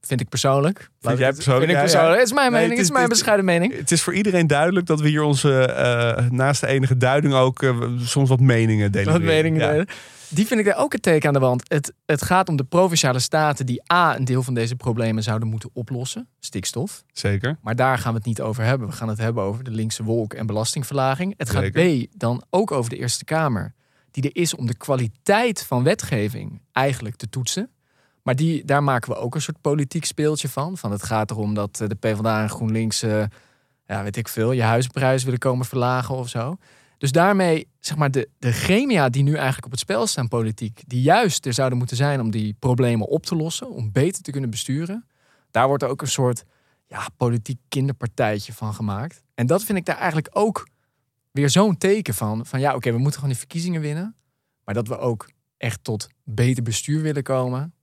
vind 0.00 0.20
ik 0.20 0.28
persoonlijk. 0.28 0.90
Vind 1.00 1.18
jij 1.18 1.32
persoonlijk? 1.32 1.70
Vind 1.70 1.70
ik 1.70 1.70
Ja, 1.70 1.74
ja. 1.76 1.82
persoonlijk. 1.82 2.18
Het 2.20 2.26
is 2.28 2.34
mijn 2.34 2.50
Nee, 2.52 2.60
mening, 2.60 2.78
het 2.78 2.88
is 2.88 2.92
mijn 2.94 3.08
bescheiden 3.08 3.44
mening. 3.44 3.76
Het 3.76 3.90
is 3.90 4.02
voor 4.02 4.14
iedereen 4.14 4.46
duidelijk 4.46 4.86
dat 4.86 5.00
we 5.00 5.08
hier 5.08 5.22
onze, 5.22 5.64
eh, 5.64 6.28
naast 6.30 6.60
de 6.60 6.66
enige 6.66 6.96
duiding 6.96 7.34
ook 7.34 7.62
eh, 7.62 7.80
soms 7.98 8.28
wat 8.28 8.40
meningen 8.40 8.92
delen. 8.92 9.12
Wat 9.12 9.22
meningen 9.22 9.60
Ja. 9.60 9.70
delen. 9.70 9.86
Die 10.32 10.46
vind 10.46 10.60
ik 10.60 10.66
daar 10.66 10.76
ook 10.76 10.92
een 10.94 11.00
teken 11.00 11.28
aan 11.28 11.34
de 11.34 11.40
wand. 11.40 11.62
Het, 11.68 11.92
het 12.06 12.22
gaat 12.22 12.48
om 12.48 12.56
de 12.56 12.64
provinciale 12.64 13.18
staten 13.18 13.66
die 13.66 13.82
A, 13.92 14.16
een 14.16 14.24
deel 14.24 14.42
van 14.42 14.54
deze 14.54 14.76
problemen 14.76 15.22
zouden 15.22 15.48
moeten 15.48 15.70
oplossen. 15.72 16.28
Stikstof. 16.40 17.04
Zeker. 17.12 17.58
Maar 17.62 17.76
daar 17.76 17.98
gaan 17.98 18.12
we 18.12 18.18
het 18.18 18.26
niet 18.26 18.40
over 18.40 18.64
hebben. 18.64 18.88
We 18.88 18.94
gaan 18.94 19.08
het 19.08 19.18
hebben 19.18 19.42
over 19.42 19.64
de 19.64 19.70
linkse 19.70 20.02
wolk 20.02 20.34
en 20.34 20.46
belastingverlaging. 20.46 21.34
Het 21.36 21.50
gaat 21.50 21.62
Zeker. 21.62 22.06
B 22.06 22.10
dan 22.16 22.42
ook 22.50 22.70
over 22.70 22.90
de 22.90 22.96
Eerste 22.96 23.24
Kamer. 23.24 23.74
Die 24.10 24.22
er 24.22 24.40
is 24.42 24.54
om 24.54 24.66
de 24.66 24.76
kwaliteit 24.76 25.64
van 25.66 25.82
wetgeving 25.82 26.60
eigenlijk 26.72 27.16
te 27.16 27.28
toetsen. 27.28 27.70
Maar 28.30 28.38
die, 28.38 28.64
daar 28.64 28.82
maken 28.82 29.12
we 29.12 29.18
ook 29.18 29.34
een 29.34 29.40
soort 29.40 29.60
politiek 29.60 30.04
speeltje 30.04 30.48
van. 30.48 30.78
van 30.78 30.92
het 30.92 31.02
gaat 31.02 31.30
erom 31.30 31.54
dat 31.54 31.80
eh, 31.80 31.88
de 31.88 31.94
PvdA 31.94 32.42
en 32.42 32.48
GroenLinks, 32.48 33.02
eh, 33.02 33.24
ja, 33.86 34.02
weet 34.02 34.16
ik 34.16 34.28
veel, 34.28 34.52
je 34.52 34.62
huisprijs 34.62 35.24
willen 35.24 35.38
komen 35.38 35.66
verlagen 35.66 36.14
of 36.14 36.28
zo. 36.28 36.56
Dus 36.98 37.12
daarmee, 37.12 37.68
zeg 37.80 37.96
maar, 37.96 38.10
de, 38.10 38.28
de 38.38 39.08
die 39.10 39.22
nu 39.22 39.34
eigenlijk 39.34 39.64
op 39.64 39.70
het 39.70 39.80
spel 39.80 40.06
staan 40.06 40.28
politiek, 40.28 40.82
die 40.86 41.02
juist 41.02 41.46
er 41.46 41.52
zouden 41.52 41.78
moeten 41.78 41.96
zijn 41.96 42.20
om 42.20 42.30
die 42.30 42.56
problemen 42.58 43.08
op 43.08 43.26
te 43.26 43.36
lossen, 43.36 43.70
om 43.70 43.92
beter 43.92 44.22
te 44.22 44.30
kunnen 44.30 44.50
besturen, 44.50 45.06
daar 45.50 45.66
wordt 45.66 45.84
ook 45.84 46.02
een 46.02 46.08
soort 46.08 46.44
ja, 46.86 47.06
politiek 47.16 47.58
kinderpartijtje 47.68 48.52
van 48.52 48.74
gemaakt. 48.74 49.22
En 49.34 49.46
dat 49.46 49.64
vind 49.64 49.78
ik 49.78 49.84
daar 49.84 49.98
eigenlijk 49.98 50.28
ook 50.32 50.68
weer 51.30 51.50
zo'n 51.50 51.78
teken 51.78 52.14
van. 52.14 52.46
Van 52.46 52.60
ja, 52.60 52.74
oké, 52.74 52.90
we 52.90 52.98
moeten 52.98 53.14
gewoon 53.14 53.30
die 53.30 53.38
verkiezingen 53.38 53.80
winnen. 53.80 54.16
Maar 54.64 54.74
dat 54.74 54.88
we 54.88 54.98
ook 54.98 55.30
echt 55.56 55.84
tot 55.84 56.08
beter 56.24 56.62
bestuur 56.62 57.02
willen 57.02 57.22
komen. 57.22 57.74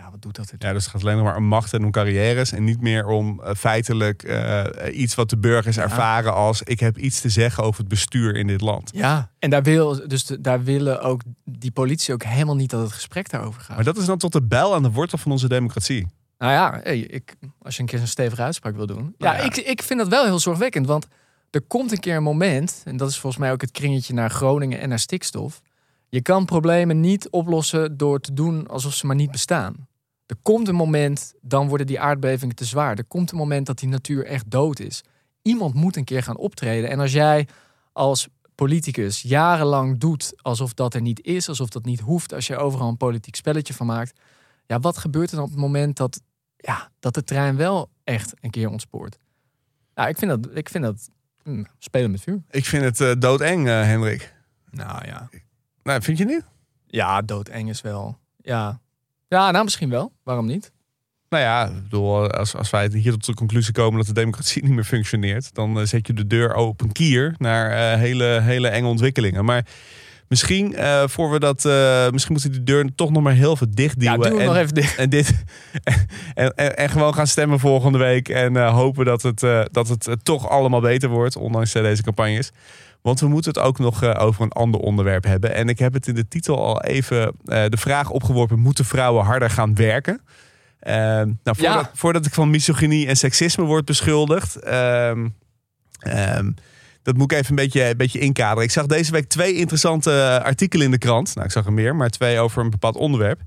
Ja, 0.00 0.10
wat 0.10 0.22
doet 0.22 0.36
dat? 0.36 0.52
Ja, 0.58 0.72
dus 0.72 0.82
het 0.84 0.92
gaat 0.92 1.02
alleen 1.02 1.16
nog 1.16 1.24
maar 1.24 1.36
om 1.36 1.44
macht 1.44 1.72
en 1.72 1.84
om 1.84 1.90
carrières. 1.90 2.52
En 2.52 2.64
niet 2.64 2.80
meer 2.80 3.06
om 3.06 3.40
eh, 3.42 3.54
feitelijk 3.54 4.22
eh, 4.22 4.64
iets 5.00 5.14
wat 5.14 5.30
de 5.30 5.38
burgers 5.38 5.76
ervaren 5.78 6.34
als... 6.34 6.62
ik 6.62 6.80
heb 6.80 6.98
iets 6.98 7.20
te 7.20 7.28
zeggen 7.28 7.64
over 7.64 7.80
het 7.80 7.88
bestuur 7.88 8.36
in 8.36 8.46
dit 8.46 8.60
land. 8.60 8.90
Ja, 8.94 9.30
en 9.38 9.50
daar, 9.50 9.62
wil, 9.62 10.08
dus 10.08 10.24
de- 10.24 10.40
daar 10.40 10.62
willen 10.62 11.00
ook 11.02 11.20
die 11.44 11.70
politie 11.70 12.14
ook 12.14 12.22
helemaal 12.22 12.56
niet 12.56 12.70
dat 12.70 12.80
het 12.82 12.92
gesprek 12.92 13.30
daarover 13.30 13.60
gaat. 13.60 13.76
Maar 13.76 13.84
dat 13.84 13.96
is 13.96 14.04
dan 14.04 14.18
tot 14.18 14.32
de 14.32 14.42
bel 14.42 14.74
aan 14.74 14.82
de 14.82 14.90
wortel 14.90 15.18
van 15.18 15.32
onze 15.32 15.48
democratie. 15.48 16.06
Nou 16.38 16.52
ja, 16.52 16.80
hey, 16.82 16.98
ik, 16.98 17.34
als 17.62 17.74
je 17.76 17.80
een 17.82 17.88
keer 17.88 17.98
zo'n 17.98 18.06
stevige 18.08 18.42
uitspraak 18.42 18.76
wil 18.76 18.86
doen. 18.86 19.14
Nou 19.18 19.34
ja, 19.36 19.36
ja. 19.36 19.42
Ik, 19.42 19.56
ik 19.56 19.82
vind 19.82 19.98
dat 19.98 20.08
wel 20.08 20.24
heel 20.24 20.38
zorgwekkend. 20.38 20.86
Want 20.86 21.06
er 21.50 21.60
komt 21.62 21.92
een 21.92 22.00
keer 22.00 22.16
een 22.16 22.22
moment, 22.22 22.82
en 22.84 22.96
dat 22.96 23.08
is 23.08 23.18
volgens 23.18 23.42
mij 23.42 23.52
ook 23.52 23.60
het 23.60 23.70
kringetje 23.70 24.14
naar 24.14 24.30
Groningen 24.30 24.80
en 24.80 24.88
naar 24.88 24.98
stikstof. 24.98 25.60
Je 26.08 26.22
kan 26.22 26.44
problemen 26.44 27.00
niet 27.00 27.30
oplossen 27.30 27.96
door 27.96 28.20
te 28.20 28.32
doen 28.32 28.66
alsof 28.68 28.94
ze 28.94 29.06
maar 29.06 29.16
niet 29.16 29.30
bestaan. 29.30 29.88
Er 30.30 30.36
komt 30.42 30.68
een 30.68 30.74
moment, 30.74 31.34
dan 31.40 31.68
worden 31.68 31.86
die 31.86 32.00
aardbevingen 32.00 32.54
te 32.54 32.64
zwaar. 32.64 32.98
Er 32.98 33.04
komt 33.04 33.30
een 33.30 33.36
moment 33.36 33.66
dat 33.66 33.78
die 33.78 33.88
natuur 33.88 34.26
echt 34.26 34.50
dood 34.50 34.78
is. 34.78 35.02
Iemand 35.42 35.74
moet 35.74 35.96
een 35.96 36.04
keer 36.04 36.22
gaan 36.22 36.36
optreden. 36.36 36.90
En 36.90 37.00
als 37.00 37.12
jij 37.12 37.48
als 37.92 38.28
politicus 38.54 39.22
jarenlang 39.22 39.98
doet 39.98 40.32
alsof 40.36 40.74
dat 40.74 40.94
er 40.94 41.00
niet 41.00 41.24
is, 41.24 41.48
alsof 41.48 41.68
dat 41.68 41.84
niet 41.84 42.00
hoeft, 42.00 42.32
als 42.32 42.46
je 42.46 42.56
overal 42.56 42.88
een 42.88 42.96
politiek 42.96 43.36
spelletje 43.36 43.74
van 43.74 43.86
maakt. 43.86 44.20
Ja, 44.66 44.80
wat 44.80 44.98
gebeurt 44.98 45.30
er 45.30 45.36
dan 45.36 45.44
op 45.44 45.50
het 45.50 45.60
moment 45.60 45.96
dat, 45.96 46.20
ja, 46.56 46.90
dat 46.98 47.14
de 47.14 47.24
trein 47.24 47.56
wel 47.56 47.90
echt 48.04 48.34
een 48.40 48.50
keer 48.50 48.68
ontspoort? 48.68 49.18
Ja, 49.94 50.06
ik 50.06 50.18
vind 50.18 50.30
dat, 50.30 50.56
ik 50.56 50.68
vind 50.68 50.84
dat 50.84 51.08
hm, 51.42 51.64
spelen 51.78 52.10
met 52.10 52.20
vuur. 52.20 52.42
Ik 52.50 52.64
vind 52.64 52.84
het 52.84 53.00
eh, 53.00 53.12
doodeng, 53.18 53.68
eh, 53.68 53.82
Hendrik. 53.82 54.34
Nou 54.70 55.06
ja. 55.06 55.28
Nou, 55.82 56.02
vind 56.02 56.18
je 56.18 56.24
niet? 56.24 56.44
Ja, 56.86 57.22
doodeng 57.22 57.68
is 57.68 57.80
wel. 57.80 58.18
Ja. 58.36 58.80
Ja, 59.38 59.50
nou 59.50 59.64
misschien 59.64 59.90
wel. 59.90 60.12
Waarom 60.22 60.46
niet? 60.46 60.72
Nou 61.28 61.42
ja, 61.42 61.66
ik 61.66 61.82
bedoel, 61.82 62.30
als, 62.30 62.56
als 62.56 62.70
wij 62.70 62.90
hier 62.92 63.12
tot 63.12 63.26
de 63.26 63.34
conclusie 63.34 63.72
komen 63.72 63.98
dat 63.98 64.06
de 64.06 64.12
democratie 64.12 64.62
niet 64.64 64.72
meer 64.72 64.84
functioneert, 64.84 65.54
dan 65.54 65.78
eh, 65.80 65.86
zet 65.86 66.06
je 66.06 66.12
de 66.12 66.26
deur 66.26 66.54
open 66.54 66.92
kier 66.92 67.34
naar 67.38 67.70
eh, 67.70 67.98
hele, 67.98 68.40
hele 68.42 68.68
enge 68.68 68.88
ontwikkelingen. 68.88 69.44
Maar 69.44 69.66
misschien, 70.28 70.74
eh, 70.74 71.02
voor 71.06 71.30
we 71.30 71.38
dat, 71.38 71.64
misschien 72.12 72.32
moeten 72.32 72.50
we 72.50 72.56
die 72.56 72.74
deur 72.74 72.94
toch 72.94 73.10
nog 73.10 73.22
maar 73.22 73.32
heel 73.32 73.56
veel. 73.56 73.66
Ja, 73.74 74.16
doe 74.16 74.24
hem 74.24 74.38
en, 74.38 74.46
nog 74.46 74.56
even 74.56 74.74
dicht. 74.74 74.96
En, 74.96 75.10
dit, 75.10 75.44
en, 76.34 76.54
en, 76.54 76.76
en 76.76 76.90
gewoon 76.90 77.14
gaan 77.14 77.26
stemmen 77.26 77.58
volgende 77.58 77.98
week 77.98 78.28
en 78.28 78.68
hopen 78.68 79.04
dat 79.04 79.22
het, 79.22 79.40
dat 79.70 79.88
het 79.88 80.08
toch 80.22 80.48
allemaal 80.48 80.80
beter 80.80 81.08
wordt, 81.08 81.36
ondanks 81.36 81.72
deze 81.72 82.02
campagnes. 82.02 82.50
Want 83.02 83.20
we 83.20 83.28
moeten 83.28 83.52
het 83.52 83.62
ook 83.62 83.78
nog 83.78 84.02
eh, 84.02 84.22
over 84.24 84.42
een 84.42 84.52
ander 84.52 84.80
onderwerp 84.80 85.24
hebben. 85.24 85.54
En 85.54 85.68
ik 85.68 85.78
heb 85.78 85.92
het 85.92 86.06
in 86.06 86.14
de 86.14 86.28
titel 86.28 86.64
al 86.64 86.82
even 86.82 87.32
eh, 87.44 87.64
de 87.68 87.76
vraag 87.76 88.10
opgeworpen: 88.10 88.58
moeten 88.58 88.84
vrouwen 88.84 89.24
harder 89.24 89.50
gaan 89.50 89.74
werken? 89.74 90.20
Ehm, 90.80 90.96
nou, 91.44 91.56
voordat, 91.56 91.84
Ja. 91.84 91.90
voordat 91.94 92.26
ik 92.26 92.34
van 92.34 92.50
misogynie 92.50 93.06
en 93.06 93.16
seksisme 93.16 93.64
word 93.64 93.84
beschuldigd. 93.84 94.56
ehm, 94.56 95.28
ehm, 95.98 96.50
dat 97.02 97.16
moet 97.16 97.32
ik 97.32 97.38
even 97.38 97.50
een 97.50 97.56
beetje, 97.56 97.88
een 97.88 97.96
beetje 97.96 98.18
inkaderen. 98.18 98.64
Ik 98.64 98.70
zag 98.70 98.86
deze 98.86 99.12
week 99.12 99.28
twee 99.28 99.54
interessante 99.54 100.40
artikelen 100.44 100.84
in 100.84 100.90
de 100.90 100.98
krant. 100.98 101.34
Nou, 101.34 101.46
ik 101.46 101.52
zag 101.52 101.66
er 101.66 101.72
meer, 101.72 101.96
maar 101.96 102.08
twee 102.10 102.38
over 102.38 102.62
een 102.62 102.70
bepaald 102.70 102.96
onderwerp. 102.96 103.40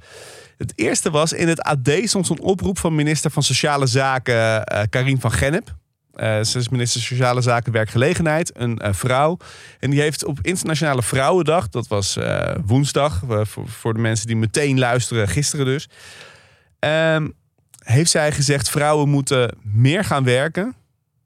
Het 0.58 0.74
eerste 0.76 1.12
was 1.12 1.34
in 1.34 1.48
het 1.48 1.62
AD 1.62 1.89
stond 2.04 2.26
zo'n 2.28 2.39
oproep 2.39 2.78
van 2.80 2.96
minister 2.96 3.32
van 3.32 3.44
Sociale 3.44 3.88
Zaken 3.88 4.63
eh 4.66 4.82
Karin 4.89 5.20
van 5.20 5.32
Gennep. 5.32 5.76
Eh, 6.13 6.43
ze 6.43 6.60
is 6.60 6.69
minister 6.69 7.02
Sociale 7.02 7.41
Zaken 7.41 7.71
Werkgelegenheid, 7.71 8.52
een 8.56 8.80
eh, 8.80 8.93
vrouw. 8.93 9.38
En 9.80 9.89
die 9.89 10.02
heeft 10.02 10.26
op 10.26 10.39
Internationale 10.41 11.04
Vrouwendag, 11.04 11.69
dat 11.69 11.88
was 11.88 12.17
eh, 12.17 12.56
woensdag, 12.65 13.21
voor, 13.65 13.93
de 13.93 13.99
mensen 13.99 14.28
die 14.28 14.36
meteen 14.36 14.80
luisteren, 14.80 15.28
gisteren 15.28 15.65
dus. 15.65 15.89
Ehm, 16.80 17.30
heeft 17.84 18.12
zij 18.12 18.32
gezegd: 18.32 18.69
vrouwen 18.69 19.10
moeten 19.10 19.58
meer 19.62 20.04
gaan 20.04 20.23
werken 20.23 20.76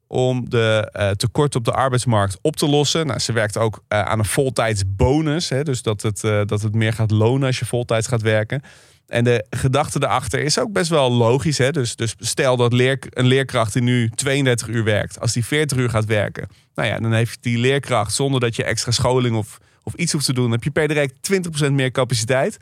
om 0.08 0.50
de 0.50 1.14
tekort 1.18 1.56
op 1.56 1.66
de 1.66 1.72
arbeidsmarkt 1.72 2.38
op 2.42 2.56
te 2.56 2.68
lossen. 2.68 3.08
Nou, 3.08 3.20
ze 3.20 3.34
werkt 3.34 3.58
ook 3.58 3.84
aan 3.88 4.20
een 4.20 4.26
voltijdsbonus, 4.26 5.50
hè, 5.50 5.64
dus 5.64 5.82
dat 5.82 6.02
het, 6.02 6.22
dat 6.22 6.62
het 6.62 6.74
meer 6.74 6.94
gaat 6.94 7.12
lonen 7.12 7.48
als 7.48 7.60
je 7.60 7.66
voltijds 7.66 8.08
gaat 8.08 8.22
werken. 8.22 8.62
En 9.08 9.24
de 9.24 9.46
gedachte 9.50 10.00
daarachter 10.00 10.40
is 10.40 10.60
ook 10.60 10.72
best 10.72 10.90
wel 10.90 11.12
logisch. 11.12 11.58
Hè? 11.58 11.72
Dus, 11.72 11.96
dus 11.96 12.16
stel 12.20 12.58
dat 12.58 12.74
leer, 12.74 13.00
een 13.10 13.26
leerkracht 13.26 13.74
die 13.74 13.82
nu 13.82 14.10
32 14.10 14.68
uur 14.68 14.84
werkt, 14.84 15.20
als 15.20 15.34
die 15.34 15.46
40 15.46 15.78
uur 15.78 15.90
gaat 15.90 16.06
werken, 16.06 16.48
nou 16.76 16.88
ja, 16.88 17.00
dan 17.00 17.14
heeft 17.14 17.38
die 17.42 17.58
leerkracht 17.58 18.14
zonder 18.14 18.40
dat 18.40 18.56
je 18.56 18.64
extra 18.64 18.92
scholing 18.92 19.36
of, 19.36 19.58
of 19.84 19.94
iets 19.94 20.12
hoeft 20.12 20.26
te 20.26 20.34
doen, 20.34 20.52
heb 20.52 20.64
je 20.64 20.72
per 20.72 20.88
direct 20.88 21.32
20% 21.68 21.72
meer 21.72 21.92
capaciteit. 21.92 22.58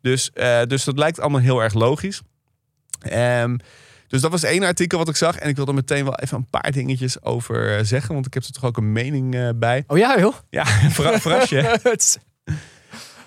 Dus, 0.00 0.30
eh, 0.32 0.62
dus 0.62 0.84
dat 0.84 0.98
lijkt 0.98 1.20
allemaal 1.20 1.40
heel 1.40 1.62
erg 1.62 1.74
logisch. 1.74 2.20
Ehm, 3.00 3.56
dus 4.08 4.20
dat 4.20 4.30
was 4.30 4.42
één 4.42 4.62
artikel 4.62 4.98
wat 4.98 5.08
ik 5.08 5.16
zag. 5.16 5.36
En 5.36 5.48
ik 5.48 5.56
wil 5.56 5.66
er 5.66 5.74
meteen 5.74 6.04
wel 6.04 6.14
even 6.18 6.36
een 6.36 6.50
paar 6.50 6.72
dingetjes 6.72 7.22
over 7.22 7.76
eh, 7.76 7.84
zeggen. 7.84 8.14
Want 8.14 8.26
ik 8.26 8.34
heb 8.34 8.42
er 8.42 8.52
toch 8.52 8.64
ook 8.64 8.76
een 8.76 8.92
mening 8.92 9.34
eh, 9.34 9.48
bij. 9.54 9.84
Oh 9.86 9.98
ja, 9.98 10.18
joh. 10.18 10.34
Ja, 10.50 10.64
verra- 10.96 11.20
verras 11.20 11.48
je. 11.48 11.78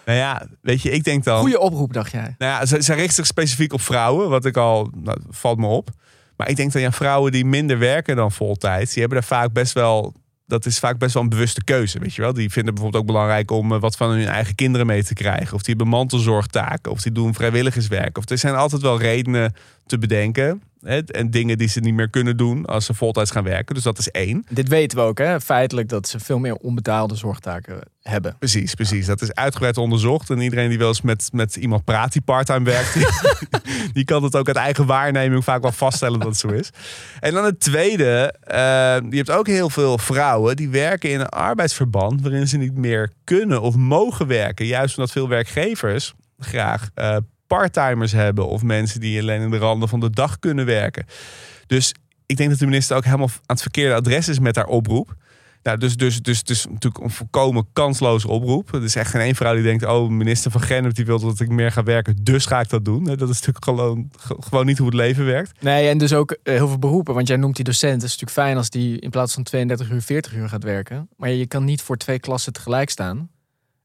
Nou 0.05 0.17
ja, 0.17 0.47
weet 0.61 0.81
je, 0.81 0.91
ik 0.91 1.03
denk 1.03 1.23
dan... 1.23 1.39
Goeie 1.39 1.59
oproep, 1.59 1.93
dacht 1.93 2.11
jij. 2.11 2.35
Nou 2.37 2.51
ja, 2.51 2.65
ze, 2.65 2.83
ze 2.83 2.93
richt 2.93 3.13
zich 3.13 3.25
specifiek 3.25 3.73
op 3.73 3.81
vrouwen. 3.81 4.29
Wat 4.29 4.45
ik 4.45 4.57
al... 4.57 4.91
Nou, 4.95 5.17
valt 5.29 5.57
me 5.57 5.67
op. 5.67 5.89
Maar 6.37 6.49
ik 6.49 6.55
denk 6.55 6.71
dan, 6.71 6.81
ja, 6.81 6.91
vrouwen 6.91 7.31
die 7.31 7.45
minder 7.45 7.79
werken 7.79 8.15
dan 8.15 8.31
voltijds... 8.31 8.91
die 8.91 9.01
hebben 9.01 9.19
daar 9.19 9.27
vaak 9.27 9.53
best 9.53 9.73
wel... 9.73 10.13
Dat 10.45 10.65
is 10.65 10.79
vaak 10.79 10.97
best 10.97 11.13
wel 11.13 11.23
een 11.23 11.29
bewuste 11.29 11.63
keuze, 11.63 11.99
weet 11.99 12.13
je 12.13 12.21
wel. 12.21 12.33
Die 12.33 12.51
vinden 12.51 12.73
bijvoorbeeld 12.73 13.03
ook 13.03 13.09
belangrijk 13.09 13.51
om 13.51 13.71
eh, 13.71 13.79
wat 13.79 13.95
van 13.95 14.09
hun 14.09 14.27
eigen 14.27 14.55
kinderen 14.55 14.87
mee 14.87 15.03
te 15.03 15.13
krijgen. 15.13 15.53
Of 15.53 15.61
die 15.61 15.75
hebben 15.75 15.87
mantelzorgtaken. 15.87 16.91
Of 16.91 17.01
die 17.01 17.11
doen 17.11 17.33
vrijwilligerswerk. 17.33 18.17
Of 18.17 18.29
er 18.29 18.37
zijn 18.37 18.55
altijd 18.55 18.81
wel 18.81 18.99
redenen 18.99 19.53
te 19.85 19.97
bedenken. 19.97 20.61
Hè, 20.83 20.99
en 20.99 21.29
dingen 21.29 21.57
die 21.57 21.67
ze 21.67 21.79
niet 21.79 21.93
meer 21.93 22.09
kunnen 22.09 22.37
doen 22.37 22.65
als 22.65 22.85
ze 22.85 22.93
voltijds 22.93 23.31
gaan 23.31 23.43
werken. 23.43 23.75
Dus 23.75 23.83
dat 23.83 23.97
is 23.97 24.09
één. 24.09 24.45
Dit 24.49 24.67
weten 24.67 24.97
we 24.97 25.03
ook, 25.03 25.17
hè? 25.17 25.41
Feitelijk 25.41 25.89
dat 25.89 26.07
ze 26.07 26.19
veel 26.19 26.39
meer 26.39 26.55
onbetaalde 26.55 27.15
zorgtaken 27.15 27.79
hebben. 28.01 28.35
Precies, 28.39 28.73
precies. 28.73 29.05
Dat 29.05 29.21
is 29.21 29.33
uitgebreid 29.33 29.77
onderzocht. 29.77 30.29
En 30.29 30.39
iedereen 30.39 30.69
die 30.69 30.77
wel 30.77 30.87
eens 30.87 31.01
met, 31.01 31.29
met 31.31 31.55
iemand 31.55 31.83
praat 31.83 32.11
die 32.13 32.21
parttime 32.21 32.65
werkt, 32.65 32.93
die, 32.93 33.05
die 33.93 34.05
kan 34.05 34.23
het 34.23 34.35
ook 34.35 34.47
uit 34.47 34.57
eigen 34.57 34.85
waarneming 34.85 35.43
vaak 35.43 35.61
wel 35.61 35.71
vaststellen 35.71 36.19
dat 36.19 36.27
het 36.27 36.37
zo 36.37 36.47
is. 36.47 36.69
En 37.19 37.33
dan 37.33 37.45
het 37.45 37.59
tweede, 37.59 38.33
eh, 38.41 38.57
je 39.09 39.17
hebt 39.17 39.31
ook 39.31 39.47
heel 39.47 39.69
veel 39.69 39.97
vrouwen 39.97 40.55
die 40.55 40.69
werken 40.69 41.09
in 41.09 41.19
een 41.19 41.29
arbeidsverband 41.29 42.21
waarin 42.21 42.47
ze 42.47 42.57
niet 42.57 42.77
meer 42.77 43.11
kunnen 43.23 43.61
of 43.61 43.75
mogen 43.75 44.27
werken. 44.27 44.65
Juist 44.65 44.97
omdat 44.97 45.11
veel 45.11 45.27
werkgevers 45.27 46.13
graag 46.39 46.89
eh 46.93 47.17
parttimers 47.47 48.11
hebben 48.11 48.47
of 48.47 48.63
mensen 48.63 48.99
die 48.99 49.19
alleen 49.21 49.41
in 49.41 49.51
de 49.51 49.57
randen 49.57 49.89
van 49.89 49.99
de 49.99 50.09
dag 50.09 50.39
kunnen 50.39 50.65
werken. 50.65 51.05
Dus 51.67 51.93
ik 52.25 52.37
denk 52.37 52.49
dat 52.49 52.59
de 52.59 52.65
minister 52.65 52.97
ook 52.97 53.05
helemaal 53.05 53.27
aan 53.27 53.41
het 53.45 53.61
verkeerde 53.61 53.95
adres 53.95 54.27
is 54.27 54.39
met 54.39 54.55
haar 54.55 54.67
oproep. 54.67 55.15
Nou, 55.63 55.77
dus, 55.77 55.95
dus, 55.95 56.21
dus 56.21 56.43
is 56.43 56.65
natuurlijk 56.65 57.03
een 57.03 57.09
volkomen 57.09 57.67
kansloze 57.73 58.27
oproep. 58.27 58.73
Er 58.73 58.83
is 58.83 58.95
echt 58.95 59.09
geen 59.09 59.21
één 59.21 59.35
vrouw 59.35 59.53
die 59.53 59.63
denkt... 59.63 59.85
oh, 59.85 60.09
minister 60.09 60.51
van 60.51 60.61
Gennep 60.61 60.95
die 60.95 61.05
wil 61.05 61.19
dat 61.19 61.39
ik 61.39 61.49
meer 61.49 61.71
ga 61.71 61.83
werken... 61.83 62.15
dus 62.23 62.45
ga 62.45 62.59
ik 62.59 62.69
dat 62.69 62.85
doen. 62.85 63.03
Dat 63.03 63.29
is 63.29 63.41
natuurlijk 63.41 63.63
gewoon, 63.63 64.11
gewoon 64.39 64.65
niet 64.65 64.77
hoe 64.77 64.87
het 64.87 64.95
leven 64.95 65.25
werkt. 65.25 65.61
Nee, 65.61 65.89
en 65.89 65.97
dus 65.97 66.13
ook 66.13 66.31
eh, 66.31 66.55
heel 66.55 66.67
veel 66.67 66.79
beroepen. 66.79 67.13
Want 67.13 67.27
jij 67.27 67.37
noemt 67.37 67.55
die 67.55 67.65
docent. 67.65 67.93
Het 67.93 68.03
is 68.03 68.19
natuurlijk 68.19 68.39
fijn 68.47 68.57
als 68.57 68.69
die 68.69 68.99
in 68.99 69.09
plaats 69.09 69.33
van 69.33 69.43
32 69.43 69.89
uur 69.89 70.01
40 70.01 70.33
uur 70.33 70.49
gaat 70.49 70.63
werken. 70.63 71.09
Maar 71.17 71.29
je 71.29 71.47
kan 71.47 71.63
niet 71.63 71.81
voor 71.81 71.97
twee 71.97 72.19
klassen 72.19 72.53
tegelijk 72.53 72.89
staan. 72.89 73.17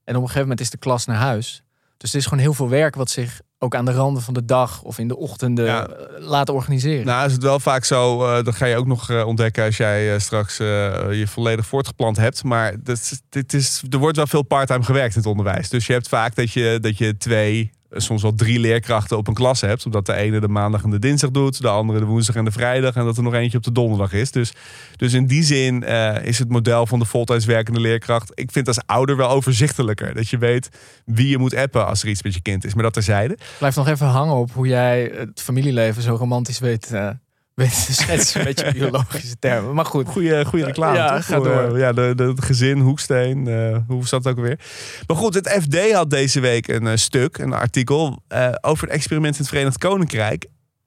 En 0.04 0.14
op 0.14 0.22
een 0.22 0.28
gegeven 0.28 0.40
moment 0.40 0.60
is 0.60 0.70
de 0.70 0.78
klas 0.78 1.04
naar 1.04 1.16
huis. 1.16 1.62
Dus 1.96 2.12
het 2.12 2.20
is 2.20 2.26
gewoon 2.26 2.42
heel 2.42 2.54
veel 2.54 2.68
werk 2.68 2.94
wat 2.94 3.10
zich 3.10 3.40
ook 3.58 3.74
aan 3.74 3.84
de 3.84 3.92
randen 3.92 4.22
van 4.22 4.34
de 4.34 4.44
dag 4.44 4.82
of 4.82 4.98
in 4.98 5.08
de 5.08 5.16
ochtenden 5.16 5.64
Ja. 5.64 5.86
eh, 5.86 6.22
laat 6.28 6.48
organiseren. 6.48 7.06
Nou 7.06 7.26
is 7.26 7.32
het 7.32 7.42
wel 7.42 7.60
vaak 7.60 7.84
zo... 7.84 8.24
eh 8.24 8.44
dat 8.44 8.54
ga 8.54 8.66
je 8.66 8.76
ook 8.76 8.86
nog 8.86 9.10
eh, 9.10 9.26
ontdekken 9.26 9.64
als 9.64 9.76
jij 9.76 10.18
straks 10.18 10.56
je 10.56 11.24
volledig 11.26 11.66
voortgeplant 11.66 12.16
hebt. 12.16 12.44
Maar 12.44 12.74
dat 12.82 13.22
dit 13.28 13.52
is, 13.54 13.82
er 13.90 13.98
wordt 13.98 14.16
wel 14.16 14.26
veel 14.26 14.42
parttime 14.42 14.84
gewerkt 14.84 15.14
in 15.14 15.20
het 15.20 15.30
onderwijs. 15.30 15.68
Dus 15.68 15.86
je 15.86 15.92
hebt 15.92 16.08
vaak 16.08 16.34
dat 16.34 16.52
je, 16.52 16.78
dat 16.80 16.98
je 16.98 17.16
twee... 17.16 17.70
eh, 17.90 18.00
Soms 18.00 18.22
wel 18.22 18.34
drie 18.34 18.58
leerkrachten 18.58 19.16
op 19.16 19.28
een 19.28 19.34
klas 19.34 19.60
hebt. 19.60 19.86
Omdat 19.86 20.06
de 20.06 20.14
ene 20.14 20.40
de 20.40 20.48
maandag 20.48 20.82
en 20.82 20.90
de 20.90 20.98
dinsdag 20.98 21.30
doet. 21.30 21.62
De 21.62 21.68
andere 21.68 21.98
de 21.98 22.04
woensdag 22.04 22.36
en 22.36 22.44
de 22.44 22.50
vrijdag. 22.50 22.94
En 22.94 23.04
dat 23.04 23.16
er 23.16 23.22
nog 23.22 23.34
eentje 23.34 23.58
op 23.58 23.64
de 23.64 23.72
donderdag 23.72 24.12
is. 24.12 24.30
Dus, 24.30 24.52
dus 24.96 25.12
in 25.12 25.26
die 25.26 25.42
zin 25.42 25.84
eh, 25.84 26.24
is 26.24 26.38
het 26.38 26.48
model 26.48 26.86
van 26.86 26.98
de 26.98 27.04
voltijds 27.04 27.44
werkende 27.44 27.80
leerkracht. 27.80 28.30
Ik 28.34 28.52
vind 28.52 28.66
als 28.66 28.80
ouder 28.86 29.16
wel 29.16 29.30
overzichtelijker. 29.30 30.14
Dat 30.14 30.28
je 30.28 30.38
weet 30.38 30.68
wie 31.04 31.28
je 31.28 31.38
moet 31.38 31.54
appen 31.54 31.86
als 31.86 32.02
er 32.02 32.08
iets 32.08 32.22
met 32.22 32.34
je 32.34 32.42
kind 32.42 32.64
is. 32.64 32.74
Maar 32.74 32.82
dat 32.82 32.92
terzijde. 32.92 33.38
Blijf 33.58 33.76
nog 33.76 33.88
even 33.88 34.06
hangen 34.06 34.34
op 34.34 34.52
hoe 34.52 34.66
jij 34.66 35.12
het 35.14 35.42
familieleven 35.42 36.02
zo 36.02 36.14
romantisch 36.14 36.58
weet, 36.58 36.92
eh, 36.92 37.10
weet 37.58 37.86
te 37.86 37.94
schetsen 37.94 38.44
met 38.44 38.60
je 38.60 38.72
biologische 38.78 39.38
termen. 39.38 39.74
Maar 39.74 39.84
goed. 39.84 40.08
Goeie, 40.08 40.44
goede 40.44 40.64
reclame. 40.64 40.96
Ja, 40.96 41.16
toch? 41.16 41.24
ga 41.26 41.36
door. 41.36 41.74
eh, 41.74 41.80
Ja, 41.80 41.92
de, 41.92 42.12
de, 42.16 42.22
het 42.24 42.44
gezin, 42.44 42.78
Hoeksteen. 42.78 43.46
eh, 43.48 43.76
hoe 43.86 44.06
zat 44.06 44.24
het 44.24 44.32
ook 44.32 44.38
alweer? 44.38 44.60
Maar 45.06 45.16
goed, 45.16 45.34
het 45.34 45.48
FD 45.62 45.92
had 45.92 46.10
deze 46.10 46.40
week 46.40 46.68
een 46.68 46.86
eh, 46.86 46.96
stuk, 46.96 47.38
een 47.38 47.52
artikel... 47.52 48.22
over 48.60 48.84
het 48.86 48.96
experiment 48.96 49.34
in 49.34 49.40
het 49.40 49.48
Verenigd 49.48 49.78
Koninkrijk. 49.78 50.46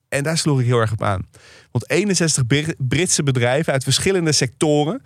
En 0.10 0.24
daar 0.24 0.38
sloeg 0.38 0.60
ik 0.60 0.66
heel 0.66 0.80
erg 0.80 0.92
op 0.92 1.04
aan. 1.04 1.28
Want 1.72 1.90
61 1.90 2.48
Br- 2.48 2.72
Britse 2.78 3.24
bedrijven 3.24 3.74
uit 3.74 3.84
verschillende 3.84 4.32
sectoren... 4.32 5.02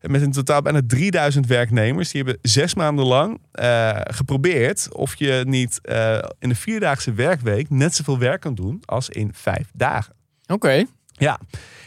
met 0.00 0.22
in 0.22 0.32
totaal 0.32 0.62
bijna 0.62 0.80
3000 0.86 1.46
werknemers. 1.46 2.10
Die 2.10 2.22
hebben 2.22 2.40
zes 2.50 2.74
maanden 2.74 3.04
lang 3.04 3.40
geprobeerd 4.14 4.88
of 4.94 5.14
je 5.14 5.42
niet 5.46 5.80
in 6.38 6.48
de 6.48 6.54
vierdaagse 6.54 7.12
werkweek 7.12 7.70
net 7.70 7.94
zoveel 7.94 8.18
werk 8.18 8.40
kan 8.40 8.54
doen 8.54 8.82
als 8.84 9.08
in 9.08 9.30
vijf 9.34 9.68
dagen. 9.72 10.14
Oké. 10.46 10.84
Ja, 11.20 11.40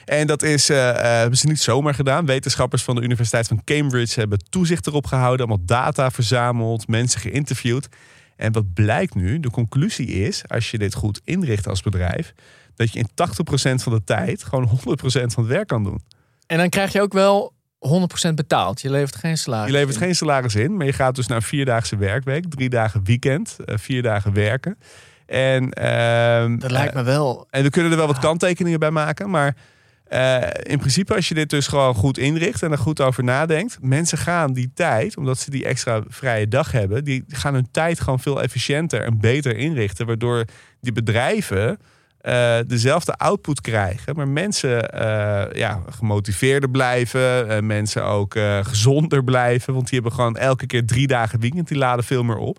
en 0.05 0.27
dat 0.27 0.43
is, 0.43 0.69
eh, 0.69 0.89
eh, 0.89 1.19
hebben 1.19 1.37
ze 1.37 1.47
niet 1.47 1.59
zomaar 1.59 1.93
gedaan. 1.93 2.25
Wetenschappers 2.25 2.83
van 2.83 2.95
de 2.95 3.01
Universiteit 3.01 3.47
van 3.47 3.63
Cambridge 3.63 4.19
hebben 4.19 4.39
toezicht 4.49 4.87
erop 4.87 5.05
gehouden, 5.05 5.47
allemaal 5.47 5.65
data 5.65 6.11
verzameld, 6.11 6.87
mensen 6.87 7.19
geïnterviewd. 7.19 7.87
En 8.35 8.51
wat 8.51 8.73
blijkt 8.73 9.15
nu? 9.15 9.39
De 9.39 9.49
conclusie 9.49 10.07
is, 10.07 10.43
als 10.47 10.71
je 10.71 10.77
dit 10.77 10.93
goed 10.93 11.21
inricht 11.23 11.67
als 11.67 11.81
bedrijf, 11.81 12.33
dat 12.75 12.93
je 12.93 12.99
in 12.99 13.09
80% 13.13 13.83
van 13.83 13.93
de 13.93 14.03
tijd 14.03 14.43
gewoon 14.43 14.67
100% 14.67 15.33
van 15.33 15.43
het 15.43 15.51
werk 15.53 15.67
kan 15.67 15.83
doen. 15.83 16.01
En 16.47 16.57
dan 16.57 16.69
krijg 16.69 16.91
je 16.91 17.01
ook 17.01 17.13
wel 17.13 17.53
100% 17.79 18.35
betaald. 18.35 18.81
Je 18.81 18.89
levert 18.89 19.15
geen 19.15 19.37
salaris. 19.37 19.71
Je 19.71 19.77
levert 19.77 19.95
in. 19.95 20.01
geen 20.01 20.15
salaris 20.15 20.55
in, 20.55 20.77
maar 20.77 20.85
je 20.85 20.93
gaat 20.93 21.15
dus 21.15 21.27
naar 21.27 21.37
een 21.37 21.43
vierdaagse 21.43 21.97
werkweek, 21.97 22.49
drie 22.49 22.69
dagen 22.69 23.03
weekend, 23.03 23.57
eh, 23.65 23.77
vier 23.77 24.01
dagen 24.01 24.33
werken. 24.33 24.77
En, 25.25 25.71
ehm, 25.71 26.57
Dat 26.57 26.71
lijkt 26.71 26.93
me 26.93 27.03
wel. 27.03 27.47
En 27.49 27.63
we 27.63 27.69
kunnen 27.69 27.91
er 27.91 27.97
wel 27.97 28.07
wat 28.07 28.19
kanttekeningen 28.19 28.79
bij 28.79 28.91
maken. 28.91 29.29
Maar 29.29 29.55
eh, 30.03 30.41
in 30.63 30.77
principe, 30.77 31.15
als 31.15 31.27
je 31.27 31.33
dit 31.33 31.49
dus 31.49 31.67
gewoon 31.67 31.95
goed 31.95 32.17
inricht 32.17 32.63
en 32.63 32.71
er 32.71 32.77
goed 32.77 33.01
over 33.01 33.23
nadenkt. 33.23 33.77
Mensen 33.81 34.17
gaan 34.17 34.53
die 34.53 34.71
tijd, 34.73 35.17
omdat 35.17 35.39
ze 35.39 35.49
die 35.49 35.65
extra 35.65 36.01
vrije 36.07 36.47
dag 36.47 36.71
hebben, 36.71 37.03
die 37.03 37.23
gaan 37.27 37.53
hun 37.53 37.67
tijd 37.71 37.99
gewoon 38.01 38.19
veel 38.19 38.41
efficiënter 38.41 39.01
en 39.03 39.19
beter 39.19 39.57
inrichten. 39.57 40.05
Waardoor 40.05 40.45
die 40.81 40.91
bedrijven 40.91 41.77
eh, 42.21 42.57
dezelfde 42.67 43.13
output 43.15 43.61
krijgen. 43.61 44.15
Maar 44.15 44.27
mensen 44.27 44.89
eh, 44.89 45.57
ja, 45.59 45.81
gemotiveerder 45.89 46.69
blijven. 46.69 47.49
eh, 47.49 47.61
mensen 47.61 48.03
ook 48.05 48.35
eh, 48.35 48.59
gezonder 48.65 49.23
blijven. 49.23 49.73
Want 49.73 49.89
die 49.89 49.99
hebben 49.99 50.17
gewoon 50.17 50.37
elke 50.37 50.65
keer 50.65 50.85
drie 50.85 51.07
dagen 51.07 51.39
weekend. 51.39 51.67
Die 51.67 51.77
laden 51.77 52.03
veel 52.05 52.23
meer 52.23 52.37
op. 52.37 52.57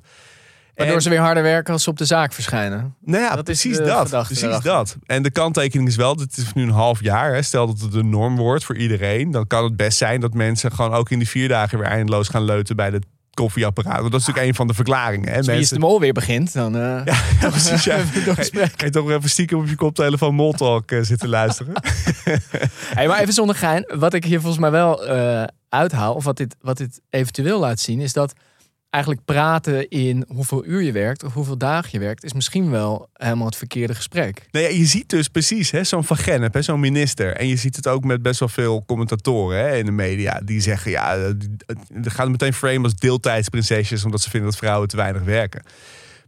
Waardoor 0.75 0.97
En- 0.97 1.03
ze 1.03 1.09
weer 1.09 1.19
harder 1.21 1.43
werken 1.43 1.73
als 1.73 1.83
ze 1.83 1.91
op 1.91 1.99
de 1.99 2.05
zaak 2.05 2.33
verschijnen. 2.33 2.95
nou 3.05 3.23
ja, 3.23 3.35
Dat 3.35 3.45
precies 3.45 3.77
dat. 3.79 4.09
Precies 4.11 4.43
erachter. 4.43 4.73
dat. 4.73 4.97
En 5.07 5.23
de 5.23 5.31
kanttekening 5.31 5.89
is 5.89 5.97
wel, 5.97 6.17
dit 6.17 6.37
is 6.37 6.53
nu 6.53 6.63
een 6.63 6.71
half 6.71 7.03
jaar. 7.03 7.35
Hè. 7.35 7.43
Stel 7.43 7.67
dat 7.67 7.81
het 7.81 7.93
de 7.93 8.03
norm 8.05 8.37
wordt 8.37 8.65
voor 8.65 8.77
iedereen. 8.77 9.31
Dan 9.31 9.47
kan 9.47 9.65
het 9.65 9.77
best 9.77 9.99
zijn 9.99 10.21
dat 10.21 10.35
mensen 10.35 10.73
gewoon 10.73 10.93
ook 10.95 11.11
in 11.11 11.19
die 11.19 11.29
vier 11.29 11.49
dagen 11.49 11.79
weer 11.79 11.87
eindeloos 11.89 12.29
gaan 12.29 12.43
leuten 12.45 12.77
bij 12.77 12.91
de 12.91 13.01
koffieapparaat. 13.35 13.99
Want 14.01 14.11
dat 14.13 14.21
is 14.21 14.27
natuurlijk 14.27 14.47
een 14.53 14.57
van 14.57 14.67
de 14.67 14.75
verklaringen. 14.75 15.29
Hè. 15.31 15.37
Als 15.37 15.47
Mensen... 15.47 15.75
de 15.75 15.81
mol 15.87 16.01
weer 16.01 16.13
begint, 16.13 16.53
dan... 16.53 16.75
eh 16.77 16.81
Ja, 17.05 17.15
ja, 17.41 17.49
precies. 17.49 17.85
Ja. 17.85 17.97
Ga 18.77 18.85
je- 18.85 18.91
toch 18.91 19.11
even 19.11 19.31
stiekem 19.31 19.59
op 19.59 19.67
je 19.69 19.75
koptelefoon 19.77 20.35
Moltalk 20.35 20.91
eh, 20.91 20.99
zitten 21.03 21.29
luisteren? 21.29 21.73
Hey, 22.95 23.07
maar 23.09 23.21
even 23.21 23.33
zonder 23.35 23.57
gein. 23.57 23.93
Wat 23.95 24.15
ik 24.15 24.25
hier 24.25 24.39
volgens 24.41 24.61
mij 24.61 24.71
wel 24.71 25.07
eh, 25.07 25.45
uithaal, 25.69 26.15
of 26.15 26.25
wat 26.25 26.37
dit, 26.37 26.57
wat 26.61 26.77
dit 26.77 27.01
eventueel 27.11 27.61
laat 27.61 27.81
zien, 27.81 28.01
is 28.01 28.13
dat 28.13 28.33
eigenlijk 28.95 29.25
praten 29.25 29.89
in 29.89 30.25
hoeveel 30.29 30.65
uur 30.65 30.83
je 30.83 30.93
werkt 30.93 31.23
of 31.25 31.33
hoeveel 31.33 31.59
dagen 31.59 31.89
je 31.93 31.99
werkt, 31.99 32.25
is 32.25 32.33
misschien 32.33 32.71
wel 32.71 33.09
helemaal 33.13 33.47
het 33.47 33.57
verkeerde 33.57 33.95
gesprek. 33.95 34.47
Nou 34.51 34.65
ja, 34.65 34.71
je 34.71 34.85
ziet 34.85 35.09
dus 35.09 35.29
precies 35.29 35.71
zo'n 35.71 36.05
Van 36.05 36.17
Gennep, 36.17 36.57
zo'n 36.61 36.81
minister. 36.81 37.37
En 37.37 37.47
je 37.49 37.57
ziet 37.57 37.77
het 37.77 37.89
ook 37.89 38.05
met 38.05 38.23
best 38.23 38.41
wel 38.41 38.49
veel 38.49 38.85
commentatoren 38.87 39.59
hè, 39.59 39.77
in 39.77 39.85
de 39.85 39.91
media. 39.93 40.41
Die 40.45 40.61
zeggen, 40.61 40.91
ja, 40.91 41.17
eh, 41.17 41.31
die- 41.37 41.57
die 42.03 42.11
gaan 42.11 42.31
meteen 42.31 42.53
frame 42.55 42.83
als 42.85 42.95
deeltijdsprinsesjes... 42.95 44.05
omdat 44.05 44.21
ze 44.21 44.31
vinden 44.31 44.51
dat 44.51 44.59
vrouwen 44.59 44.89
te 44.89 44.97
weinig 44.97 45.23
werken. 45.23 45.63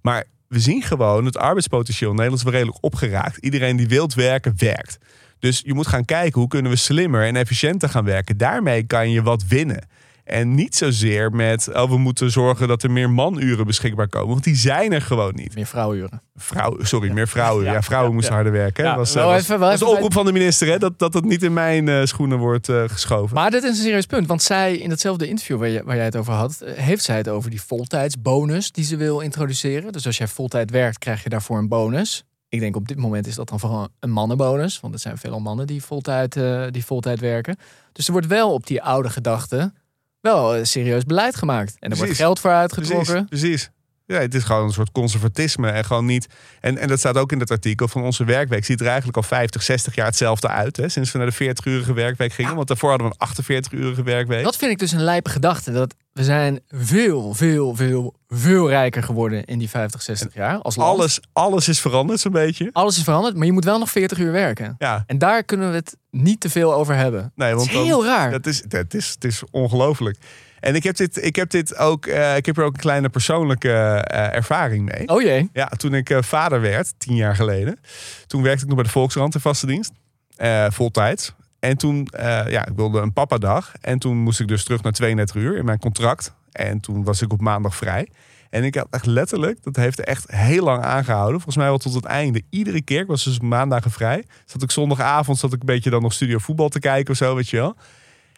Maar 0.02 0.24
we 0.48 0.60
zien 0.60 0.82
gewoon 0.82 1.24
het 1.24 1.36
arbeidspotentieel 1.36 2.10
in 2.10 2.16
Nederland 2.16 2.44
is 2.44 2.50
wel 2.50 2.58
redelijk 2.60 2.84
opgeraakt. 2.84 3.36
Iedereen 3.36 3.76
die 3.76 3.88
wilt 3.88 4.14
werken, 4.14 4.54
werkt. 4.56 4.98
Dus 5.38 5.62
je 5.64 5.74
moet 5.74 5.86
gaan 5.86 6.04
kijken 6.04 6.40
hoe 6.40 6.48
kunnen 6.48 6.70
we 6.70 6.76
slimmer 6.76 7.24
en 7.26 7.36
efficiënter 7.36 7.88
gaan 7.88 8.04
werken. 8.04 8.36
Daarmee 8.36 8.82
kan 8.82 9.10
je 9.10 9.22
wat 9.22 9.44
winnen. 9.48 9.86
En 10.26 10.54
niet 10.54 10.76
zozeer 10.76 11.30
met, 11.32 11.68
oh, 11.74 11.90
we 11.90 11.98
moeten 11.98 12.30
zorgen 12.30 12.68
dat 12.68 12.82
er 12.82 12.90
meer 12.90 13.10
manuren 13.10 13.66
beschikbaar 13.66 14.08
komen. 14.08 14.28
Want 14.28 14.44
die 14.44 14.54
zijn 14.56 14.92
er 14.92 15.02
gewoon 15.02 15.34
niet. 15.34 15.54
Meer 15.54 15.66
vrouwenuren. 15.66 16.22
Vrouw, 16.34 16.76
sorry, 16.82 17.10
meer 17.10 17.28
vrouwen. 17.28 17.64
Ja, 17.64 17.72
Ja, 17.72 17.82
vrouwen 17.82 18.14
moesten 18.14 18.34
harder 18.34 18.52
werken. 18.52 18.84
Ja, 18.84 18.96
was, 18.96 19.14
wel 19.14 19.22
eh, 19.24 19.28
was- 19.30 19.42
even- 19.42 19.58
wel 19.58 19.68
was 19.68 19.78
de 19.78 19.84
even 19.84 19.96
oproep 19.96 20.12
van 20.12 20.24
de 20.26 20.32
minister, 20.32 20.68
hè? 20.68 20.78
Dat, 20.78 20.98
dat 20.98 21.14
het 21.14 21.24
niet 21.24 21.42
in 21.42 21.52
mijn 21.52 21.88
eh, 21.88 22.04
schoenen 22.04 22.38
wordt 22.38 22.68
eh, 22.68 22.82
geschoven. 22.86 23.34
Maar 23.34 23.50
dit 23.50 23.62
is 23.62 23.68
een 23.68 23.84
serieus 23.84 24.06
punt, 24.06 24.26
want 24.26 24.42
zij 24.42 24.76
in 24.76 24.88
datzelfde 24.88 25.28
interview 25.28 25.58
waar, 25.58 25.68
je, 25.68 25.82
waar 25.84 25.96
jij 25.96 26.04
het 26.04 26.16
over 26.16 26.32
had, 26.32 26.62
heeft 26.64 27.04
zij 27.04 27.16
het 27.16 27.28
over 27.28 27.50
die 27.50 27.62
voltijdsbonus 27.62 28.72
die 28.72 28.84
ze 28.84 28.96
wil 28.96 29.20
introduceren. 29.20 29.92
Dus 29.92 30.06
als 30.06 30.18
jij 30.18 30.28
voltijd 30.28 30.70
werkt, 30.70 30.98
krijg 30.98 31.22
je 31.22 31.28
daarvoor 31.28 31.58
een 31.58 31.68
bonus. 31.68 32.24
Ik 32.48 32.60
denk 32.60 32.76
op 32.76 32.88
dit 32.88 32.98
moment 32.98 33.26
is 33.26 33.34
dat 33.34 33.48
dan 33.48 33.60
vooral 33.60 33.88
een 34.00 34.10
mannenbonus, 34.10 34.80
want 34.80 34.94
er 34.94 35.00
zijn 35.00 35.18
veelal 35.18 35.40
mannen 35.40 35.66
die 35.66 35.82
voltijd, 35.82 36.36
eh, 36.36 36.64
die 36.70 36.84
voltijd 36.84 37.20
werken. 37.20 37.56
Dus 37.92 38.06
er 38.06 38.12
wordt 38.12 38.26
wel 38.26 38.52
op 38.52 38.66
die 38.66 38.82
oude 38.82 39.10
gedachte 39.10 39.72
wel 40.26 40.54
eh, 40.54 40.64
serieus 40.64 41.04
beleid 41.04 41.36
gemaakt. 41.36 41.76
En 41.78 41.90
er 41.90 41.96
wordt 41.96 42.12
geld 42.12 42.40
voor 42.40 42.50
uitgetrokken. 42.50 43.26
Precies, 43.26 43.48
precies. 43.48 43.70
Ja, 44.08 44.18
het 44.18 44.34
is 44.34 44.42
gewoon 44.44 44.64
een 44.64 44.72
soort 44.72 44.92
conservatisme 44.92 45.70
en 45.70 45.84
gewoon 45.84 46.04
niet. 46.06 46.26
En, 46.60 46.78
en 46.78 46.88
dat 46.88 46.98
staat 46.98 47.16
ook 47.16 47.32
in 47.32 47.40
het 47.40 47.50
artikel 47.50 47.88
van 47.88 48.02
onze 48.02 48.24
werkweek. 48.24 48.64
Ziet 48.64 48.80
er 48.80 48.86
eigenlijk 48.86 49.16
al 49.16 49.22
50, 49.22 49.62
60 49.62 49.94
jaar 49.94 50.06
hetzelfde 50.06 50.48
uit. 50.48 50.76
Hè? 50.76 50.88
Sinds 50.88 51.12
we 51.12 51.18
naar 51.18 51.30
de 51.38 51.54
40-urige 51.54 51.92
werkweek 51.92 52.32
gingen. 52.32 52.54
Want 52.54 52.68
daarvoor 52.68 52.90
hadden 52.90 53.08
we 53.08 53.14
een 53.18 53.28
48-urige 53.28 54.02
werkweek. 54.02 54.44
Dat 54.44 54.56
vind 54.56 54.70
ik 54.70 54.78
dus 54.78 54.92
een 54.92 55.02
lijpe 55.02 55.30
gedachte. 55.30 55.72
Dat 55.72 55.94
we 56.12 56.24
zijn 56.24 56.60
veel, 56.68 57.34
veel, 57.34 57.74
veel, 57.74 58.14
veel 58.28 58.68
rijker 58.68 59.02
geworden 59.02 59.44
in 59.44 59.58
die 59.58 59.68
50, 59.68 60.02
60 60.02 60.34
jaar. 60.34 60.58
Als 60.58 60.76
land. 60.76 60.98
alles, 60.98 61.20
alles 61.32 61.68
is 61.68 61.80
veranderd 61.80 62.20
zo'n 62.20 62.32
beetje. 62.32 62.68
Alles 62.72 62.96
is 62.96 63.02
veranderd, 63.02 63.36
maar 63.36 63.46
je 63.46 63.52
moet 63.52 63.64
wel 63.64 63.78
nog 63.78 63.90
40 63.90 64.18
uur 64.18 64.32
werken. 64.32 64.74
Ja, 64.78 65.04
En 65.06 65.18
daar 65.18 65.44
kunnen 65.44 65.68
we 65.70 65.74
het 65.76 65.96
niet 66.10 66.40
te 66.40 66.50
veel 66.50 66.74
over 66.74 66.94
hebben. 66.94 67.32
nee, 67.34 67.48
Het 67.48 67.56
want 67.56 67.68
is 67.68 67.74
dan- 67.74 67.84
heel 67.84 68.04
raar. 68.04 68.30
Dat 68.30 68.46
is, 68.46 68.62
dat 68.62 68.94
is, 68.94 69.08
het 69.10 69.24
is 69.24 69.42
ongelooflijk. 69.50 70.16
En 70.60 70.74
ik 70.74 70.82
heb 70.82 70.96
dit, 70.96 71.24
ik 71.24 71.36
heb 71.36 71.50
dit 71.50 71.76
ook, 71.76 72.06
eh, 72.06 72.36
ik 72.36 72.46
heb 72.46 72.56
er 72.56 72.64
ook 72.64 72.74
een 72.74 72.80
kleine 72.80 73.08
persoonlijke 73.08 73.72
eh, 73.72 74.34
ervaring 74.34 74.92
mee. 74.92 75.08
Oh 75.08 75.22
jee. 75.22 75.50
Ja, 75.52 75.66
toen 75.66 75.94
ik 75.94 76.10
eh, 76.10 76.22
vader 76.22 76.60
werd, 76.60 76.94
tien 76.98 77.16
jaar 77.16 77.36
geleden. 77.36 77.78
Toen 78.26 78.42
werkte 78.42 78.62
ik 78.62 78.66
nog 78.66 78.76
bij 78.76 78.84
de 78.84 78.90
Volkskrant 78.90 79.34
in 79.34 79.40
vaste 79.40 79.66
dienst. 79.66 79.92
voltijds. 80.68 81.34
En 81.58 81.76
toen, 81.76 82.08
ja, 82.48 82.66
ik 82.66 82.76
wilde 82.76 83.00
een 83.00 83.12
papadag. 83.12 83.72
En 83.80 83.98
toen 83.98 84.16
moest 84.16 84.40
ik 84.40 84.48
dus 84.48 84.64
terug 84.64 84.82
naar 84.82 84.92
32 84.92 85.36
uur 85.36 85.56
in 85.56 85.64
mijn 85.64 85.78
contract. 85.78 86.34
En 86.52 86.80
toen 86.80 87.04
was 87.04 87.22
ik 87.22 87.32
op 87.32 87.40
maandag 87.40 87.76
vrij. 87.76 88.08
En 88.50 88.64
ik 88.64 88.74
had 88.74 88.86
echt 88.90 89.06
letterlijk, 89.06 89.62
dat 89.62 89.76
heeft 89.76 90.00
echt 90.00 90.30
heel 90.30 90.64
lang 90.64 90.82
aangehouden. 90.82 91.34
Volgens 91.34 91.56
mij 91.56 91.66
wel 91.66 91.78
tot 91.78 91.94
het 91.94 92.04
einde. 92.04 92.42
Iedere 92.50 92.82
keer, 92.82 93.00
ik 93.00 93.06
was 93.06 93.24
dus 93.24 93.40
maandagen 93.40 93.90
vrij. 93.90 94.24
Zat 94.44 94.62
ik 94.62 94.70
zondagavond, 94.70 95.38
zat 95.38 95.52
ik 95.52 95.60
een 95.60 95.66
beetje 95.66 95.90
dan 95.90 96.02
nog 96.02 96.12
studio 96.12 96.38
voetbal 96.38 96.68
te 96.68 96.78
kijken 96.78 97.10
of 97.10 97.16
zo, 97.16 97.34
weet 97.34 97.48
je 97.48 97.56
wel. 97.56 97.76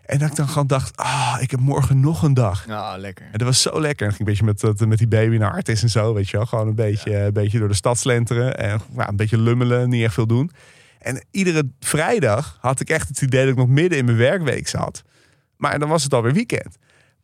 En 0.09 0.18
dat 0.18 0.28
ik 0.28 0.36
dan 0.36 0.48
gewoon 0.48 0.66
dacht, 0.66 0.96
ah, 0.96 1.36
ik 1.40 1.50
heb 1.50 1.61
morgen 1.61 2.00
nog 2.00 2.22
een 2.22 2.34
dag. 2.34 2.66
Nou, 2.66 2.98
lekker. 2.98 3.24
En 3.24 3.38
dat 3.38 3.46
was 3.46 3.62
zo 3.62 3.80
lekker. 3.80 4.06
En 4.06 4.14
ging 4.14 4.28
een 4.28 4.34
beetje 4.34 4.68
met, 4.74 4.88
met 4.88 4.98
die 4.98 5.09
baby 5.09 5.36
naar 5.36 5.52
Artis 5.52 5.82
en 5.82 5.88
zo, 5.88 6.14
weet 6.14 6.28
je 6.28 6.36
wel. 6.36 6.46
Gewoon 6.46 6.68
een 6.68 6.74
beetje, 6.74 7.16
een 7.16 7.32
beetje 7.32 7.59
door 7.59 7.68
de 7.68 7.74
stad 7.74 7.98
slenteren. 7.98 8.56
En 8.56 8.80
nou, 8.90 9.09
een 9.09 9.16
beetje 9.16 9.38
lummelen, 9.38 9.88
niet 9.88 10.04
echt 10.04 10.14
veel 10.14 10.26
doen. 10.26 10.50
En 10.98 11.24
iedere 11.30 11.70
vrijdag 11.80 12.59
had 12.61 12.80
ik 12.80 12.90
echt 12.90 13.09
het 13.09 13.22
idee 13.22 13.40
dat 13.40 13.50
ik 13.50 13.56
nog 13.56 13.68
midden 13.68 13.98
in 13.98 14.04
mijn 14.04 14.16
werkweek 14.16 14.68
zat. 14.68 15.02
Maar 15.56 15.78
dan 15.78 15.88
was 15.88 16.02
het 16.02 16.14
alweer 16.14 16.32
weekend. 16.32 16.76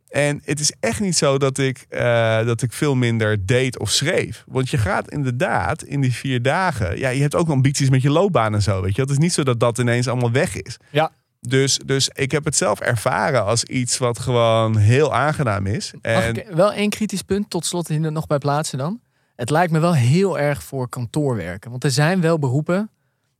En 0.09 0.41
het 0.45 0.61
is 0.61 0.73
echt 0.81 1.01
niet 1.01 1.17
zo 1.17 1.39
dat 1.39 1.59
ik, 1.59 1.87
eh, 1.89 2.47
dat 2.47 2.63
ik 2.63 2.73
veel 2.73 2.95
minder 2.95 3.47
deed 3.47 3.79
of 3.79 3.91
schreef. 3.91 4.45
Want 4.47 4.71
je 4.71 4.79
gaat 4.79 5.11
inderdaad 5.11 5.83
in 5.83 6.01
die 6.01 6.13
vier 6.13 6.43
dagen... 6.43 6.99
Ja, 6.99 7.09
je 7.09 7.21
hebt 7.21 7.35
ook 7.35 7.49
ambities 7.49 7.91
met 7.91 8.03
je 8.03 8.11
loopbaan 8.11 8.55
en 8.55 8.63
zo, 8.63 8.83
weet 8.83 8.95
je. 8.97 9.03
Het 9.03 9.11
is 9.11 9.19
niet 9.19 9.33
zo 9.33 9.43
dat 9.43 9.61
dat 9.61 9.79
ineens 9.79 10.09
allemaal 10.09 10.33
weg 10.33 10.57
is. 10.57 10.77
Ja. 10.91 11.13
Dus, 11.49 11.79
dus 11.85 12.09
ik 12.13 12.31
heb 12.31 12.45
het 12.45 12.57
zelf 12.57 12.81
ervaren 12.81 13.45
als 13.45 13.65
iets 13.65 13.99
wat 13.99 14.19
gewoon 14.19 14.77
heel 14.77 15.15
aangenaam 15.15 15.67
is. 15.67 15.93
Mag 15.93 16.23
En 16.23 16.35
ik 16.35 16.47
wel 16.55 16.73
één 16.73 16.91
kritisch 16.91 17.23
punt 17.23 17.51
tot 17.51 17.67
slot 17.67 17.89
hier 17.89 18.13
nog 18.13 18.27
bij 18.27 18.39
plaatsen 18.39 18.79
dan? 18.79 19.01
Het 19.37 19.51
lijkt 19.51 19.73
me 19.73 19.79
wel 19.79 19.95
heel 19.95 20.39
erg 20.39 20.63
voor 20.63 20.89
kantoorwerken. 20.89 21.71
Want 21.71 21.85
er 21.85 21.91
zijn 21.91 22.21
wel 22.21 22.39
beroepen, 22.39 22.91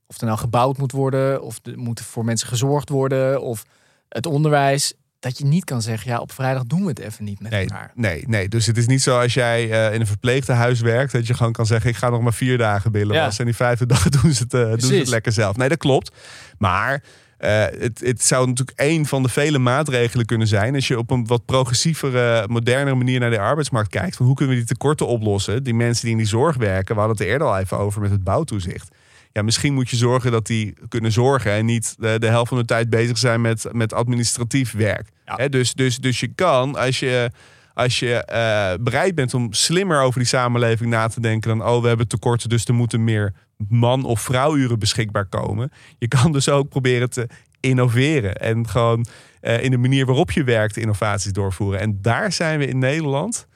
of 0.07 0.19
er 0.19 0.25
nou 0.25 0.37
gebouwd 0.37 0.77
moet 0.77 0.91
worden, 0.91 1.41
of 1.41 1.59
er 1.63 1.77
moet 1.79 2.01
voor 2.01 2.25
mensen 2.25 2.47
gezorgd 2.47 2.89
worden, 2.89 3.41
of 3.41 3.63
het 4.09 4.25
onderwijs, 4.25 4.93
dat 5.19 5.37
je 5.37 5.45
niet 5.45 5.63
kan 5.63 5.81
zeggen, 5.81 6.11
ja, 6.11 6.19
op 6.19 6.31
vrijdag 6.31 6.63
doen 6.63 6.81
we 6.81 6.87
het 6.87 6.99
even 6.99 7.23
niet 7.23 7.39
met 7.39 7.51
nee, 7.51 7.61
elkaar. 7.61 7.91
nee, 7.95 8.23
nee. 8.27 8.47
Dus 8.47 8.65
het 8.65 8.77
is 8.77 8.87
niet 8.87 9.01
zo 9.01 9.19
als 9.19 9.33
jij 9.33 9.71
eh, 9.71 9.93
in 9.93 9.99
een 10.01 10.07
verpleegtehuis 10.07 10.79
werkt... 10.81 11.11
dat 11.11 11.27
je 11.27 11.33
gewoon 11.33 11.51
kan 11.51 11.65
zeggen, 11.65 11.89
ik 11.89 11.95
ga 11.95 12.09
nog 12.09 12.21
maar 12.21 12.33
vier 12.33 12.57
dagen 12.57 12.91
billen 12.91 13.15
Ja. 13.15 13.23
wassen... 13.23 13.39
en 13.39 13.45
die 13.45 13.55
vijfde 13.55 13.85
dag 13.85 14.09
doen 14.21 14.33
ze, 14.33 14.43
het, 14.43 14.53
eh, 14.53 14.69
doen 14.69 14.79
ze 14.79 14.95
het 14.95 15.07
lekker 15.07 15.31
zelf. 15.31 15.55
Nee, 15.57 15.69
dat 15.69 15.77
klopt. 15.77 16.15
Maar 16.57 17.03
eh, 17.37 17.65
het, 17.79 17.99
het 17.99 18.23
zou 18.23 18.47
natuurlijk 18.47 18.79
één 18.79 19.05
van 19.05 19.23
de 19.23 19.29
vele 19.29 19.59
maatregelen 19.59 20.25
kunnen 20.25 20.47
zijn... 20.47 20.75
als 20.75 20.87
je 20.87 20.97
op 20.97 21.11
een 21.11 21.27
wat 21.27 21.45
progressievere, 21.45 22.47
modernere 22.47 22.95
manier 22.95 23.19
naar 23.19 23.29
de 23.29 23.39
arbeidsmarkt 23.39 23.89
kijkt... 23.89 24.15
van 24.15 24.25
hoe 24.25 24.35
kunnen 24.35 24.53
we 24.55 24.59
die 24.59 24.69
tekorten 24.69 25.07
oplossen? 25.07 25.63
Die 25.63 25.73
mensen 25.73 26.03
die 26.03 26.11
in 26.11 26.17
die 26.17 26.27
zorg 26.27 26.55
werken, 26.55 26.95
we 26.95 27.01
hadden 27.01 27.17
het 27.17 27.25
er 27.25 27.31
eerder 27.31 27.47
al 27.47 27.57
even 27.57 27.77
over 27.77 28.01
met 28.01 28.11
het 28.11 28.23
bouwtoezicht... 28.23 28.89
Ja, 29.31 29.41
misschien 29.41 29.73
moet 29.73 29.89
je 29.89 29.95
zorgen 29.95 30.31
dat 30.31 30.47
die 30.47 30.73
kunnen 30.87 31.11
zorgen 31.11 31.51
en 31.51 31.65
niet 31.65 31.95
de, 31.97 32.19
de 32.19 32.27
helft 32.27 32.49
van 32.49 32.57
de 32.57 32.65
tijd 32.65 32.89
bezig 32.89 33.17
zijn 33.17 33.41
met, 33.41 33.67
met 33.71 33.93
administratief 33.93 34.71
werk. 34.71 35.09
Dus, 35.49 35.73
dus, 35.73 35.97
dus 35.97 36.19
je 36.19 36.27
kan, 36.35 36.75
als 36.75 36.99
je, 36.99 37.31
als 37.73 37.99
je 37.99 38.25
eh, 38.25 38.73
bereid 38.79 39.15
bent 39.15 39.33
om 39.33 39.53
slimmer 39.53 40.01
over 40.01 40.19
die 40.19 40.27
samenleving 40.27 40.89
na 40.89 41.07
te 41.07 41.21
denken 41.21 41.57
dan, 41.57 41.67
oh, 41.67 41.81
we 41.81 41.87
hebben 41.87 42.07
tekorten, 42.07 42.49
dus 42.49 42.65
er 42.65 42.73
moeten 42.73 43.03
meer 43.03 43.33
man- 43.57 44.05
of 44.05 44.21
vrouwuren 44.21 44.79
beschikbaar 44.79 45.25
komen. 45.25 45.71
Je 45.97 46.07
kan 46.07 46.31
dus 46.31 46.49
ook 46.49 46.69
proberen 46.69 47.09
te 47.09 47.27
innoveren. 47.59 48.35
En 48.35 48.67
gewoon 48.67 49.05
eh, 49.41 49.63
in 49.63 49.71
de 49.71 49.77
manier 49.77 50.05
waarop 50.05 50.31
je 50.31 50.43
werkt 50.43 50.77
innovaties 50.77 51.31
doorvoeren. 51.31 51.79
En 51.79 52.01
daar 52.01 52.31
zijn 52.31 52.59
we 52.59 52.67
in 52.67 52.79
Nederland, 52.79 53.47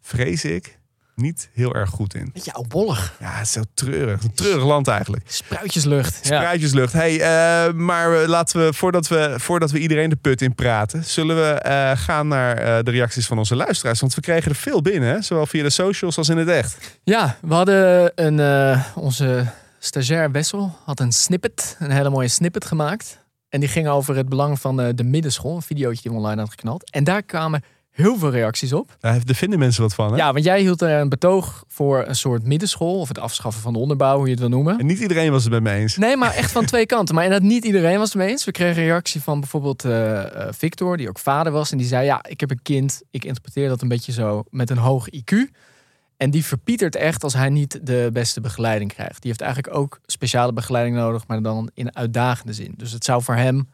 vrees 0.00 0.44
ik, 0.44 0.78
niet 1.14 1.50
heel 1.52 1.74
erg 1.74 1.90
goed 1.90 2.14
in. 2.14 2.30
Beetje 2.32 2.52
oudbollig. 2.52 3.16
Ja, 3.20 3.32
het 3.32 3.46
is 3.46 3.52
zo 3.52 3.62
treurig. 3.74 4.22
Een 4.22 4.34
treurig 4.34 4.64
land 4.64 4.88
eigenlijk. 4.88 5.24
Spruitjeslucht. 5.26 6.28
Ja. 6.28 6.40
Spruitjeslucht. 6.40 6.92
Hey, 6.92 7.20
eh, 7.20 7.72
maar 7.72 8.26
laten 8.26 8.66
we 8.66 8.72
voordat, 8.72 9.08
we, 9.08 9.34
voordat 9.36 9.70
we 9.70 9.78
iedereen 9.78 10.08
de 10.08 10.16
put 10.16 10.42
in 10.42 10.54
praten, 10.54 11.04
zullen 11.04 11.36
we 11.36 11.50
eh, 11.50 11.90
gaan 11.94 12.28
naar 12.28 12.56
eh, 12.56 12.84
de 12.84 12.90
reacties 12.90 13.26
van 13.26 13.38
onze 13.38 13.56
luisteraars. 13.56 14.00
Want 14.00 14.14
we 14.14 14.20
kregen 14.20 14.50
er 14.50 14.56
veel 14.56 14.82
binnen, 14.82 15.08
hè? 15.08 15.22
zowel 15.22 15.46
via 15.46 15.62
de 15.62 15.70
socials 15.70 16.18
als 16.18 16.28
in 16.28 16.36
het 16.36 16.48
echt. 16.48 16.98
Ja, 17.02 17.36
we 17.40 17.54
hadden 17.54 18.12
een, 18.14 18.80
onze 18.94 19.46
stagiair 19.78 20.30
Wessel 20.30 20.78
had 20.84 21.00
een 21.00 21.12
snippet, 21.12 21.76
een 21.78 21.90
hele 21.90 22.10
mooie 22.10 22.28
snippet 22.28 22.64
gemaakt. 22.64 23.20
En 23.48 23.60
die 23.60 23.68
ging 23.68 23.88
over 23.88 24.16
het 24.16 24.28
belang 24.28 24.60
van 24.60 24.76
de 24.76 25.04
middenschool, 25.04 25.56
een 25.56 25.62
videootje 25.62 26.02
die 26.02 26.10
we 26.10 26.16
online 26.16 26.40
had 26.40 26.50
geknald. 26.50 26.90
En 26.90 27.04
daar 27.04 27.22
kwamen 27.22 27.62
heel 27.92 28.18
veel 28.18 28.30
reacties 28.30 28.72
op. 28.72 28.96
Daar 29.00 29.20
vinden 29.26 29.58
mensen 29.58 29.82
wat 29.82 29.94
van. 29.94 30.10
Hè? 30.10 30.16
Ja, 30.16 30.32
want 30.32 30.44
jij 30.44 30.60
hield 30.60 30.82
er 30.82 31.00
een 31.00 31.08
betoog 31.08 31.64
voor 31.68 32.04
een 32.06 32.16
soort 32.16 32.44
middenschool, 32.46 33.00
of 33.00 33.08
het 33.08 33.18
afschaffen 33.18 33.62
van 33.62 33.72
de 33.72 33.78
onderbouw, 33.78 34.16
hoe 34.16 34.24
je 34.24 34.30
het 34.30 34.40
wil 34.40 34.48
noemen. 34.48 34.78
En 34.78 34.86
niet 34.86 34.98
iedereen 34.98 35.30
was 35.30 35.42
het 35.42 35.52
met 35.52 35.62
me 35.62 35.70
eens. 35.70 35.96
Nee, 35.96 36.16
maar 36.16 36.34
echt 36.34 36.52
van 36.52 36.64
twee 36.64 36.86
kanten. 36.86 37.14
Maar 37.14 37.24
inderdaad, 37.24 37.48
niet 37.48 37.64
iedereen 37.64 37.98
was 37.98 38.08
het 38.08 38.18
mee 38.18 38.28
eens. 38.28 38.44
We 38.44 38.50
kregen 38.50 38.82
een 38.82 38.88
reactie 38.88 39.22
van 39.22 39.40
bijvoorbeeld 39.40 39.84
eh, 39.84 40.46
eh, 40.46 40.52
Victor, 40.52 40.96
die 40.96 41.08
ook 41.08 41.18
vader 41.18 41.52
was. 41.52 41.72
En 41.72 41.78
die 41.78 41.86
zei, 41.86 42.04
ja, 42.04 42.24
ik 42.28 42.40
heb 42.40 42.50
een 42.50 42.62
kind. 42.62 43.02
Ik 43.10 43.24
interpreteer 43.24 43.68
dat 43.68 43.82
een 43.82 43.88
beetje 43.88 44.12
zo 44.12 44.44
met 44.50 44.70
een 44.70 44.78
hoog 44.78 45.08
IQ. 45.16 45.36
En 46.16 46.30
die 46.30 46.44
verpietert 46.44 46.96
echt 46.96 47.24
als 47.24 47.34
hij 47.34 47.48
niet 47.48 47.80
de 47.82 48.10
beste 48.12 48.40
begeleiding 48.40 48.92
krijgt. 48.92 49.20
Die 49.22 49.30
heeft 49.30 49.40
eigenlijk 49.40 49.76
ook 49.76 50.00
speciale 50.06 50.52
begeleiding 50.52 50.96
nodig, 50.96 51.26
maar 51.26 51.42
dan 51.42 51.70
in 51.74 51.96
uitdagende 51.96 52.52
zin. 52.52 52.74
Dus 52.76 52.92
het 52.92 53.04
zou 53.04 53.22
voor 53.22 53.34
hem, 53.34 53.68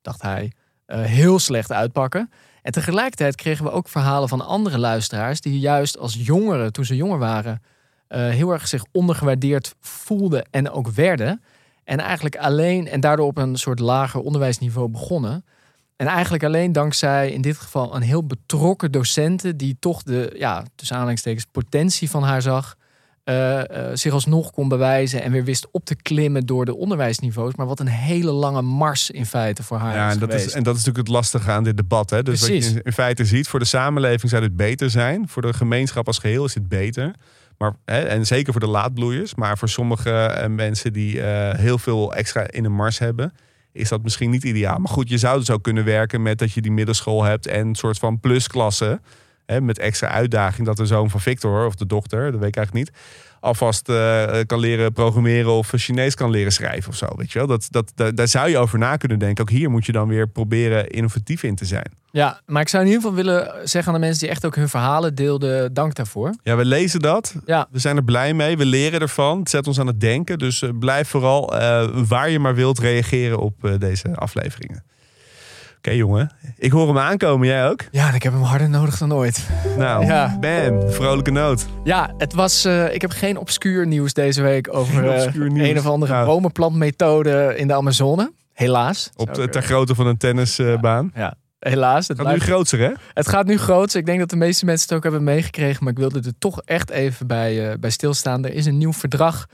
dacht 0.00 0.22
hij, 0.22 0.52
heel 1.00 1.38
slecht 1.38 1.72
uitpakken. 1.72 2.30
En 2.62 2.72
tegelijkertijd 2.72 3.34
kregen 3.34 3.64
we 3.64 3.70
ook 3.70 3.88
verhalen 3.88 4.28
van 4.28 4.46
andere 4.46 4.78
luisteraars... 4.78 5.40
die 5.40 5.58
juist 5.58 5.98
als 5.98 6.14
jongeren, 6.18 6.72
toen 6.72 6.84
ze 6.84 6.96
jonger 6.96 7.18
waren... 7.18 7.62
eh, 8.08 8.28
heel 8.28 8.50
erg 8.50 8.68
zich 8.68 8.84
ondergewaardeerd 8.92 9.74
voelden 9.80 10.46
en 10.50 10.70
ook 10.70 10.88
werden. 10.88 11.42
En 11.84 11.98
eigenlijk 11.98 12.36
alleen, 12.36 12.88
en 12.88 13.00
daardoor 13.00 13.26
op 13.26 13.36
een 13.36 13.56
soort 13.56 13.78
lager 13.78 14.20
onderwijsniveau 14.20 14.88
begonnen... 14.88 15.44
En 16.02 16.08
eigenlijk 16.08 16.44
alleen 16.44 16.72
dankzij 16.72 17.30
in 17.30 17.40
dit 17.40 17.56
geval 17.56 17.96
een 17.96 18.02
heel 18.02 18.26
betrokken 18.26 18.92
docenten 18.92 19.56
die 19.56 19.76
toch 19.78 20.02
de, 20.02 20.34
ja, 20.36 20.64
tussen 20.74 20.96
aanhalingstekens, 20.96 21.46
potentie 21.52 22.10
van 22.10 22.22
haar 22.22 22.42
zag. 22.42 22.76
Eh, 23.24 23.60
eh, 23.60 23.96
zich 23.96 24.12
alsnog 24.12 24.50
kon 24.50 24.68
bewijzen 24.68 25.22
en 25.22 25.32
weer 25.32 25.44
wist 25.44 25.68
op 25.70 25.84
te 25.84 25.94
klimmen 25.94 26.46
door 26.46 26.64
de 26.64 26.76
onderwijsniveaus. 26.76 27.54
Maar 27.54 27.66
wat 27.66 27.80
een 27.80 27.86
hele 27.86 28.30
lange 28.30 28.62
mars 28.62 29.10
in 29.10 29.26
feite 29.26 29.62
voor 29.62 29.76
haar 29.76 29.94
Ja, 29.94 30.06
is 30.06 30.12
en 30.12 30.18
dat, 30.18 30.28
geweest. 30.28 30.46
is, 30.48 30.54
en 30.54 30.62
dat 30.62 30.76
is 30.76 30.78
natuurlijk 30.84 31.08
het 31.08 31.16
lastige 31.16 31.50
aan 31.50 31.64
dit 31.64 31.76
debat. 31.76 32.10
Hè? 32.10 32.22
Dus 32.22 32.40
wat 32.40 32.48
Precies. 32.48 32.72
je 32.72 32.82
in, 32.82 32.92
feite 32.92 33.24
ziet, 33.24 33.48
voor 33.48 33.58
de 33.58 33.64
samenleving 33.64 34.30
zou 34.30 34.42
dit 34.42 34.56
beter 34.56 34.90
zijn. 34.90 35.28
Voor 35.28 35.42
de 35.42 35.52
gemeenschap 35.52 36.06
als 36.06 36.18
geheel 36.18 36.44
is 36.44 36.52
dit 36.52 36.68
beter. 36.68 37.14
Maar, 37.58 37.76
hè, 37.84 38.00
en 38.00 38.26
zeker 38.26 38.52
voor 38.52 38.60
de 38.60 38.68
laadbloeiers. 38.68 39.34
Maar 39.34 39.58
voor 39.58 39.68
sommige 39.68 40.10
eh, 40.10 40.48
mensen 40.48 40.92
die 40.92 41.20
heel 41.56 41.78
veel 41.78 42.14
extra 42.14 42.50
in 42.50 42.62
de 42.62 42.68
mars 42.68 42.98
hebben, 42.98 43.32
is 43.72 43.88
dat 43.88 44.02
misschien 44.02 44.30
niet 44.30 44.44
ideaal. 44.44 44.78
Maar 44.78 44.92
goed, 44.92 45.08
je 45.08 45.18
zou 45.18 45.38
dus 45.38 45.50
ook 45.50 45.62
kunnen 45.62 45.84
werken 45.84 46.22
met 46.22 46.38
dat 46.38 46.52
je 46.52 46.60
die 46.62 46.72
middelschool 46.72 47.22
hebt 47.22 47.46
en 47.46 47.66
een 47.66 47.74
soort 47.74 47.98
van 47.98 48.20
plusklasse. 48.20 49.00
Hè, 49.46 49.60
met 49.60 49.78
extra 49.78 50.08
uitdaging 50.08 50.66
dat 50.66 50.76
de 50.76 50.86
zoon 50.86 51.10
van 51.10 51.20
Victor 51.20 51.66
of 51.66 51.74
de 51.74 51.86
dochter, 51.86 52.32
dat 52.32 52.40
weet 52.40 52.48
ik 52.48 52.56
eigenlijk 52.56 52.86
niet, 52.86 52.98
alvast 53.40 53.88
eh, 53.88 54.38
kan 54.46 54.58
leren 54.58 54.92
programmeren 54.92 55.52
of 55.52 55.72
Chinees 55.76 56.14
kan 56.14 56.30
leren 56.30 56.52
schrijven 56.52 56.90
of 56.90 56.96
zo. 56.96 57.06
Weet 57.16 57.32
je 57.32 57.38
wel? 57.38 57.48
Dat, 57.48 57.66
dat, 57.70 57.92
daar, 57.94 58.14
daar 58.14 58.28
zou 58.28 58.48
je 58.48 58.58
over 58.58 58.78
na 58.78 58.96
kunnen 58.96 59.18
denken. 59.18 59.44
Ook 59.44 59.50
hier 59.50 59.70
moet 59.70 59.86
je 59.86 59.92
dan 59.92 60.08
weer 60.08 60.28
proberen 60.28 60.88
innovatief 60.88 61.42
in 61.42 61.54
te 61.54 61.64
zijn. 61.64 62.00
Ja, 62.12 62.40
maar 62.46 62.62
ik 62.62 62.68
zou 62.68 62.82
in 62.82 62.88
ieder 62.88 63.02
geval 63.02 63.24
willen 63.24 63.68
zeggen 63.68 63.92
aan 63.92 64.00
de 64.00 64.06
mensen 64.06 64.20
die 64.20 64.28
echt 64.28 64.46
ook 64.46 64.56
hun 64.56 64.68
verhalen 64.68 65.14
deelden, 65.14 65.74
dank 65.74 65.94
daarvoor. 65.94 66.34
Ja, 66.42 66.56
we 66.56 66.64
lezen 66.64 67.00
dat. 67.00 67.34
Ja. 67.44 67.68
We 67.70 67.78
zijn 67.78 67.96
er 67.96 68.04
blij 68.04 68.34
mee. 68.34 68.56
We 68.56 68.66
leren 68.66 69.00
ervan. 69.00 69.38
Het 69.38 69.50
zet 69.50 69.66
ons 69.66 69.80
aan 69.80 69.86
het 69.86 70.00
denken. 70.00 70.38
Dus 70.38 70.62
eh, 70.62 70.70
blijf 70.78 71.08
vooral 71.08 71.58
eh, 71.58 71.88
waar 72.08 72.30
je 72.30 72.38
maar 72.38 72.54
wilt 72.54 72.78
reageren 72.78 73.38
op 73.38 73.64
eh, 73.64 73.72
deze 73.78 74.16
afleveringen. 74.16 74.84
Oké, 75.84 75.90
jongen. 75.94 76.30
Ik 76.56 76.70
hoor 76.72 76.86
hem 76.86 76.98
aankomen. 76.98 77.46
Jij 77.46 77.68
ook? 77.68 77.80
Ja, 77.90 78.08
en 78.08 78.14
ik 78.14 78.22
heb 78.22 78.32
hem 78.32 78.42
harder 78.42 78.68
nodig 78.70 78.98
dan 78.98 79.12
ooit. 79.14 79.46
Nou, 79.76 80.04
Ja. 80.06 80.36
bam. 80.40 80.90
Vrolijke 80.90 81.30
noot. 81.30 81.66
Ja, 81.84 82.14
het 82.18 82.32
was. 82.34 82.64
eh, 82.64 82.94
ik 82.94 83.00
heb 83.00 83.10
geen 83.10 83.36
obscuur 83.36 83.86
nieuws 83.86 84.12
deze 84.12 84.42
week 84.42 84.74
over 84.74 85.02
nieuws. 85.02 85.24
een 85.68 85.78
of 85.78 85.86
andere 85.86 86.12
Nou. 86.12 86.26
bomenplantmethode 86.26 87.54
in 87.56 87.66
de 87.66 87.74
Amazone. 87.74 88.32
Helaas. 88.52 89.10
Op 89.16 89.34
de, 89.34 89.48
ter 89.48 89.62
grootte 89.62 89.94
van 89.94 90.06
een 90.06 90.16
tennisbaan. 90.16 91.10
Ja, 91.14 91.34
helaas. 91.58 92.08
Het, 92.08 92.20
Gaat 92.20 92.32
nu 92.32 92.38
groter, 92.38 92.78
hè? 92.78 92.90
het 93.14 93.28
gaat 93.28 93.46
nu 93.46 93.58
groot. 93.58 93.94
Ik 93.94 94.06
denk 94.06 94.18
dat 94.18 94.30
de 94.30 94.36
meeste 94.36 94.64
mensen 94.64 94.86
het 94.88 94.96
ook 94.96 95.02
hebben 95.02 95.24
meegekregen. 95.24 95.84
Maar 95.84 95.92
ik 95.92 95.98
wilde 95.98 96.20
er 96.20 96.32
toch 96.38 96.62
echt 96.64 96.90
even 96.90 97.26
bij, 97.26 97.70
eh, 97.70 97.78
bij 97.78 97.90
stilstaan. 97.90 98.44
Er 98.44 98.54
is 98.54 98.66
een 98.66 98.78
nieuw 98.78 98.92
verdrag 98.92 99.46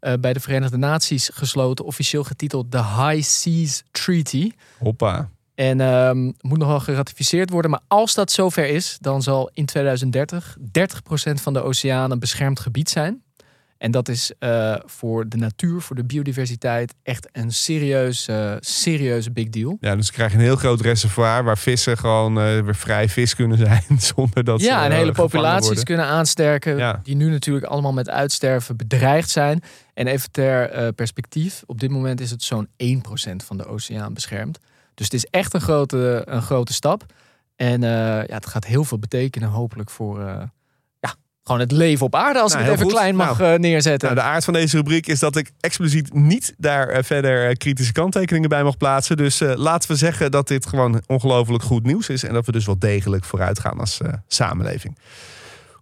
eh, 0.00 0.12
bij 0.20 0.32
de 0.32 0.40
Verenigde 0.40 0.76
Naties 0.76 1.30
gesloten. 1.32 1.84
Officieel 1.84 2.24
getiteld 2.24 2.72
de 2.72 2.78
High 2.84 3.22
Seas 3.22 3.82
Treaty. 3.90 4.50
Hoppa. 4.78 5.28
En 5.56 5.80
ehm, 5.80 6.24
moet 6.40 6.58
nog 6.58 6.68
wel 6.68 6.80
geratificeerd 6.80 7.50
worden. 7.50 7.70
Maar 7.70 7.80
als 7.88 8.14
dat 8.14 8.32
zover 8.32 8.68
is, 8.68 8.96
dan 9.00 9.22
zal 9.22 9.50
in 9.52 9.66
2030 9.66 10.56
30% 10.60 10.62
van 11.34 11.52
de 11.52 11.62
oceanen 11.62 12.18
beschermd 12.18 12.60
gebied 12.60 12.88
zijn. 12.88 13.24
En 13.78 13.90
dat 13.90 14.08
is 14.08 14.32
eh, 14.38 14.74
voor 14.84 15.28
de 15.28 15.36
natuur, 15.36 15.80
voor 15.80 15.96
de 15.96 16.04
biodiversiteit 16.04 16.94
echt 17.02 17.28
een 17.32 17.52
serieus, 17.52 18.28
eh, 18.28 18.52
serieuze 18.60 19.30
big 19.30 19.48
deal. 19.48 19.76
Ja, 19.80 19.96
dus 19.96 20.06
we 20.06 20.12
krijgen 20.12 20.38
een 20.38 20.44
heel 20.44 20.56
groot 20.56 20.80
reservoir 20.80 21.44
waar 21.44 21.58
vissen 21.58 21.98
gewoon 21.98 22.40
eh, 22.40 22.60
weer 22.60 22.74
vrij 22.74 23.08
vis 23.08 23.34
kunnen 23.34 23.58
zijn. 23.58 23.84
Zonder 24.14 24.44
dat 24.44 24.60
ze 24.60 24.66
ja, 24.66 24.84
en 24.84 24.92
hele 24.92 25.12
populaties 25.12 25.66
worden. 25.66 25.84
kunnen 25.84 26.06
aansterken. 26.06 26.76
Ja. 26.76 27.00
Die 27.02 27.16
nu 27.16 27.30
natuurlijk 27.30 27.66
allemaal 27.66 27.92
met 27.92 28.10
uitsterven 28.10 28.76
bedreigd 28.76 29.30
zijn. 29.30 29.62
En 29.94 30.06
even 30.06 30.30
ter 30.30 30.92
perspectief. 30.92 31.62
Op 31.66 31.80
dit 31.80 31.90
moment 31.90 32.20
is 32.20 32.30
het 32.30 32.42
zo'n 32.42 32.68
1% 32.76 33.36
van 33.36 33.56
de 33.56 33.66
oceaan 33.66 34.14
beschermd. 34.14 34.58
Dus 34.96 35.06
het 35.06 35.14
is 35.14 35.26
echt 35.30 35.54
een 35.54 35.60
grote, 35.60 36.22
een 36.24 36.42
grote 36.42 36.72
stap. 36.72 37.04
En 37.56 37.82
eh, 37.82 37.90
ja, 38.26 38.34
het 38.34 38.46
gaat 38.46 38.64
heel 38.64 38.84
veel 38.84 38.98
betekenen 38.98 39.48
hopelijk 39.48 39.90
voor 39.90 40.20
eh, 40.20 40.42
ja, 41.00 41.14
gewoon 41.42 41.60
het 41.60 41.72
leven 41.72 42.06
op 42.06 42.14
aarde. 42.14 42.40
Als 42.40 42.52
Nou, 42.52 42.64
ik 42.64 42.70
het 42.70 42.78
heel 42.78 42.86
even 42.88 42.98
goed. 42.98 43.14
klein 43.14 43.16
mag 43.16 43.38
Nou, 43.38 43.54
eh, 43.54 43.58
neerzetten. 43.58 44.14
Nou, 44.14 44.20
de 44.20 44.32
aard 44.32 44.44
van 44.44 44.52
deze 44.52 44.76
rubriek 44.76 45.06
is 45.06 45.18
dat 45.18 45.36
ik 45.36 45.50
expliciet 45.60 46.14
niet 46.14 46.54
daar 46.58 47.04
verder 47.04 47.56
kritische 47.56 47.92
kanttekeningen 47.92 48.48
bij 48.48 48.62
mag 48.62 48.76
plaatsen. 48.76 49.16
Dus 49.16 49.40
laten 49.40 49.90
we 49.90 49.96
zeggen 49.96 50.30
dat 50.30 50.48
dit 50.48 50.66
gewoon 50.66 51.02
ongelooflijk 51.06 51.62
goed 51.62 51.84
nieuws 51.84 52.08
is. 52.08 52.24
En 52.24 52.32
dat 52.32 52.46
we 52.46 52.52
dus 52.52 52.66
wel 52.66 52.78
degelijk 52.78 53.24
vooruit 53.24 53.60
gaan 53.60 53.78
als 53.78 54.00
samenleving. 54.26 54.98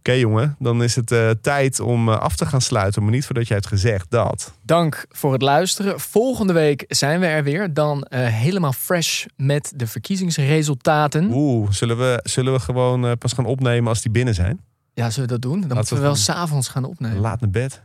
Oké 0.08 0.12
jongen, 0.12 0.56
dan 0.58 0.82
is 0.82 0.96
het 0.96 1.12
eh, 1.12 1.30
tijd 1.30 1.80
om 1.80 2.08
eh, 2.08 2.18
af 2.18 2.36
te 2.36 2.46
gaan 2.46 2.60
sluiten. 2.60 3.02
Maar 3.02 3.12
niet 3.12 3.24
voordat 3.26 3.46
jij 3.46 3.56
hebt 3.56 3.68
gezegd 3.68 4.10
dat... 4.10 4.52
Dank 4.62 5.06
voor 5.08 5.32
het 5.32 5.42
luisteren. 5.42 6.00
Volgende 6.00 6.52
week 6.52 6.84
zijn 6.88 7.20
we 7.20 7.26
er 7.26 7.44
weer. 7.44 7.74
Dan 7.74 8.02
eh, 8.02 8.26
helemaal 8.26 8.72
fresh 8.72 9.26
met 9.36 9.72
de 9.76 9.86
verkiezingsresultaten. 9.86 11.30
Oeh, 11.32 11.70
zullen 11.70 11.98
we, 11.98 12.20
zullen 12.22 12.52
we 12.52 12.58
gewoon 12.58 13.18
pas 13.18 13.32
gaan 13.32 13.46
opnemen 13.46 13.88
als 13.88 14.02
die 14.02 14.10
binnen 14.10 14.34
zijn? 14.34 14.60
Ja, 14.94 15.10
zullen 15.10 15.28
we 15.28 15.38
dat 15.38 15.42
doen? 15.42 15.60
Dan 15.60 15.68
we 15.68 15.74
moeten 15.74 15.96
we 15.96 16.02
het 16.02 16.10
wel 16.10 16.22
s'avonds 16.36 16.68
gaan 16.68 16.84
opnemen. 16.84 17.18
Laat 17.18 17.40
naar 17.40 17.50
bed. 17.50 17.82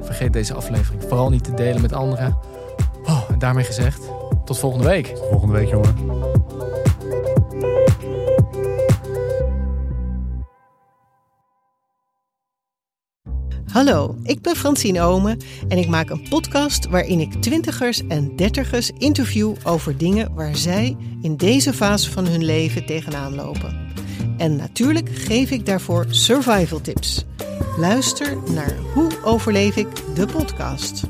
Vergeet 0.00 0.32
deze 0.32 0.54
aflevering 0.54 1.02
vooral 1.02 1.30
niet 1.30 1.44
te 1.44 1.54
delen 1.54 1.80
met 1.80 1.92
anderen. 1.92 2.36
Oh, 3.04 3.22
en 3.30 3.38
daarmee 3.38 3.64
gezegd, 3.64 4.02
tot 4.44 4.58
volgende 4.58 4.86
week. 4.86 5.12
Volgende 5.30 5.54
week, 5.54 5.68
jongen. 5.68 5.94
Hallo, 13.72 14.16
ik 14.22 14.42
ben 14.42 14.56
Francine 14.56 15.00
Omen 15.00 15.38
en 15.68 15.78
ik 15.78 15.88
maak 15.88 16.10
een 16.10 16.28
podcast 16.28 16.88
waarin 16.88 17.20
ik 17.20 17.32
twintigers 17.32 18.06
en 18.06 18.36
dertigers 18.36 18.90
interview 18.98 19.54
over 19.64 19.96
dingen 19.96 20.34
waar 20.34 20.56
zij 20.56 20.96
in 21.22 21.36
deze 21.36 21.72
fase 21.72 22.10
van 22.10 22.26
hun 22.26 22.44
leven 22.44 22.86
tegenaan 22.86 23.34
lopen. 23.34 23.92
En 24.38 24.56
natuurlijk 24.56 25.08
geef 25.12 25.50
ik 25.50 25.66
daarvoor 25.66 26.06
survival 26.08 26.80
tips. 26.80 27.24
Luister 27.76 28.36
naar 28.52 28.76
Hoe 28.94 29.10
overleef 29.24 29.76
ik 29.76 29.88
de 30.14 30.26
podcast. 30.26 31.02